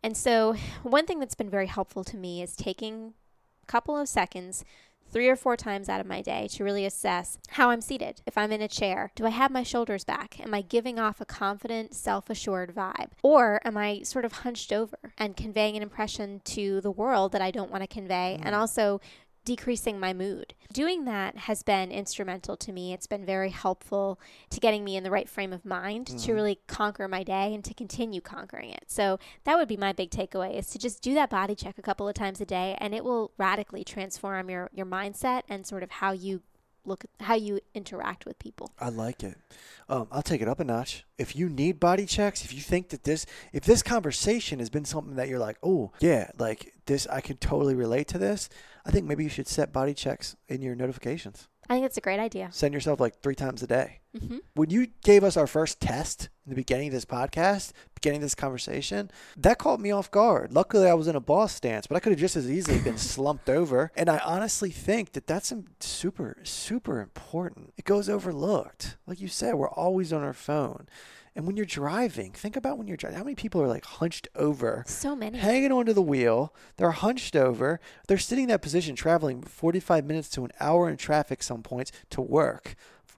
And 0.03 0.17
so, 0.17 0.57
one 0.83 1.07
thing 1.07 1.21
that's 1.21 1.37
been 1.37 1.51
very 1.51 1.67
helpful 1.67 2.03
to 2.05 2.17
me 2.17 2.43
is 2.43 2.57
taking 2.57 3.15
couple 3.67 3.97
of 3.97 4.09
seconds 4.09 4.65
three 5.11 5.29
or 5.29 5.37
four 5.37 5.57
times 5.57 5.89
out 5.89 6.01
of 6.01 6.07
my 6.07 6.21
day 6.21 6.49
to 6.49 6.65
really 6.65 6.85
assess 6.85 7.39
how 7.51 7.71
I'm 7.71 7.81
seated. 7.81 8.23
If 8.27 8.37
I'm 8.37 8.53
in 8.53 8.61
a 8.61 8.69
chair, 8.69 9.13
do 9.15 9.25
I 9.27 9.31
have 9.31 9.51
my 9.51 9.63
shoulders 9.63 10.05
back? 10.05 10.41
Am 10.41 10.53
I 10.53 10.63
giving 10.63 10.99
off 10.99 11.21
a 11.21 11.25
confident, 11.25 11.95
self 11.95 12.29
assured 12.29 12.75
vibe? 12.75 13.11
Or 13.23 13.61
am 13.65 13.77
I 13.77 14.03
sort 14.03 14.25
of 14.25 14.33
hunched 14.33 14.73
over 14.73 14.97
and 15.17 15.37
conveying 15.37 15.77
an 15.77 15.83
impression 15.83 16.41
to 16.47 16.81
the 16.81 16.91
world 16.91 17.33
that 17.33 17.43
I 17.43 17.51
don't 17.51 17.71
want 17.71 17.83
to 17.83 17.89
convey 17.89 18.39
and 18.43 18.55
mm. 18.55 18.59
also 18.59 19.01
decreasing 19.47 19.99
my 19.99 20.13
mood? 20.13 20.53
Doing 20.73 21.07
that 21.07 21.37
has 21.39 21.63
been 21.63 21.91
instrumental 21.91 22.57
to 22.59 22.73
me. 22.73 22.93
It's 22.93 23.07
been 23.07 23.25
very 23.25 23.49
helpful 23.51 24.21
to 24.51 24.61
getting 24.61 24.85
me 24.85 24.97
in 24.97 25.05
the 25.05 25.11
right 25.11 25.29
frame 25.29 25.55
of 25.55 25.65
mind 25.65 26.09
to 26.19 26.35
really 26.35 26.59
conquer 26.67 27.09
my 27.09 27.23
day 27.23 27.55
and 27.55 27.65
to 27.65 27.73
continue 27.73 28.21
conquering 28.21 28.71
it. 28.71 28.85
So 28.89 29.19
that 29.45 29.57
would 29.57 29.69
be 29.69 29.79
my 29.79 29.95
big 29.95 30.11
takeaway 30.11 30.59
is 30.59 30.69
to 30.71 30.79
just 30.79 31.01
do 31.01 31.15
that 31.15 31.31
body 31.31 31.55
check 31.55 31.79
a 31.79 31.83
couple 31.83 32.09
of 32.09 32.15
times 32.15 32.41
a 32.43 32.45
day 32.45 32.77
and 32.79 32.95
it 32.95 33.05
will 33.05 33.31
radically 33.39 33.85
transform 33.85 34.51
your 34.51 34.69
your 34.75 34.87
mindset 34.87 35.43
and 35.49 35.65
sort 35.65 35.83
of 35.83 35.91
how 35.91 36.13
you 36.13 36.43
look 36.87 37.05
how 37.21 37.35
you 37.35 37.61
interact 37.75 38.25
with 38.25 38.39
people. 38.39 38.73
I 38.79 38.89
like 38.89 39.23
it. 39.23 39.37
Um, 39.89 40.09
I'll 40.11 40.23
take 40.23 40.41
it 40.41 40.49
up 40.49 40.61
a 40.61 40.65
notch. 40.65 41.05
If 41.19 41.37
you 41.37 41.49
need 41.49 41.79
body 41.81 42.07
checks, 42.07 42.45
if 42.45 42.53
you 42.55 42.61
think 42.61 42.89
that 42.91 43.05
this, 43.05 43.27
if 43.53 43.65
this 43.65 43.83
conversation 43.83 44.59
has 44.59 44.71
been 44.71 44.85
something 44.85 45.17
that 45.17 45.29
you're 45.29 45.39
like, 45.39 45.59
oh 45.63 45.93
yeah, 46.01 46.31
like 46.39 46.73
this, 46.87 47.07
I 47.09 47.21
can 47.21 47.37
totally 47.37 47.75
relate 47.75 48.09
to 48.09 48.19
this. 48.19 48.49
I 48.87 48.91
think 48.93 49.07
maybe 49.07 49.25
you 49.25 49.31
should 49.31 49.49
set 49.49 49.73
body 49.73 49.95
checks 49.95 50.37
in 50.49 50.63
your 50.63 50.75
notifications. 50.77 51.49
I 51.69 51.75
think 51.75 51.87
it's 51.87 51.97
a 51.97 52.01
great 52.01 52.21
idea. 52.21 52.49
Send 52.53 52.73
yourself 52.73 53.01
like 53.01 53.21
three 53.21 53.35
times 53.35 53.61
a 53.61 53.67
day. 53.67 53.99
hmm 54.17 54.37
When 54.55 54.71
you 54.71 54.87
gave 55.03 55.25
us 55.25 55.37
our 55.37 55.49
first 55.49 55.81
test 55.81 56.29
in 56.47 56.51
the 56.51 56.55
beginning 56.57 56.87
of 56.89 56.93
this 56.95 57.05
podcast, 57.05 57.73
beginning 57.97 58.19
of 58.19 58.23
this 58.23 58.37
conversation, 58.37 59.11
that 59.37 59.59
caught 59.59 59.81
me 59.81 59.91
off 59.91 60.09
guard. 60.13 60.53
Luckily, 60.53 60.87
I 60.89 60.95
was 60.95 61.09
in 61.09 61.17
a 61.17 61.21
boss 61.21 61.53
stance, 61.53 61.89
but 61.89 61.97
I 61.97 62.01
could 62.01 62.13
have 62.13 62.21
just 62.21 62.37
as 62.37 62.49
easily 62.49 62.79
been 62.79 62.99
slumped 63.15 63.49
over. 63.51 63.91
And 63.97 64.09
I 64.09 64.19
honestly 64.19 64.71
think 64.71 65.13
that 65.15 65.27
that's 65.27 65.53
super, 65.81 66.37
super 66.45 67.01
important. 67.01 67.75
It 67.77 67.85
goes 67.85 68.09
overlooked. 68.09 68.97
Like 69.09 69.21
you 69.21 69.27
said, 69.27 69.57
we're 69.57 69.69
always 69.69 70.13
on 70.13 70.23
our 70.23 70.33
phone. 70.33 70.87
And 71.37 71.47
when 71.47 71.59
you're 71.59 71.67
driving, 71.67 72.33
think 72.33 72.57
about 72.57 72.79
when 72.79 72.89
you're 72.89 72.97
driving. 72.97 73.19
How 73.19 73.25
many 73.25 73.35
people 73.35 73.61
are 73.61 73.69
like 73.69 73.85
hunched 73.85 74.27
over? 74.35 74.85
So 74.87 75.15
many. 75.15 75.37
hanging 75.37 75.71
onto 75.71 75.93
the 75.93 76.01
wheel. 76.01 76.55
They're 76.79 76.93
hunched 76.93 77.37
over. 77.37 77.79
They're 78.09 78.17
sitting 78.17 78.45
in 78.45 78.49
that 78.49 78.63
position, 78.63 78.97
traveling 78.97 79.43
45 79.43 80.07
minutes 80.07 80.31
to 80.31 80.47
an 80.47 80.51
hour 80.61 80.89
in 80.89 80.97
traffic 80.97 81.43
some 81.43 81.63
points 81.63 81.93
to 82.11 82.23
work. 82.23 82.75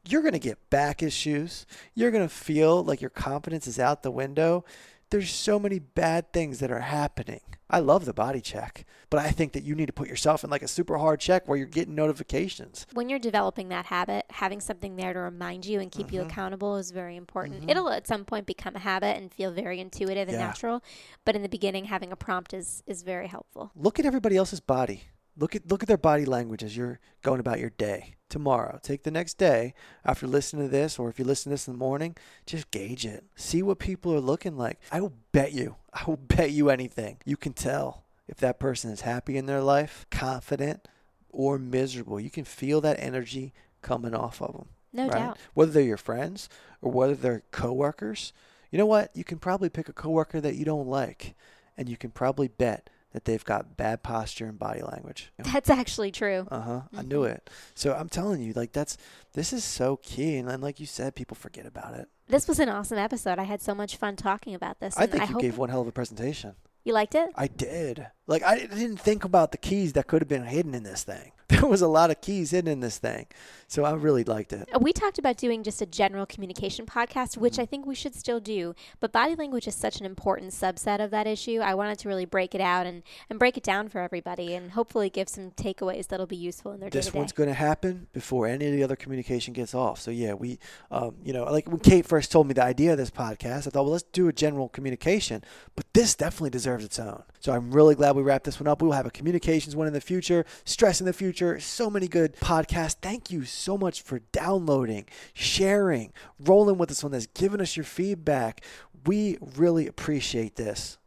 You're 0.09 0.23
going 0.23 0.33
to 0.33 0.41
get 0.41 0.59
back 0.69 1.01
issues. 1.01 1.65
You're 1.95 2.11
going 2.11 2.27
to 2.27 2.35
feel 2.35 2.83
like 2.83 3.01
your 3.01 3.11
confidence 3.11 3.69
is 3.69 3.79
out 3.79 4.03
the 4.03 4.11
window. 4.11 4.65
There's 5.11 5.31
so 5.31 5.59
many 5.59 5.79
bad 5.79 6.33
things 6.33 6.59
that 6.59 6.71
are 6.71 6.81
happening. 6.81 7.41
I 7.71 7.81
love 7.81 8.07
the 8.07 8.15
body 8.15 8.41
check, 8.41 8.87
but 9.11 9.21
I 9.21 9.31
think 9.31 9.53
that 9.53 9.63
you 9.63 9.75
need 9.75 9.87
to 9.87 9.93
put 9.93 10.09
yourself 10.09 10.43
in 10.43 10.49
like 10.51 10.63
a 10.63 10.69
super 10.69 10.97
hard 10.99 11.21
check 11.21 11.47
where 11.47 11.57
you're 11.59 11.67
getting 11.67 11.95
notifications. 11.95 12.87
when 12.95 13.09
you're 13.11 13.19
developing 13.19 13.69
that 13.69 13.87
habit, 13.87 14.25
having 14.31 14.61
something 14.61 14.97
there 14.97 15.13
to 15.13 15.19
remind 15.19 15.67
you 15.67 15.81
and 15.81 15.91
keep 15.93 16.13
you 16.13 16.21
mm-hmm. 16.21 16.31
accountable 16.31 16.77
is 16.77 16.91
very 16.91 17.17
important. 17.17 17.61
Mm-hmm. 17.61 17.71
It'll 17.71 17.91
at 17.91 18.07
some 18.07 18.25
point 18.25 18.47
become 18.47 18.75
a 18.77 18.79
habit 18.81 19.17
and 19.17 19.33
feel 19.33 19.51
very 19.51 19.81
intuitive 19.81 20.29
and 20.29 20.39
Yeah. 20.39 20.47
natural, 20.47 20.83
but 21.25 21.37
in 21.37 21.43
the 21.43 21.49
beginning, 21.49 21.87
having 21.87 22.13
a 22.13 22.17
prompt 22.17 22.55
is 22.55 22.83
is 22.87 23.03
very 23.03 23.29
helpful. 23.29 23.71
Look 23.75 23.99
at 23.99 24.07
everybody 24.07 24.37
else's 24.37 24.61
body. 24.61 25.05
Look 25.37 25.55
at 25.55 25.71
look 25.71 25.83
at 25.83 25.89
their 25.89 25.99
body 25.99 26.25
language 26.25 26.63
as 26.63 26.77
you're 26.77 27.01
going 27.23 27.41
about 27.41 27.61
your 27.61 27.71
day. 27.71 28.15
Tomorrow, 28.29 28.79
take 28.83 29.05
the 29.05 29.11
next 29.11 29.39
day 29.39 29.73
after 30.05 30.27
listening 30.27 30.67
to 30.67 30.71
this, 30.71 30.99
or 30.99 31.09
if 31.09 31.19
you 31.19 31.25
listen 31.25 31.51
to 31.51 31.55
this 31.55 31.67
in 31.67 31.73
the 31.73 31.79
morning, 31.79 32.15
just 32.45 32.71
gauge 32.71 33.07
it. 33.07 33.25
See 33.37 33.63
what 33.63 33.79
people 33.79 34.13
are 34.13 34.21
looking 34.21 34.59
like. 34.59 34.79
I 34.93 35.01
will 35.01 35.15
bet 35.33 35.53
you, 35.53 35.77
I 35.95 36.05
will 36.07 36.19
bet 36.19 36.51
you 36.51 36.69
anything. 36.69 37.19
You 37.25 37.39
can 37.39 37.55
tell 37.55 38.05
if 38.27 38.37
that 38.39 38.59
person 38.59 38.91
is 38.91 39.01
happy 39.01 39.39
in 39.39 39.47
their 39.47 39.63
life, 39.63 40.05
confident, 40.11 40.87
or 41.31 41.59
miserable. 41.59 42.21
You 42.21 42.29
can 42.29 42.45
feel 42.45 42.83
that 42.83 43.01
energy 43.01 43.55
coming 43.81 44.15
off 44.15 44.43
of 44.43 44.53
them. 44.53 44.69
No 44.93 45.05
right? 45.05 45.13
doubt. 45.13 45.39
Whether 45.55 45.73
they're 45.73 45.83
your 45.83 45.97
friends 45.97 46.51
or 46.83 46.93
whether 46.93 47.15
they're 47.15 47.43
coworkers, 47.51 48.35
you 48.71 48.79
know 48.79 48.87
what? 48.87 49.11
You 49.15 49.25
can 49.25 49.39
probably 49.39 49.71
pick 49.71 49.89
a 49.89 49.95
coworker 49.95 50.41
that 50.41 50.57
you 50.57 50.67
don't 50.67 50.89
like, 50.89 51.35
and 51.79 51.89
you 51.89 51.97
can 51.97 52.11
probably 52.11 52.49
bet 52.49 52.91
that 53.13 53.25
they've 53.25 53.45
got 53.45 53.77
bad 53.77 54.03
posture 54.03 54.47
and 54.47 54.59
body 54.59 54.83
language. 54.83 55.33
That's 55.39 55.71
actually 55.71 56.11
true. 56.11 56.47
Uh 56.51 56.61
huh. 56.61 56.81
I 56.97 57.03
knew 57.03 57.25
it. 57.25 57.49
So 57.75 57.95
I'm 57.95 58.09
telling 58.09 58.43
you, 58.43 58.53
like 58.53 58.73
that's 58.73 58.97
this 59.33 59.53
is 59.53 59.65
so 59.65 59.97
key, 59.97 60.37
and 60.37 60.49
then 60.49 60.61
like 60.61 60.79
you 60.81 60.87
said, 60.87 61.15
people 61.15 61.35
forget 61.37 61.67
about 61.67 61.95
it. 61.95 62.09
This 62.29 62.47
was 62.47 62.59
an 62.59 62.69
awesome 62.69 62.99
episode. 62.99 63.39
I 63.39 63.45
had 63.45 63.63
so 63.63 63.75
much 63.75 63.97
fun 63.97 64.17
talking 64.17 64.55
about 64.55 64.81
this. 64.81 64.97
I 64.99 65.07
think 65.07 65.23
I 65.23 65.33
you 65.33 65.41
gave 65.41 65.57
one 65.57 65.71
hell 65.71 65.81
of 65.81 65.87
a 65.89 65.93
presentation. 65.93 66.55
you 66.85 66.93
liked 66.93 67.15
it. 67.15 67.31
I 67.35 67.47
did. 67.47 68.07
Like 68.27 68.43
I 68.43 68.59
didn't 68.67 68.99
think 68.99 69.25
about 69.25 69.53
the 69.53 69.59
keys 69.59 69.95
that 69.95 70.07
could 70.07 70.21
have 70.21 70.29
been 70.29 70.45
hidden 70.45 70.75
in 70.75 70.83
this 70.83 71.05
thing. 71.05 71.33
There 71.59 71.67
was 71.67 71.81
a 71.83 71.89
lot 71.89 72.11
of 72.11 72.21
keys 72.21 72.51
hidden 72.51 72.71
in 72.71 72.81
this 72.81 72.99
thing, 72.99 73.27
so 73.69 73.83
I 73.85 73.93
really 73.95 74.23
liked 74.23 74.53
it. 74.53 74.69
We 74.81 74.93
talked 74.93 75.19
about 75.19 75.39
doing 75.39 75.63
just 75.63 75.81
a 75.81 75.87
general 75.87 76.27
communication 76.27 76.85
podcast, 76.87 77.33
Mm-hmm. 77.33 77.41
which 77.41 77.59
I 77.59 77.65
think 77.67 77.87
we 77.87 77.95
should 77.95 78.15
still 78.15 78.39
do. 78.39 78.75
But 79.01 79.13
body 79.13 79.35
language 79.35 79.67
is 79.67 79.75
such 79.75 79.99
an 79.99 80.05
important 80.07 80.53
subset 80.53 81.03
of 81.03 81.11
that 81.11 81.27
issue. 81.27 81.61
I 81.61 81.75
wanted 81.75 81.99
to 82.01 82.09
really 82.09 82.27
break 82.27 82.55
it 82.55 82.61
out 82.61 82.87
and, 82.87 83.03
and 83.31 83.39
break 83.39 83.57
it 83.57 83.63
down 83.63 83.89
for 83.89 84.01
everybody 84.01 84.55
and 84.55 84.73
hopefully 84.73 85.09
give 85.11 85.29
some 85.29 85.51
takeaways 85.53 86.09
that'll 86.09 86.27
be 86.27 86.37
useful 86.37 86.73
in 86.73 86.81
their 86.81 86.91
day 86.91 86.99
This 86.99 87.07
to 87.07 87.13
day. 87.13 87.19
one's 87.19 87.33
going 87.33 87.49
to 87.49 87.55
happen 87.55 88.09
before 88.13 88.47
any 88.47 88.67
of 88.67 88.73
the 88.73 88.83
other 88.83 88.97
communication 88.97 89.53
gets 89.55 89.75
off. 89.75 90.01
So 90.01 90.11
yeah, 90.11 90.35
we, 90.35 90.59
um, 90.91 91.17
you 91.25 91.33
know, 91.33 91.45
like 91.45 91.67
when 91.69 91.81
Kate 91.81 92.05
first 92.07 92.31
told 92.31 92.47
me 92.47 92.53
the 92.55 92.65
idea 92.65 92.93
of 92.93 92.99
this 92.99 93.11
podcast, 93.11 93.67
I 93.67 93.71
thought, 93.71 93.85
well, 93.85 93.93
let's 93.93 94.05
do 94.05 94.29
a 94.29 94.33
general 94.33 94.69
communication, 94.69 95.43
but 95.77 95.87
this 95.95 96.15
definitely 96.15 96.51
deserves 96.51 96.85
its 96.85 96.99
own. 96.99 97.23
So 97.41 97.53
I'm 97.53 97.71
really 97.71 97.95
glad 97.95 98.17
we 98.17 98.23
wrapped 98.23 98.45
this 98.45 98.61
one 98.61 98.67
up. 98.67 98.83
We 98.83 98.87
will 98.89 98.95
have 98.95 99.07
a 99.07 99.11
communications 99.11 99.75
one 99.75 99.87
in 99.87 99.93
the 99.95 100.01
future, 100.01 100.45
stress 100.65 101.01
in 101.01 101.07
the 101.07 101.13
future. 101.13 101.38
So 101.61 101.89
many 101.89 102.09
good 102.09 102.37
podcasts. 102.37 102.97
Thank 103.01 103.31
you 103.31 103.45
so 103.45 103.79
much 103.79 104.03
for 104.03 104.21
downloading, 104.33 105.07
sharing, 105.35 106.13
rolling 106.41 106.79
with 106.79 106.91
us 106.91 107.05
on 107.05 107.13
this, 107.13 107.27
giving 107.27 107.61
us 107.61 107.77
your 107.77 107.85
feedback. 107.85 108.65
We 109.07 109.39
really 109.57 109.87
appreciate 109.87 110.57
this. 110.57 110.99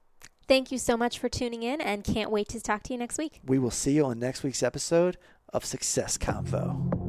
Thank 0.47 0.71
you 0.71 0.77
so 0.77 0.95
much 0.95 1.19
for 1.19 1.27
tuning 1.27 1.63
in 1.63 1.81
and 1.81 2.03
can't 2.03 2.31
wait 2.31 2.47
to 2.49 2.61
talk 2.61 2.83
to 2.83 2.93
you 2.93 2.99
next 2.99 3.17
week. 3.17 3.41
We 3.45 3.59
will 3.59 3.71
see 3.71 3.93
you 3.93 4.05
on 4.05 4.19
next 4.19 4.43
week's 4.43 4.63
episode 4.63 5.17
of 5.53 5.65
Success 5.65 6.17
Convo. 6.17 7.00